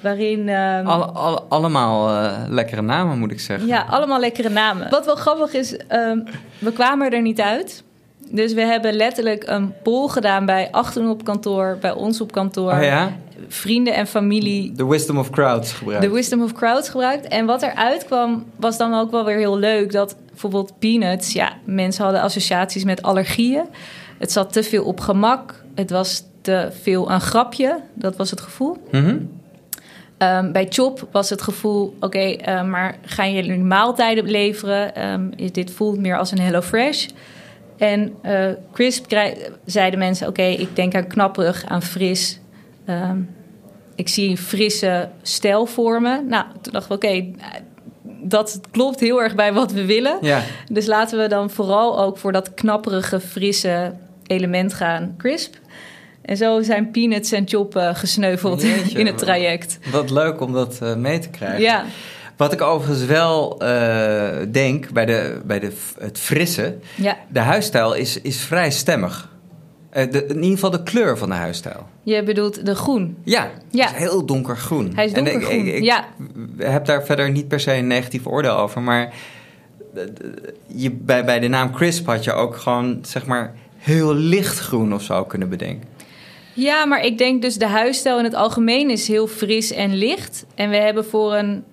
Waarin. 0.00 0.48
Um, 0.48 0.86
alle, 0.86 1.40
allemaal 1.40 2.24
uh, 2.24 2.38
lekkere 2.48 2.82
namen, 2.82 3.18
moet 3.18 3.30
ik 3.30 3.40
zeggen. 3.40 3.68
Ja, 3.68 3.86
allemaal 3.88 4.20
lekkere 4.20 4.48
namen. 4.48 4.90
Wat 4.90 5.04
wel 5.06 5.16
grappig 5.16 5.52
is, 5.52 5.72
um, 5.72 6.24
we 6.58 6.72
kwamen 6.72 7.10
er 7.10 7.22
niet 7.22 7.40
uit. 7.40 7.84
Dus 8.30 8.52
we 8.52 8.60
hebben 8.60 8.94
letterlijk 8.94 9.44
een 9.46 9.72
poll 9.82 10.08
gedaan 10.08 10.46
bij 10.46 10.68
Achten 10.70 11.08
op 11.08 11.24
kantoor, 11.24 11.78
bij 11.80 11.92
ons 11.92 12.20
op 12.20 12.32
kantoor. 12.32 12.72
Oh 12.72 12.82
ja? 12.82 13.16
Vrienden 13.48 13.94
en 13.94 14.06
familie. 14.06 14.72
The 14.72 14.88
wisdom 14.88 15.18
of 15.18 15.30
crowds 15.30 15.72
gebruikt. 15.72 16.02
The 16.04 16.10
wisdom 16.10 16.42
of 16.42 16.52
crowds 16.52 16.88
gebruikt. 16.88 17.28
En 17.28 17.46
wat 17.46 17.62
eruit 17.62 18.04
kwam, 18.04 18.44
was 18.56 18.78
dan 18.78 18.94
ook 18.94 19.10
wel 19.10 19.24
weer 19.24 19.36
heel 19.36 19.58
leuk. 19.58 19.92
Dat 19.92 20.16
bijvoorbeeld 20.28 20.72
peanuts, 20.78 21.32
ja, 21.32 21.52
mensen 21.64 22.04
hadden 22.04 22.22
associaties 22.22 22.84
met 22.84 23.02
allergieën. 23.02 23.64
Het 24.18 24.32
zat 24.32 24.52
te 24.52 24.62
veel 24.62 24.84
op 24.84 25.00
gemak. 25.00 25.64
Het 25.74 25.90
was 25.90 26.24
te 26.40 26.68
veel 26.82 27.10
een 27.10 27.20
grapje. 27.20 27.80
Dat 27.94 28.16
was 28.16 28.30
het 28.30 28.40
gevoel. 28.40 28.76
Mm 28.90 29.38
bij 30.52 30.66
Chop 30.68 31.08
was 31.12 31.30
het 31.30 31.42
gevoel: 31.42 31.96
oké, 32.00 32.36
uh, 32.48 32.62
maar 32.62 32.98
gaan 33.04 33.32
jullie 33.32 33.58
maaltijden 33.58 34.30
leveren? 34.30 35.10
Um, 35.12 35.30
dit 35.52 35.70
voelt 35.70 35.98
meer 35.98 36.18
als 36.18 36.30
een 36.30 36.40
Hello 36.40 36.60
Fresh. 36.60 37.06
En 37.80 38.14
uh, 38.24 38.50
crisp 38.72 39.16
zeiden 39.64 39.98
mensen: 39.98 40.28
Oké, 40.28 40.42
ik 40.42 40.76
denk 40.76 40.94
aan 40.94 41.06
knapperig, 41.06 41.64
aan 41.66 41.82
fris. 41.82 42.40
Um, 42.88 43.28
ik 43.94 44.08
zie 44.08 44.36
frisse 44.36 45.08
stijlvormen. 45.22 46.26
Nou, 46.28 46.44
toen 46.60 46.72
dachten 46.72 46.88
we: 46.88 47.06
Oké, 47.06 47.30
dat 48.22 48.60
klopt 48.70 49.00
heel 49.00 49.22
erg 49.22 49.34
bij 49.34 49.52
wat 49.52 49.72
we 49.72 49.84
willen. 49.84 50.18
Ja. 50.20 50.42
Dus 50.72 50.86
laten 50.86 51.18
we 51.18 51.28
dan 51.28 51.50
vooral 51.50 52.00
ook 52.00 52.18
voor 52.18 52.32
dat 52.32 52.54
knapperige, 52.54 53.20
frisse 53.20 53.92
element 54.26 54.74
gaan, 54.74 55.14
crisp. 55.18 55.54
En 56.22 56.36
zo 56.36 56.62
zijn 56.62 56.90
peanuts 56.90 57.32
en 57.32 57.48
chop 57.48 57.76
uh, 57.76 57.94
gesneuveld 57.94 58.62
in 58.94 59.06
het 59.06 59.18
traject. 59.18 59.78
Wat 59.90 60.10
leuk 60.10 60.40
om 60.40 60.52
dat 60.52 60.78
uh, 60.82 60.94
mee 60.94 61.18
te 61.18 61.28
krijgen. 61.28 61.60
Ja. 61.60 61.84
Wat 62.40 62.52
ik 62.52 62.60
overigens 62.60 63.04
wel 63.04 63.62
uh, 63.62 64.28
denk 64.48 64.92
bij, 64.92 65.06
de, 65.06 65.40
bij 65.44 65.58
de, 65.58 65.72
het 65.98 66.18
frisse, 66.18 66.76
ja. 66.96 67.16
de 67.28 67.38
huisstijl 67.38 67.94
is, 67.94 68.20
is 68.20 68.40
vrij 68.40 68.70
stemmig. 68.70 69.36
Uh, 69.96 70.10
de, 70.10 70.26
in 70.26 70.34
ieder 70.34 70.50
geval 70.50 70.70
de 70.70 70.82
kleur 70.82 71.18
van 71.18 71.28
de 71.28 71.34
huisstijl. 71.34 71.86
Je 72.02 72.22
bedoelt 72.22 72.66
de 72.66 72.74
groen? 72.74 73.16
Ja, 73.24 73.50
ja. 73.70 73.84
Is 73.84 73.96
heel 73.96 74.26
donkergroen. 74.26 74.92
Hij 74.94 75.04
is 75.04 75.12
donkergroen, 75.12 75.50
en 75.50 75.66
ik, 75.66 75.74
ik, 75.74 75.82
ja. 75.82 76.08
heb 76.56 76.84
daar 76.84 77.04
verder 77.04 77.30
niet 77.30 77.48
per 77.48 77.60
se 77.60 77.72
een 77.72 77.86
negatief 77.86 78.26
oordeel 78.26 78.56
over. 78.56 78.80
Maar 78.80 79.12
je, 80.66 80.90
bij, 80.90 81.24
bij 81.24 81.40
de 81.40 81.48
naam 81.48 81.72
Crisp 81.72 82.06
had 82.06 82.24
je 82.24 82.32
ook 82.32 82.56
gewoon, 82.56 82.98
zeg 83.02 83.26
maar, 83.26 83.54
heel 83.78 84.14
lichtgroen 84.14 84.94
of 84.94 85.02
zo 85.02 85.24
kunnen 85.24 85.48
bedenken. 85.48 85.88
Ja, 86.52 86.84
maar 86.84 87.04
ik 87.04 87.18
denk 87.18 87.42
dus 87.42 87.56
de 87.56 87.66
huisstijl 87.66 88.18
in 88.18 88.24
het 88.24 88.34
algemeen 88.34 88.90
is 88.90 89.08
heel 89.08 89.26
fris 89.26 89.72
en 89.72 89.94
licht. 89.94 90.44
En 90.54 90.70
we 90.70 90.76
hebben 90.76 91.04
voor 91.04 91.34
een 91.34 91.64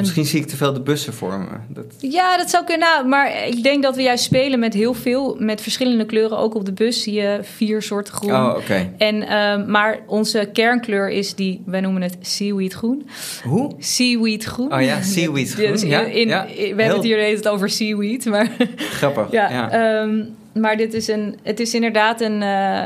Misschien 0.00 0.24
zie 0.24 0.40
ik 0.40 0.46
te 0.46 0.56
veel 0.56 0.72
de 0.72 0.80
bussen 0.80 1.12
voor 1.12 1.38
me. 1.38 1.74
Dat... 1.74 1.84
Ja, 1.98 2.36
dat 2.36 2.50
zou 2.50 2.64
kunnen. 2.64 2.88
Nou, 2.88 3.08
maar 3.08 3.46
ik 3.46 3.62
denk 3.62 3.82
dat 3.82 3.96
we 3.96 4.02
juist 4.02 4.24
spelen 4.24 4.58
met 4.58 4.74
heel 4.74 4.94
veel, 4.94 5.36
met 5.38 5.60
verschillende 5.60 6.04
kleuren. 6.06 6.38
Ook 6.38 6.54
op 6.54 6.64
de 6.64 6.72
bus 6.72 7.02
zie 7.02 7.12
je 7.12 7.38
vier 7.42 7.82
soorten 7.82 8.14
groen. 8.14 8.30
Oh, 8.30 8.54
oké. 8.56 8.92
En, 8.98 9.22
uh, 9.22 9.66
maar 9.66 9.98
onze 10.06 10.50
kernkleur 10.52 11.10
is 11.10 11.34
die, 11.34 11.62
wij 11.66 11.80
noemen 11.80 12.02
het 12.02 12.16
seaweed 12.20 12.72
groen. 12.72 13.08
Hoe? 13.42 13.72
Seaweed 13.78 14.44
groen. 14.44 14.74
Oh 14.74 14.82
ja, 14.82 15.02
seaweed 15.14 15.52
groen. 15.52 15.70
Dus 15.70 15.82
ja, 15.82 16.00
in, 16.00 16.28
ja. 16.28 16.46
We 16.46 16.62
hebben 16.66 16.86
het 16.86 17.02
hier 17.02 17.36
het 17.36 17.48
over 17.48 17.68
seaweed, 17.68 18.24
maar... 18.24 18.50
Grappig, 18.76 19.30
ja. 19.30 19.50
ja. 19.50 20.02
Um, 20.02 20.34
maar 20.54 20.76
dit 20.76 20.94
is 20.94 21.08
een, 21.08 21.38
het 21.42 21.60
is 21.60 21.74
inderdaad 21.74 22.20
een 22.20 22.42
uh, 22.42 22.84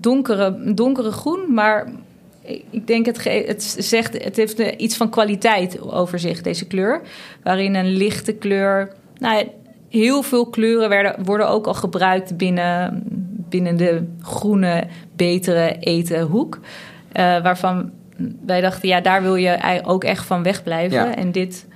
donkere, 0.00 0.72
donkere 0.74 1.10
groen, 1.10 1.54
maar 1.54 1.92
ik 2.70 2.86
denk 2.86 3.06
het, 3.06 3.24
het 3.24 3.62
zegt, 3.78 4.24
het 4.24 4.36
heeft 4.36 4.58
iets 4.58 4.96
van 4.96 5.10
kwaliteit 5.10 5.80
over 5.80 6.18
zich, 6.18 6.42
deze 6.42 6.66
kleur. 6.66 7.00
Waarin 7.42 7.74
een 7.74 7.92
lichte 7.92 8.32
kleur. 8.32 8.92
Nou, 9.18 9.48
heel 9.88 10.22
veel 10.22 10.46
kleuren 10.46 10.88
werden, 10.88 11.24
worden 11.24 11.48
ook 11.48 11.66
al 11.66 11.74
gebruikt 11.74 12.36
binnen, 12.36 13.02
binnen 13.48 13.76
de 13.76 14.06
groene, 14.20 14.86
betere 15.16 15.76
eten 15.78 16.20
hoek. 16.20 16.58
Uh, 17.12 17.42
waarvan 17.42 17.90
wij 18.46 18.60
dachten, 18.60 18.88
ja, 18.88 19.00
daar 19.00 19.22
wil 19.22 19.34
je 19.34 19.80
ook 19.84 20.04
echt 20.04 20.24
van 20.24 20.42
wegblijven. 20.42 20.98
Ja. 20.98 21.16
En 21.16 21.32
dit. 21.32 21.66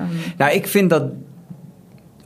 Um... 0.00 0.06
Nou, 0.36 0.52
ik 0.52 0.66
vind 0.66 0.90
dat 0.90 1.02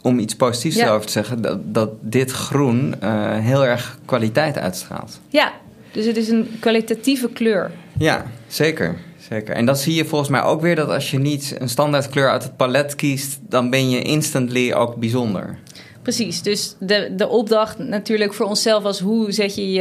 om 0.02 0.18
iets 0.18 0.36
positiefs 0.36 0.76
ja. 0.76 0.90
over 0.90 1.06
te 1.06 1.12
zeggen, 1.12 1.42
dat, 1.42 1.74
dat 1.74 1.90
dit 2.00 2.30
groen 2.30 2.94
uh, 3.02 3.38
heel 3.38 3.66
erg 3.66 3.98
kwaliteit 4.04 4.58
uitstraalt. 4.58 5.20
Ja, 5.28 5.52
dus 5.94 6.06
het 6.06 6.16
is 6.16 6.28
een 6.28 6.48
kwalitatieve 6.60 7.28
kleur. 7.28 7.70
Ja, 7.98 8.26
zeker. 8.46 8.96
Zeker. 9.28 9.54
En 9.54 9.66
dan 9.66 9.76
zie 9.76 9.94
je 9.94 10.04
volgens 10.04 10.30
mij 10.30 10.42
ook 10.42 10.60
weer 10.60 10.76
dat 10.76 10.88
als 10.88 11.10
je 11.10 11.18
niet 11.18 11.56
een 11.58 11.68
standaard 11.68 12.08
kleur 12.08 12.30
uit 12.30 12.42
het 12.42 12.56
palet 12.56 12.94
kiest, 12.94 13.38
dan 13.48 13.70
ben 13.70 13.90
je 13.90 14.02
instantly 14.02 14.72
ook 14.72 14.96
bijzonder. 14.96 15.58
Precies. 16.02 16.42
Dus 16.42 16.76
de, 16.80 17.12
de 17.16 17.28
opdracht 17.28 17.78
natuurlijk 17.78 18.34
voor 18.34 18.46
onszelf 18.46 18.82
was 18.82 19.00
hoe 19.00 19.32
zet 19.32 19.54
je 19.54 19.72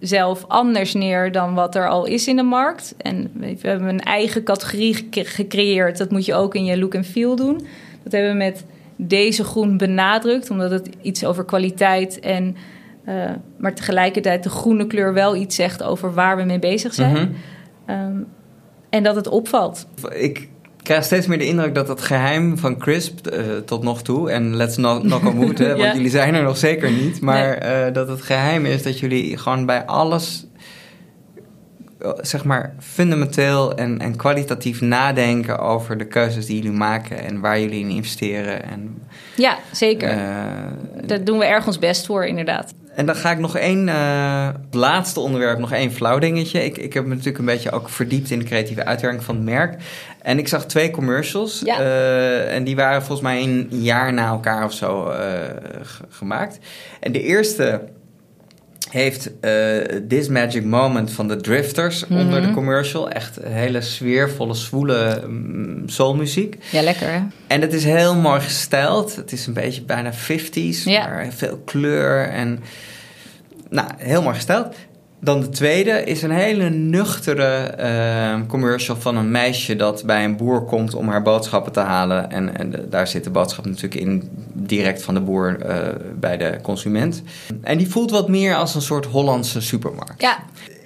jezelf 0.00 0.44
anders 0.48 0.94
neer 0.94 1.32
dan 1.32 1.54
wat 1.54 1.74
er 1.74 1.88
al 1.88 2.04
is 2.04 2.28
in 2.28 2.36
de 2.36 2.42
markt. 2.42 2.94
En 2.98 3.30
we 3.34 3.56
hebben 3.60 3.88
een 3.88 4.00
eigen 4.00 4.42
categorie 4.42 5.08
gecreëerd. 5.10 5.98
Dat 5.98 6.10
moet 6.10 6.24
je 6.24 6.34
ook 6.34 6.54
in 6.54 6.64
je 6.64 6.78
look 6.78 6.94
en 6.94 7.04
feel 7.04 7.36
doen. 7.36 7.66
Dat 8.02 8.12
hebben 8.12 8.30
we 8.30 8.36
met 8.36 8.64
deze 8.96 9.44
groen 9.44 9.76
benadrukt, 9.76 10.50
omdat 10.50 10.70
het 10.70 10.88
iets 11.02 11.24
over 11.24 11.44
kwaliteit 11.44 12.20
en 12.20 12.56
uh, 13.08 13.30
maar 13.56 13.74
tegelijkertijd 13.74 14.42
de 14.42 14.48
groene 14.48 14.86
kleur 14.86 15.12
wel 15.12 15.36
iets 15.36 15.56
zegt 15.56 15.82
over 15.82 16.14
waar 16.14 16.36
we 16.36 16.42
mee 16.42 16.58
bezig 16.58 16.94
zijn. 16.94 17.12
Mhm. 17.12 17.28
Ehm, 17.86 18.16
en 18.90 19.02
dat 19.02 19.16
het 19.16 19.28
opvalt. 19.28 19.86
Ik 20.14 20.48
krijg 20.82 21.04
steeds 21.04 21.26
meer 21.26 21.38
de 21.38 21.46
indruk 21.46 21.74
dat 21.74 21.88
het 21.88 22.00
geheim 22.00 22.58
van 22.58 22.78
Crisp 22.78 23.32
uh, 23.32 23.56
tot 23.56 23.82
nog 23.82 24.02
toe... 24.02 24.30
en 24.30 24.56
let's 24.56 24.76
not 24.76 25.00
knock 25.00 25.24
on 25.26 25.36
wood, 25.36 25.58
hè, 25.58 25.76
want 25.78 25.94
jullie 25.94 26.10
zijn 26.10 26.34
er 26.34 26.42
nog 26.42 26.56
zeker 26.56 26.90
niet... 26.90 27.20
maar 27.20 27.58
nee. 27.58 27.86
uh, 27.86 27.94
dat 27.94 28.08
het 28.08 28.22
geheim 28.22 28.66
is 28.66 28.82
dat 28.82 28.98
jullie 28.98 29.36
gewoon 29.36 29.66
bij 29.66 29.84
alles... 29.84 30.46
zeg 32.20 32.44
maar 32.44 32.74
fundamenteel 32.78 33.74
en, 33.74 33.98
en 33.98 34.16
kwalitatief 34.16 34.80
nadenken 34.80 35.58
over 35.58 35.98
de 35.98 36.06
keuzes 36.06 36.46
die 36.46 36.56
jullie 36.56 36.78
maken... 36.78 37.24
en 37.24 37.40
waar 37.40 37.60
jullie 37.60 37.80
in 37.80 37.90
investeren. 37.90 38.62
En, 38.62 39.02
ja, 39.36 39.58
zeker. 39.72 40.16
Daar 41.06 41.24
doen 41.24 41.38
we 41.38 41.44
erg 41.44 41.66
ons 41.66 41.78
best 41.78 42.06
voor, 42.06 42.24
inderdaad. 42.24 42.74
En 42.96 43.06
dan 43.06 43.16
ga 43.16 43.30
ik 43.30 43.38
nog 43.38 43.56
één, 43.56 43.88
uh, 43.88 44.48
laatste 44.70 45.20
onderwerp, 45.20 45.58
nog 45.58 45.72
één 45.72 45.92
flauw 45.92 46.18
dingetje. 46.18 46.64
Ik, 46.64 46.78
ik 46.78 46.92
heb 46.92 47.02
me 47.04 47.08
natuurlijk 47.08 47.38
een 47.38 47.44
beetje 47.44 47.70
ook 47.70 47.88
verdiept 47.88 48.30
in 48.30 48.38
de 48.38 48.44
creatieve 48.44 48.84
uitwerking 48.84 49.24
van 49.24 49.34
het 49.34 49.44
merk. 49.44 49.82
En 50.22 50.38
ik 50.38 50.48
zag 50.48 50.66
twee 50.66 50.90
commercials. 50.90 51.62
Ja. 51.64 51.80
Uh, 51.80 52.54
en 52.54 52.64
die 52.64 52.76
waren 52.76 53.02
volgens 53.02 53.20
mij 53.20 53.42
een 53.42 53.68
jaar 53.70 54.12
na 54.12 54.26
elkaar 54.26 54.64
of 54.64 54.72
zo 54.72 55.10
uh, 55.10 55.16
gemaakt. 56.08 56.58
En 57.00 57.12
de 57.12 57.22
eerste 57.22 57.80
heeft 58.90 59.30
uh, 59.40 59.78
This 60.08 60.28
Magic 60.28 60.64
Moment 60.64 61.12
van 61.12 61.28
de 61.28 61.36
Drifters 61.36 62.06
mm 62.06 62.16
-hmm. 62.16 62.26
onder 62.26 62.42
de 62.42 62.50
commercial. 62.50 63.10
Echt 63.10 63.36
een 63.42 63.52
hele 63.52 63.80
sfeervolle, 63.80 64.54
zwoele 64.54 65.20
um, 65.24 65.82
soulmuziek. 65.86 66.56
Ja, 66.70 66.82
lekker 66.82 67.12
hè? 67.12 67.20
En 67.46 67.60
het 67.60 67.72
is 67.72 67.84
heel 67.84 68.14
mooi 68.14 68.40
gestyled. 68.40 69.16
Het 69.16 69.32
is 69.32 69.46
een 69.46 69.52
beetje 69.52 69.82
bijna 69.82 70.12
50s, 70.12 70.82
ja. 70.84 71.06
maar 71.06 71.28
veel 71.30 71.62
kleur 71.64 72.28
en... 72.28 72.60
Nou, 73.70 73.88
heel 73.96 74.22
mooi 74.22 74.34
gesteld. 74.34 74.76
Dan 75.26 75.40
de 75.40 75.48
tweede 75.48 76.04
is 76.04 76.22
een 76.22 76.30
hele 76.30 76.70
nuchtere 76.70 77.74
uh, 77.80 78.48
commercial 78.48 78.96
van 78.96 79.16
een 79.16 79.30
meisje 79.30 79.76
dat 79.76 80.04
bij 80.04 80.24
een 80.24 80.36
boer 80.36 80.64
komt 80.64 80.94
om 80.94 81.08
haar 81.08 81.22
boodschappen 81.22 81.72
te 81.72 81.80
halen. 81.80 82.30
En, 82.30 82.56
en 82.56 82.70
de, 82.70 82.88
daar 82.88 83.06
zit 83.06 83.24
de 83.24 83.30
boodschap 83.30 83.66
natuurlijk 83.66 83.94
in, 83.94 84.28
direct 84.52 85.02
van 85.02 85.14
de 85.14 85.20
boer 85.20 85.66
uh, 85.66 85.76
bij 86.14 86.36
de 86.36 86.58
consument. 86.62 87.22
En 87.62 87.78
die 87.78 87.88
voelt 87.88 88.10
wat 88.10 88.28
meer 88.28 88.56
als 88.56 88.74
een 88.74 88.82
soort 88.82 89.06
Hollandse 89.06 89.60
supermarkt. 89.60 90.20
Ja. 90.20 90.38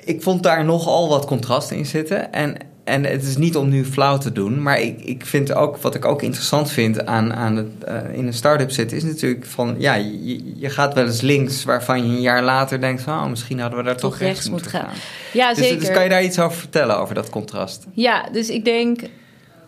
Ik 0.05 0.23
vond 0.23 0.43
daar 0.43 0.65
nogal 0.65 1.09
wat 1.09 1.27
contrasten 1.27 1.77
in 1.77 1.87
zitten. 1.87 2.33
En 2.33 2.57
en 2.91 3.05
het 3.05 3.23
is 3.23 3.37
niet 3.37 3.57
om 3.57 3.69
nu 3.69 3.85
flauw 3.85 4.19
te 4.19 4.33
doen, 4.33 4.63
maar 4.63 4.81
ik, 4.81 5.01
ik 5.01 5.27
vind 5.27 5.55
ook, 5.55 5.77
wat 5.77 5.95
ik 5.95 6.05
ook 6.05 6.23
interessant 6.23 6.71
vind 6.71 7.07
aan, 7.07 7.35
aan 7.35 7.57
het 7.57 7.67
uh, 7.89 8.19
in 8.19 8.27
een 8.27 8.33
start-up 8.33 8.71
zitten, 8.71 8.97
is 8.97 9.05
natuurlijk 9.05 9.47
van, 9.47 9.75
ja, 9.79 9.95
je, 9.95 10.59
je, 10.59 10.71
gaat 10.71 10.95
wel 10.95 11.07
eens 11.07 11.21
links, 11.21 11.65
waarvan 11.65 12.07
je 12.07 12.17
een 12.17 12.21
jaar 12.21 12.43
later 12.43 12.81
denkt 12.81 13.03
van, 13.03 13.23
oh, 13.23 13.27
misschien 13.27 13.61
hadden 13.61 13.79
we 13.79 13.85
daar 13.85 13.97
toch, 13.97 14.11
toch 14.11 14.21
rechts, 14.21 14.51
moeten 14.51 14.71
gaan. 14.71 14.81
gaan. 14.81 14.95
Ja, 15.33 15.49
dus, 15.55 15.67
zeker. 15.67 15.81
Dus 15.81 15.91
kan 15.91 16.03
je 16.03 16.09
daar 16.09 16.23
iets 16.23 16.39
over 16.39 16.59
vertellen, 16.59 16.99
over 16.99 17.15
dat 17.15 17.31
contrast? 17.31 17.87
Ja, 17.93 18.29
dus 18.33 18.49
ik 18.49 18.65
denk, 18.65 19.01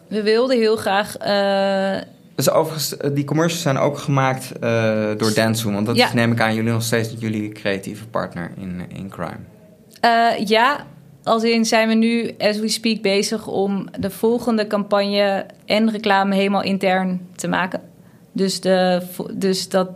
we 0.08 0.22
wilden 0.22 0.58
heel 0.58 0.76
graag... 0.76 1.16
Uh, 1.26 2.02
dus 2.34 2.50
overigens, 2.50 2.94
die 3.12 3.24
commercials 3.24 3.62
zijn 3.62 3.78
ook 3.78 3.98
gemaakt 3.98 4.52
uh, 4.62 5.08
door 5.16 5.34
Dentsu, 5.34 5.70
want 5.70 5.86
dat 5.86 5.96
ja. 5.96 6.06
is, 6.06 6.12
neem 6.12 6.32
ik 6.32 6.40
aan 6.40 6.54
jullie 6.54 6.72
nog 6.72 6.82
steeds 6.82 7.14
jullie 7.18 7.48
creatieve 7.48 8.06
partner 8.06 8.50
in, 8.56 8.82
in 8.94 9.08
crime. 9.08 9.38
Uh, 10.04 10.46
ja, 10.46 10.86
als 11.24 11.42
in 11.42 11.64
zijn 11.64 11.88
we 11.88 11.94
nu, 11.94 12.34
as 12.38 12.58
we 12.58 12.68
speak, 12.68 13.02
bezig 13.02 13.46
om 13.46 13.86
de 13.98 14.10
volgende 14.10 14.66
campagne 14.66 15.46
en 15.64 15.90
reclame 15.90 16.34
helemaal 16.34 16.62
intern 16.62 17.28
te 17.36 17.48
maken. 17.48 17.80
Dus, 18.32 18.60
de, 18.60 19.02
dus 19.32 19.68
dat 19.68 19.88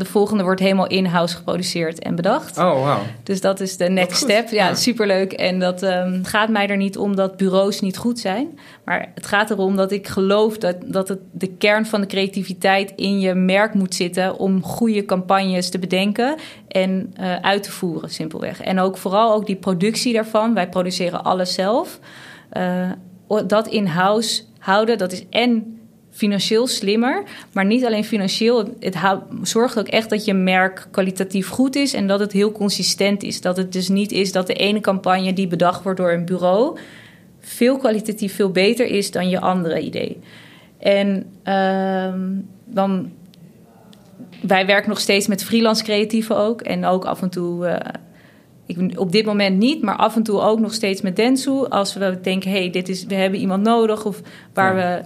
de 0.00 0.06
volgende 0.06 0.42
wordt 0.42 0.60
helemaal 0.60 0.86
in-house 0.86 1.36
geproduceerd 1.36 1.98
en 1.98 2.14
bedacht. 2.14 2.58
Oh, 2.58 2.72
wow. 2.72 2.98
Dus 3.22 3.40
dat 3.40 3.60
is 3.60 3.76
de 3.76 3.88
next 3.88 4.16
step. 4.16 4.48
Ja, 4.48 4.68
ja, 4.68 4.74
superleuk. 4.74 5.32
En 5.32 5.58
dat 5.58 5.82
um, 5.82 6.24
gaat 6.24 6.48
mij 6.48 6.68
er 6.68 6.76
niet 6.76 6.98
om 6.98 7.16
dat 7.16 7.36
bureaus 7.36 7.80
niet 7.80 7.96
goed 7.96 8.18
zijn. 8.18 8.58
Maar 8.84 9.12
het 9.14 9.26
gaat 9.26 9.50
erom 9.50 9.76
dat 9.76 9.92
ik 9.92 10.08
geloof 10.08 10.58
dat, 10.58 10.76
dat 10.84 11.08
het 11.08 11.18
de 11.32 11.46
kern 11.46 11.86
van 11.86 12.00
de 12.00 12.06
creativiteit 12.06 12.92
in 12.96 13.20
je 13.20 13.34
merk 13.34 13.74
moet 13.74 13.94
zitten... 13.94 14.38
om 14.38 14.62
goede 14.62 15.04
campagnes 15.04 15.70
te 15.70 15.78
bedenken 15.78 16.36
en 16.68 17.14
uh, 17.20 17.36
uit 17.36 17.62
te 17.62 17.70
voeren, 17.70 18.10
simpelweg. 18.10 18.60
En 18.60 18.78
ook 18.78 18.96
vooral 18.96 19.34
ook 19.34 19.46
die 19.46 19.56
productie 19.56 20.12
daarvan. 20.12 20.54
Wij 20.54 20.68
produceren 20.68 21.24
alles 21.24 21.54
zelf. 21.54 21.98
Uh, 22.52 22.90
dat 23.46 23.68
in-house 23.68 24.42
houden, 24.58 24.98
dat 24.98 25.12
is 25.12 25.24
en 25.30 25.79
financieel 26.20 26.66
slimmer. 26.66 27.22
Maar 27.52 27.64
niet 27.64 27.84
alleen 27.84 28.04
financieel. 28.04 28.74
Het 28.80 28.96
zorgt 29.42 29.78
ook 29.78 29.88
echt 29.88 30.10
dat 30.10 30.24
je 30.24 30.34
merk 30.34 30.86
kwalitatief 30.90 31.48
goed 31.48 31.76
is 31.76 31.94
en 31.94 32.06
dat 32.06 32.20
het 32.20 32.32
heel 32.32 32.52
consistent 32.52 33.22
is. 33.22 33.40
Dat 33.40 33.56
het 33.56 33.72
dus 33.72 33.88
niet 33.88 34.12
is 34.12 34.32
dat 34.32 34.46
de 34.46 34.54
ene 34.54 34.80
campagne 34.80 35.32
die 35.32 35.46
bedacht 35.46 35.82
wordt 35.82 35.98
door 35.98 36.12
een 36.12 36.24
bureau 36.24 36.78
veel 37.40 37.76
kwalitatief 37.76 38.34
veel 38.34 38.50
beter 38.50 38.86
is 38.86 39.10
dan 39.10 39.28
je 39.28 39.40
andere 39.40 39.80
idee. 39.80 40.18
En 40.78 41.26
uh, 41.44 42.14
dan. 42.64 43.10
Wij 44.40 44.66
werken 44.66 44.88
nog 44.88 45.00
steeds 45.00 45.26
met 45.26 45.44
freelance 45.44 45.84
creatieven 45.84 46.36
ook. 46.36 46.60
En 46.60 46.84
ook 46.84 47.04
af 47.04 47.22
en 47.22 47.30
toe. 47.30 47.66
Uh, 47.66 47.76
ik, 48.66 48.98
op 48.98 49.12
dit 49.12 49.24
moment 49.24 49.58
niet, 49.58 49.82
maar 49.82 49.96
af 49.96 50.16
en 50.16 50.22
toe 50.22 50.40
ook 50.40 50.60
nog 50.60 50.72
steeds 50.72 51.00
met 51.00 51.16
Densu. 51.16 51.66
Als 51.68 51.94
we 51.94 52.18
denken, 52.22 52.50
hey, 52.50 52.70
dit 52.70 52.88
is, 52.88 53.04
we 53.04 53.14
hebben 53.14 53.40
iemand 53.40 53.62
nodig. 53.62 54.04
Of 54.04 54.20
waar 54.54 54.74
we 54.74 55.02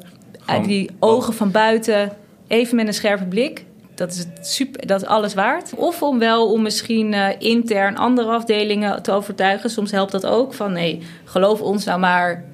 uit 0.47 0.65
die 0.65 0.91
ogen 0.99 1.35
van 1.35 1.51
buiten, 1.51 2.13
even 2.47 2.77
met 2.77 2.87
een 2.87 2.95
scherpe 2.95 3.25
blik. 3.25 3.65
Dat 3.95 4.11
is, 4.11 4.19
het 4.19 4.47
super, 4.47 4.87
dat 4.87 5.03
is 5.03 5.09
alles 5.09 5.35
waard. 5.35 5.75
Of 5.75 6.03
om 6.03 6.19
wel 6.19 6.53
om 6.53 6.63
misschien 6.63 7.13
uh, 7.13 7.29
intern 7.39 7.97
andere 7.97 8.29
afdelingen 8.29 9.03
te 9.03 9.13
overtuigen. 9.13 9.71
Soms 9.71 9.91
helpt 9.91 10.13
dat 10.13 10.27
ook. 10.27 10.55
Van 10.55 10.73
nee, 10.73 11.03
geloof 11.25 11.61
ons 11.61 11.85
nou 11.85 12.01
maar. 12.01 12.45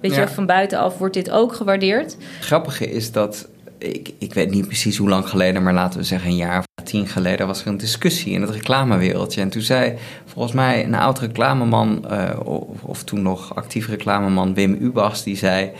Weet 0.00 0.14
ja. 0.14 0.20
je, 0.20 0.28
van 0.28 0.46
buitenaf 0.46 0.98
wordt 0.98 1.14
dit 1.14 1.30
ook 1.30 1.54
gewaardeerd. 1.54 2.12
Het 2.12 2.44
grappige 2.44 2.90
is 2.90 3.12
dat 3.12 3.48
ik, 3.78 4.12
ik 4.18 4.34
weet 4.34 4.50
niet 4.50 4.66
precies 4.66 4.96
hoe 4.96 5.08
lang 5.08 5.28
geleden, 5.28 5.62
maar 5.62 5.74
laten 5.74 5.98
we 5.98 6.04
zeggen 6.04 6.30
een 6.30 6.36
jaar 6.36 6.58
of 6.58 6.84
tien 6.84 7.06
geleden 7.06 7.46
was 7.46 7.60
er 7.60 7.66
een 7.66 7.76
discussie 7.76 8.32
in 8.32 8.40
het 8.40 8.50
reclamewereldje. 8.50 9.40
En 9.40 9.48
toen 9.48 9.62
zei 9.62 9.94
volgens 10.24 10.54
mij 10.54 10.84
een 10.84 10.94
oud 10.94 11.18
reclameman, 11.18 12.04
uh, 12.10 12.30
of, 12.44 12.82
of, 12.82 13.02
toen 13.02 13.22
nog 13.22 13.54
actief 13.54 13.88
reclameman 13.88 14.54
Wim 14.54 14.76
Ubachs, 14.80 15.22
die 15.22 15.36
zei 15.36 15.70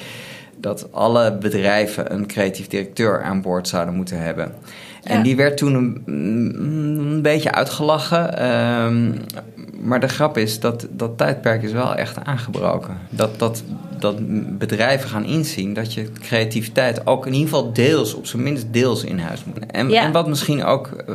dat 0.65 0.89
alle 0.91 1.37
bedrijven 1.41 2.13
een 2.13 2.27
creatief 2.27 2.67
directeur 2.67 3.23
aan 3.23 3.43
boord 3.43 3.69
zouden 3.69 3.95
moeten 3.95 4.19
hebben. 4.19 4.55
En 5.03 5.23
die 5.23 5.37
werd 5.37 5.57
toen 5.57 5.75
een, 5.75 6.03
een 7.15 7.23
beetje 7.23 7.53
uitgelachen. 7.53 8.51
Um, 8.85 9.21
maar 9.81 10.01
de 10.01 10.09
grap 10.09 10.39
is 10.39 10.61
dat 10.61 10.87
dat 10.91 11.19
tijdperk 11.19 11.63
is 11.63 11.73
wel 11.73 11.95
echt 11.95 12.25
aangebroken. 12.25 12.97
Dat, 13.11 13.39
dat, 13.39 13.63
dat 13.99 14.17
bedrijven 14.59 15.09
gaan 15.09 15.25
inzien 15.25 15.75
dat 15.75 15.95
je 15.95 16.13
creativiteit 16.21 17.07
ook 17.07 17.27
in 17.27 17.33
ieder 17.33 17.49
geval 17.49 17.73
deels, 17.73 18.15
op 18.15 18.27
zijn 18.27 18.43
minst 18.43 18.67
deels 18.71 19.05
in 19.05 19.19
huis 19.19 19.45
moet. 19.45 19.67
En, 19.67 19.89
ja. 19.89 20.03
en 20.03 20.13
wat 20.13 20.29
misschien 20.29 20.65
ook 20.65 20.91
uh, 21.09 21.15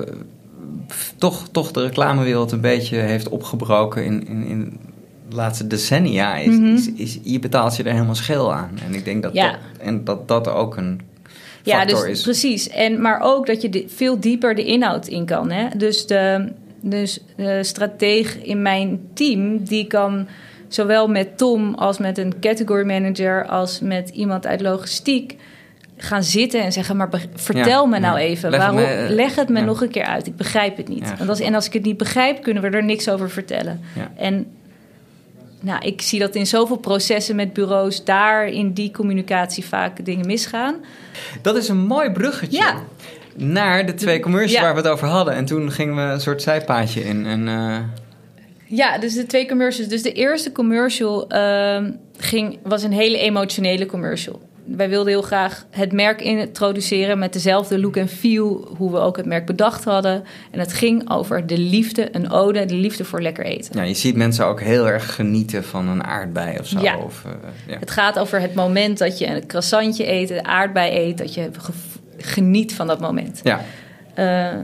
toch, 1.18 1.48
toch 1.52 1.72
de 1.72 1.82
reclamewereld 1.82 2.52
een 2.52 2.62
beetje 2.62 2.98
heeft 2.98 3.30
opgebroken 3.30 4.06
in, 4.06 4.28
in, 4.28 4.44
in 4.46 4.80
laatste 5.30 5.68
decennia 5.68 6.36
is, 6.36 6.48
mm 6.48 6.64
-hmm. 6.64 6.76
is, 6.76 6.92
is, 6.92 7.20
je 7.24 7.40
betaalt 7.40 7.76
je 7.76 7.84
er 7.84 7.94
helemaal 7.94 8.16
scheel 8.16 8.54
aan. 8.54 8.80
En 8.88 8.94
ik 8.94 9.06
denk 9.06 9.24
dat, 9.24 9.34
ja. 9.34 9.52
dat, 9.52 9.60
en 9.78 10.04
dat, 10.04 10.28
dat 10.28 10.48
ook 10.48 10.78
een 10.78 11.02
ja, 11.64 11.86
dus, 11.86 12.04
is. 12.04 12.22
Precies. 12.22 12.70
En, 12.70 13.02
maar 13.02 13.20
ook 13.22 13.46
dat 13.46 13.62
je 13.62 13.70
de, 13.70 13.86
veel 13.88 14.20
dieper 14.20 14.56
de 14.56 14.66
inhoud 14.66 15.08
in 15.08 15.26
kan. 15.26 15.52
Hè? 15.52 15.68
Dus, 15.78 16.08
de, 16.08 16.52
dus 16.82 17.20
de 17.36 17.64
strateeg 17.64 18.44
in 18.44 18.62
mijn 18.62 19.00
team, 19.14 19.64
die 19.64 19.88
kan 19.88 20.28
zowel 20.68 21.08
met 21.08 21.38
Tom 21.38 21.76
als 21.76 21.98
met 21.98 22.18
een 22.18 22.40
category 22.40 22.86
manager... 22.86 23.46
als 23.46 23.80
met 23.80 24.10
iemand 24.10 24.48
uit 24.48 24.62
logistiek 24.62 25.36
gaan 25.98 26.24
zitten 26.24 26.64
en 26.64 26.72
zeggen: 26.72 26.98
Maar 26.98 27.10
vertel 27.34 27.84
ja, 27.84 27.90
me 27.90 28.00
nou 28.00 28.20
ja. 28.20 28.26
even. 28.26 28.50
Leg, 28.50 28.60
waarom, 28.60 28.76
me, 28.76 29.06
leg 29.10 29.36
het 29.36 29.50
me 29.50 29.60
ja. 29.60 29.66
nog 29.66 29.82
een 29.82 29.90
keer 29.90 30.04
uit. 30.04 30.28
Ik 30.28 30.36
begrijp 30.36 30.78
het 30.78 30.88
niet. 30.88 31.18
Want 31.18 31.30
als, 31.30 31.40
en 31.40 31.56
als 31.56 31.66
ik 31.66 31.74
het 31.74 31.84
niet 31.84 31.98
begrijp, 31.98 32.42
kunnen 32.42 32.64
we 32.64 32.70
er 32.70 32.84
niks 32.84 33.10
over 33.10 33.30
vertellen. 33.30 33.82
En 34.16 34.48
nou, 35.62 35.86
ik 35.86 36.02
zie 36.02 36.20
dat 36.20 36.36
in 36.36 36.48
zoveel 36.48 36.78
processen 36.78 37.36
met 37.36 37.54
bureaus 37.54 38.04
daar 38.04 38.48
in 38.48 38.74
die 38.74 38.92
communicatie 38.92 39.66
vaak 39.66 40.06
dingen 40.06 40.26
misgaan. 40.26 40.76
Dat 41.42 41.56
is 41.56 41.68
een 41.68 41.78
mooi 41.78 42.12
bruggetje. 42.12 42.58
Ja. 42.58 42.76
Naar 43.36 43.86
de 43.86 43.94
twee 43.94 44.20
commercials 44.20 44.54
ja. 44.54 44.62
waar 44.62 44.74
we 44.74 44.82
het 44.82 44.90
over 44.90 45.08
hadden. 45.08 45.34
En 45.34 45.46
toen 45.46 45.72
gingen 45.72 45.96
we 45.96 46.02
een 46.02 46.22
soort 46.22 46.42
zijpaadje 46.42 47.04
in. 47.04 47.26
En, 47.26 47.48
uh... 47.48 47.78
Ja, 48.66 48.98
dus 48.98 49.14
de 49.14 49.26
twee 49.26 49.48
commercials. 49.48 49.90
Dus 49.90 50.02
de 50.02 50.12
eerste 50.12 50.52
commercial 50.52 51.34
uh, 51.34 51.84
ging, 52.18 52.60
was 52.64 52.84
een 52.84 52.92
hele 52.92 53.18
emotionele 53.18 53.86
commercial 53.86 54.49
wij 54.76 54.90
wilden 54.90 55.12
heel 55.12 55.22
graag 55.22 55.66
het 55.70 55.92
merk 55.92 56.22
introduceren 56.22 57.20
met 57.20 57.34
dezelfde 57.34 57.80
look 57.80 57.96
en 57.96 58.08
feel 58.08 58.74
hoe 58.78 58.92
we 58.92 58.98
ook 58.98 59.18
het 59.18 59.26
merk 59.26 59.46
bedacht 59.46 59.84
hadden. 59.84 60.24
En 60.52 60.60
het 60.60 60.74
ging 60.74 61.10
over 61.10 61.48
de 61.48 61.58
liefde, 61.58 62.16
een 62.16 62.32
ode, 62.32 62.66
de 62.66 62.76
liefde 62.76 63.06
voor 63.06 63.22
lekker 63.22 63.46
eten. 63.46 63.78
Ja, 63.78 63.84
je 63.84 63.94
ziet 63.94 64.16
mensen 64.16 64.46
ook 64.46 64.62
heel 64.62 64.88
erg 64.88 65.16
genieten 65.16 65.64
van 65.64 65.88
een 65.88 66.04
aardbei 66.04 66.60
of 66.60 66.68
zo. 66.68 66.80
Ja. 66.80 66.98
Of, 66.98 67.24
uh, 67.26 67.32
ja. 67.68 67.80
Het 67.80 67.92
gaat 67.92 68.20
over 68.20 68.42
het 68.42 68.54
moment 68.54 68.98
dat 68.98 69.20
je 69.20 69.28
een 69.28 69.48
croissantje 69.48 70.12
eet, 70.12 70.30
een 70.30 70.46
aardbei 70.46 70.98
eet, 70.98 71.18
dat 71.18 71.34
je 71.34 71.50
geniet 72.18 72.76
van 72.76 72.88
dat 72.88 73.00
moment. 73.00 73.42
Ja. 73.44 73.62
Uh, 74.16 74.60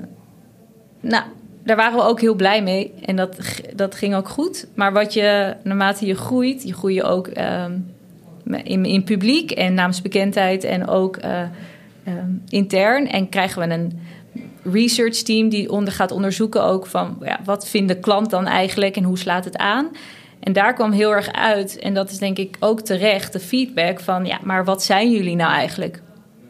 nou, 1.00 1.24
daar 1.64 1.76
waren 1.76 1.98
we 1.98 2.04
ook 2.04 2.22
heel 2.22 2.36
blij 2.36 2.64
mee 2.64 2.94
en 3.06 3.16
dat, 3.16 3.38
dat 3.76 3.96
ging 3.96 4.16
ook 4.16 4.30
goed. 4.30 4.68
Maar 4.74 4.94
wat 4.94 5.14
je, 5.14 5.56
naarmate 5.64 6.06
je 6.06 6.16
groeit, 6.16 6.64
je 6.64 6.74
groeit 6.74 7.04
ook... 7.04 7.28
Um, 7.28 7.94
in, 8.64 8.86
in 8.86 9.04
publiek 9.04 9.52
en 9.52 9.74
naamsbekendheid 9.74 10.64
en 10.64 10.88
ook 10.88 11.18
uh, 11.18 11.42
uh, 12.08 12.14
intern. 12.50 13.08
En 13.08 13.30
krijgen 13.30 13.68
we 13.68 13.74
een 13.74 14.00
research 14.64 15.16
team 15.16 15.50
die 15.50 15.72
onder, 15.72 15.94
gaat 15.94 16.12
onderzoeken 16.12 16.64
ook 16.64 16.86
van 16.86 17.18
ja, 17.22 17.40
wat 17.44 17.70
vindt 17.70 17.88
de 17.88 18.00
klant 18.00 18.30
dan 18.30 18.46
eigenlijk 18.46 18.96
en 18.96 19.04
hoe 19.04 19.18
slaat 19.18 19.46
het 19.46 19.58
aan. 19.58 19.90
En 20.40 20.54
daar 20.54 20.74
kwam 20.74 20.92
heel 20.92 21.12
erg 21.12 21.32
uit, 21.32 21.80
en 21.80 21.94
dat 21.94 22.10
is 22.10 22.18
denk 22.18 22.38
ik 22.38 22.58
ook 22.60 22.82
terecht, 22.82 23.34
de 23.34 23.40
feedback 23.40 24.00
van 24.00 24.26
ja, 24.26 24.40
maar 24.44 24.66
wat 24.66 24.84
zijn 24.84 25.12
jullie 25.12 25.36
nou 25.36 25.52
eigenlijk? 25.52 26.02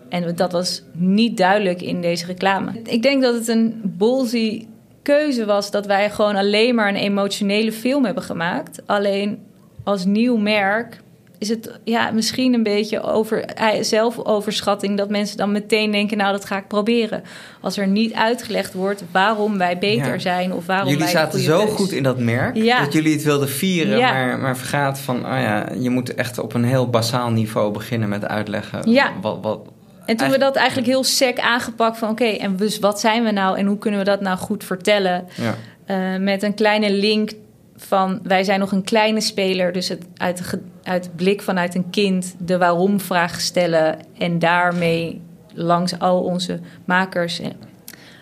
En 0.10 0.36
dat 0.36 0.52
was 0.52 0.84
niet 0.93 1.38
duidelijk 1.38 1.82
in 1.82 2.02
deze 2.02 2.26
reclame. 2.26 2.72
Ik 2.84 3.02
denk 3.02 3.22
dat 3.22 3.34
het 3.34 3.48
een 3.48 3.82
ballsy 3.84 4.66
keuze 5.02 5.46
was 5.46 5.72
dat 5.72 5.86
wij 5.86 6.10
gewoon 6.10 6.36
alleen 6.36 6.76
maar 6.76 6.89
een 6.89 6.96
emotionele 6.96 7.72
film 7.72 8.06
hebben 8.06 8.24
gemaakt. 8.24 8.82
Alleen 8.86 9.39
als 9.84 10.06
nieuw 10.06 10.38
merk 10.38 11.02
is 11.40 11.50
het 11.50 11.80
ja, 11.84 12.12
misschien 12.12 12.54
een 12.54 12.64
beetje 12.64 13.02
over 13.02 13.46
eh, 13.46 13.68
zelfoverschatting 13.84 14.98
dat 14.98 15.10
mensen 15.10 15.38
dan 15.38 15.52
meteen 15.52 15.92
denken: 15.92 16.18
Nou, 16.18 16.32
dat 16.32 16.46
ga 16.46 16.58
ik 16.58 16.68
proberen. 16.68 17.24
Als 17.62 17.78
er 17.78 17.88
niet 17.88 18.14
uitgelegd 18.14 18.74
wordt 18.74 19.04
waarom 19.12 19.58
wij 19.58 19.78
beter 19.78 20.22
zijn 20.22 20.54
of 20.54 20.66
waarom 20.66 20.88
jullie 20.88 21.04
wij. 21.04 21.12
zaten 21.12 21.40
zo 21.40 21.66
goed 21.68 21.92
in 21.92 22.04
dat 22.04 22.20
merk 22.20 22.56
Ja. 22.56 22.80
dat 22.84 22.94
jullie 22.94 23.14
het 23.14 23.24
wilden 23.24 23.50
vieren, 23.50 23.98
Ja. 23.98 24.12
maar, 24.12 24.40
maar 24.40 24.58
vergaat 24.58 25.00
van: 25.00 25.16
oh 25.18 25.22
ja, 25.40 25.70
je 25.80 25.90
moet 25.90 26.14
echt 26.16 26.38
op 26.40 26.54
een 26.54 26.64
heel 26.64 26.90
basaal 26.90 27.30
niveau 27.30 27.72
beginnen 27.72 28.10
met 28.10 28.26
uitleggen. 28.26 28.92
Ja. 28.92 29.12
Wat, 29.22 29.38
wat, 29.42 29.60
En 30.06 30.16
toen 30.18 30.30
we 30.30 30.38
dat 30.38 30.56
eigenlijk 30.56 30.88
heel 30.88 31.04
sec 31.04 31.40
aangepakt 31.40 31.98
van 31.98 32.10
oké, 32.10 32.26
en 32.26 32.56
dus 32.56 32.80
wat 32.80 33.00
zijn 33.00 33.24
we 33.24 33.32
nou 33.32 33.58
en 33.58 33.66
hoe 33.66 33.78
kunnen 33.78 34.00
we 34.00 34.06
dat 34.06 34.22
nou 34.22 34.38
goed 34.38 34.64
vertellen? 34.64 35.26
ja. 35.36 35.56
Eh, 35.86 36.20
met 36.20 36.44
een 36.44 36.54
kleine 36.54 36.92
link 36.92 37.32
van 37.78 38.20
wij 38.24 38.44
zijn 38.44 38.60
nog 38.60 38.72
een 38.72 38.84
kleine 38.84 39.22
speler, 39.22 39.72
dus 39.74 39.88
het 39.90 40.06
uit, 40.18 40.38
de 40.38 40.44
uit 40.86 41.16
blik 41.16 41.42
vanuit 41.42 41.76
een 41.76 41.90
kind 41.90 42.36
de 42.38 42.58
waarom-vraag 42.58 43.42
stellen 43.42 43.98
en 44.18 44.40
daarmee 44.40 45.22
langs 45.54 46.00
al 46.00 46.24
onze 46.24 46.60
makers 46.86 47.42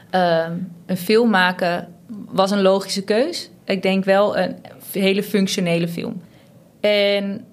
eh, 0.10 0.46
een 0.86 0.98
film 0.98 1.30
maken 1.30 1.88
was 2.30 2.52
een 2.52 2.62
logische 2.62 3.04
keus. 3.04 3.50
Ik 3.66 3.82
denk 3.82 4.04
wel 4.04 4.38
een 4.38 4.56
hele 4.92 5.24
functionele 5.24 5.88
film. 5.88 6.22
En 6.80 7.46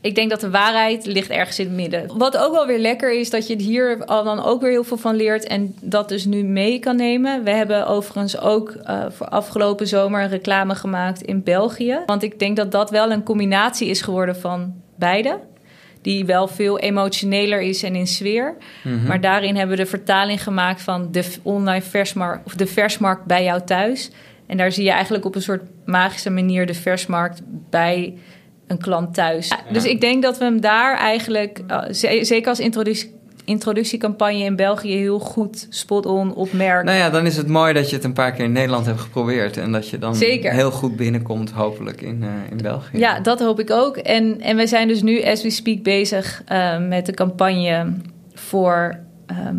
ik 0.00 0.14
denk 0.14 0.30
dat 0.30 0.40
de 0.40 0.50
waarheid 0.50 1.06
ligt 1.06 1.30
ergens 1.30 1.58
in 1.58 1.66
het 1.66 1.74
midden. 1.74 2.18
Wat 2.18 2.36
ook 2.36 2.52
wel 2.52 2.66
weer 2.66 2.78
lekker 2.78 3.12
is, 3.12 3.30
dat 3.30 3.46
je 3.46 3.56
hier 3.56 4.04
al 4.04 4.24
dan 4.24 4.44
ook 4.44 4.60
weer 4.60 4.70
heel 4.70 4.84
veel 4.84 4.96
van 4.96 5.16
leert 5.16 5.46
en 5.46 5.74
dat 5.80 6.08
dus 6.08 6.24
nu 6.24 6.42
mee 6.42 6.78
kan 6.78 6.96
nemen. 6.96 7.44
We 7.44 7.50
hebben 7.50 7.86
overigens 7.86 8.38
ook 8.38 8.70
eh, 8.70 9.04
voor 9.10 9.28
afgelopen 9.28 9.86
zomer 9.86 10.22
een 10.22 10.28
reclame 10.28 10.74
gemaakt 10.74 11.22
in 11.22 11.42
België. 11.42 11.98
Want 12.06 12.22
ik 12.22 12.38
denk 12.38 12.56
dat 12.56 12.72
dat 12.72 12.90
wel 12.90 13.10
een 13.10 13.22
combinatie 13.22 13.88
is 13.88 14.00
geworden 14.00 14.36
van 14.36 14.74
beide. 14.96 15.40
Die 16.02 16.24
wel 16.24 16.48
veel 16.48 16.78
emotioneler 16.78 17.60
is 17.60 17.82
en 17.82 17.94
in 17.94 18.06
sfeer. 18.06 18.56
Maar 19.06 19.20
daarin 19.20 19.56
hebben 19.56 19.76
we 19.76 19.82
de 19.82 19.88
vertaling 19.88 20.42
gemaakt 20.42 20.82
van 20.82 21.08
de 21.12 21.24
online 21.42 21.82
versmarkt 21.82 22.46
of 22.46 22.54
de 22.54 22.66
versmarkt 22.66 23.24
bij 23.24 23.44
jou 23.44 23.60
thuis. 23.64 24.10
En 24.46 24.56
daar 24.56 24.72
zie 24.72 24.84
je 24.84 24.90
eigenlijk 24.90 25.24
op 25.24 25.34
een 25.34 25.42
soort 25.42 25.62
magische 25.84 26.30
manier 26.30 26.66
de 26.66 26.74
versmarkt 26.74 27.42
bij 27.70 28.14
een 28.68 28.78
klant 28.78 29.14
thuis. 29.14 29.52
Dus 29.72 29.84
ik 29.84 30.00
denk 30.00 30.22
dat 30.22 30.38
we 30.38 30.44
hem 30.44 30.60
daar 30.60 30.96
eigenlijk, 30.98 31.60
ze- 31.90 32.18
zeker 32.22 32.48
als 32.48 32.60
introduc- 32.60 33.08
introductiecampagne 33.44 34.38
in 34.44 34.56
België, 34.56 34.96
heel 34.96 35.18
goed 35.18 35.66
spot-on 35.70 36.34
op 36.34 36.52
merk. 36.52 36.84
Nou 36.84 36.98
ja, 36.98 37.10
dan 37.10 37.26
is 37.26 37.36
het 37.36 37.48
mooi 37.48 37.72
dat 37.72 37.90
je 37.90 37.96
het 37.96 38.04
een 38.04 38.12
paar 38.12 38.32
keer 38.32 38.44
in 38.44 38.52
Nederland 38.52 38.86
hebt 38.86 39.00
geprobeerd 39.00 39.56
en 39.56 39.72
dat 39.72 39.88
je 39.88 39.98
dan 39.98 40.14
Zeker. 40.14 40.52
heel 40.52 40.70
goed 40.70 40.96
binnenkomt, 40.96 41.50
hopelijk 41.50 42.00
in, 42.00 42.22
eh, 42.22 42.28
in 42.50 42.56
België. 42.56 42.98
Ja, 42.98 43.20
dat 43.20 43.40
hoop 43.40 43.60
ik 43.60 43.70
ook. 43.70 43.96
En, 43.96 44.40
en 44.40 44.56
wij 44.56 44.66
zijn 44.66 44.88
dus 44.88 45.02
nu, 45.02 45.22
as 45.22 45.42
we 45.42 45.50
speak, 45.50 45.82
bezig 45.82 46.42
eh, 46.46 46.78
met 46.88 47.06
de 47.06 47.12
campagne 47.12 47.92
voor 48.34 48.98
ehm, 49.26 49.56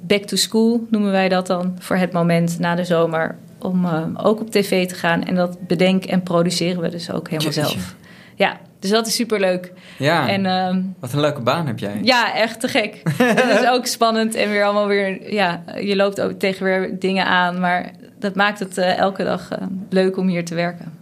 back 0.00 0.22
to 0.22 0.36
school, 0.36 0.86
noemen 0.90 1.10
wij 1.10 1.28
dat 1.28 1.46
dan, 1.46 1.74
voor 1.78 1.96
het 1.96 2.12
moment 2.12 2.58
na 2.58 2.74
de 2.74 2.84
zomer, 2.84 3.36
om 3.60 3.84
eh, 3.84 4.02
ook 4.22 4.40
op 4.40 4.50
tv 4.50 4.86
te 4.88 4.94
gaan. 4.94 5.24
En 5.24 5.34
dat 5.34 5.66
bedenken 5.66 6.10
en 6.10 6.22
produceren 6.22 6.82
we 6.82 6.88
dus 6.88 7.10
ook 7.12 7.28
helemaal 7.30 7.52
Jeetje. 7.52 7.68
zelf. 7.70 7.94
Ja, 8.34 8.56
dus 8.78 8.90
dat 8.90 9.06
is 9.06 9.14
superleuk. 9.14 9.72
Ja, 9.98 10.28
En 10.28 10.46
ehm, 10.46 10.82
wat 11.00 11.12
een 11.12 11.20
leuke 11.20 11.40
baan 11.40 11.66
heb 11.66 11.78
jij. 11.78 11.98
ja, 12.02 12.34
echt 12.34 12.60
te 12.60 12.68
gek. 12.68 13.00
Het 13.16 13.60
is 13.60 13.68
ook 13.68 13.86
spannend 13.86 14.34
en 14.34 14.50
weer 14.50 14.64
allemaal 14.64 14.86
weer, 14.86 15.32
ja, 15.32 15.62
je 15.80 15.96
loopt 15.96 16.20
ook 16.20 16.32
tegen 16.32 16.64
weer 16.64 16.98
dingen 16.98 17.26
aan, 17.26 17.60
maar 17.60 17.90
dat 18.18 18.34
maakt 18.34 18.58
het 18.58 18.78
eh, 18.78 18.98
elke 18.98 19.24
dag 19.24 19.50
eh, 19.50 19.66
leuk 19.90 20.16
om 20.16 20.28
hier 20.28 20.44
te 20.44 20.54
werken. 20.54 20.93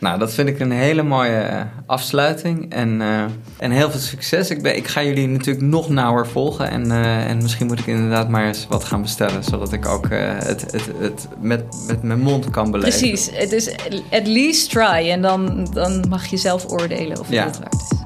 Nou, 0.00 0.18
dat 0.18 0.34
vind 0.34 0.48
ik 0.48 0.60
een 0.60 0.70
hele 0.70 1.02
mooie 1.02 1.36
eh, 1.38 1.60
afsluiting. 1.86 2.72
En, 2.72 3.00
eh, 3.00 3.24
en 3.58 3.70
heel 3.70 3.90
veel 3.90 4.00
succes. 4.00 4.50
Ik, 4.50 4.62
ben, 4.62 4.76
ik 4.76 4.86
ga 4.88 5.02
jullie 5.02 5.28
natuurlijk 5.28 5.66
nog 5.66 5.88
nauwer 5.88 6.26
volgen. 6.26 6.70
En, 6.70 6.90
eh, 6.90 7.30
en 7.30 7.36
misschien 7.42 7.66
moet 7.66 7.78
ik 7.78 7.86
inderdaad 7.86 8.28
maar 8.28 8.46
eens 8.46 8.66
wat 8.68 8.84
gaan 8.84 9.02
bestellen. 9.02 9.44
Zodat 9.44 9.72
ik 9.72 9.86
ook 9.86 10.06
eh, 10.06 10.18
het, 10.38 10.60
het, 10.72 10.90
het 10.98 11.28
met, 11.40 11.62
met 11.86 12.02
mijn 12.02 12.20
mond 12.20 12.50
kan 12.50 12.70
beleven. 12.70 12.98
Precies, 12.98 13.30
het 13.32 13.52
is 13.52 13.70
at 14.10 14.26
least 14.26 14.70
try 14.70 15.10
en 15.10 15.22
dan, 15.22 15.68
dan 15.72 16.04
mag 16.08 16.26
je 16.26 16.36
zelf 16.36 16.70
oordelen 16.70 17.20
of 17.20 17.30
Ja. 17.30 17.44
het 17.44 17.58
waard 17.58 17.74
is. 17.74 17.98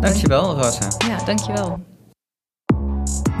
Dankjewel, 0.00 0.54
Rosa. 0.56 0.88
Ja, 1.08 1.24
dankjewel. 1.24 1.80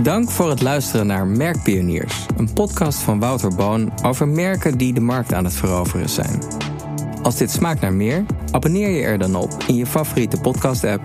Dank 0.02 0.30
voor 0.30 0.50
het 0.50 0.62
luisteren 0.62 1.06
naar 1.06 1.26
Merkpioniers. 1.26 2.26
Een 2.36 2.52
podcast 2.52 2.98
van 2.98 3.18
Wouter 3.20 3.54
Boon 3.54 3.92
over 4.02 4.28
merken 4.28 4.78
die 4.78 4.92
de 4.94 5.00
markt 5.00 5.32
aan 5.32 5.44
het 5.44 5.54
veroveren 5.54 6.08
zijn. 6.08 6.42
Als 7.22 7.36
dit 7.36 7.50
smaakt 7.50 7.80
naar 7.80 7.92
meer, 7.92 8.24
abonneer 8.50 8.88
je 8.90 9.02
er 9.02 9.18
dan 9.18 9.34
op 9.34 9.52
in 9.66 9.74
je 9.74 9.86
favoriete 9.86 10.40
podcast-app. 10.40 11.02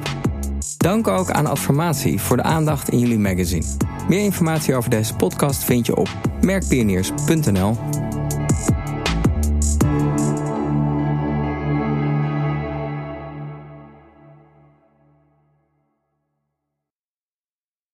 Dank 0.78 1.08
ook 1.08 1.32
aan 1.32 1.46
Adformatie 1.46 2.22
voor 2.22 2.38
de 2.38 2.44
aandacht 2.44 2.90
in 2.90 3.00
jullie 3.00 3.20
magazine. 3.20 3.66
Meer 4.08 4.24
informatie 4.24 4.76
over 4.76 4.90
deze 4.90 5.16
podcast 5.16 5.64
vind 5.64 5.86
je 5.86 5.96
op 5.96 6.10
merkpioniers.nl. 6.42 7.78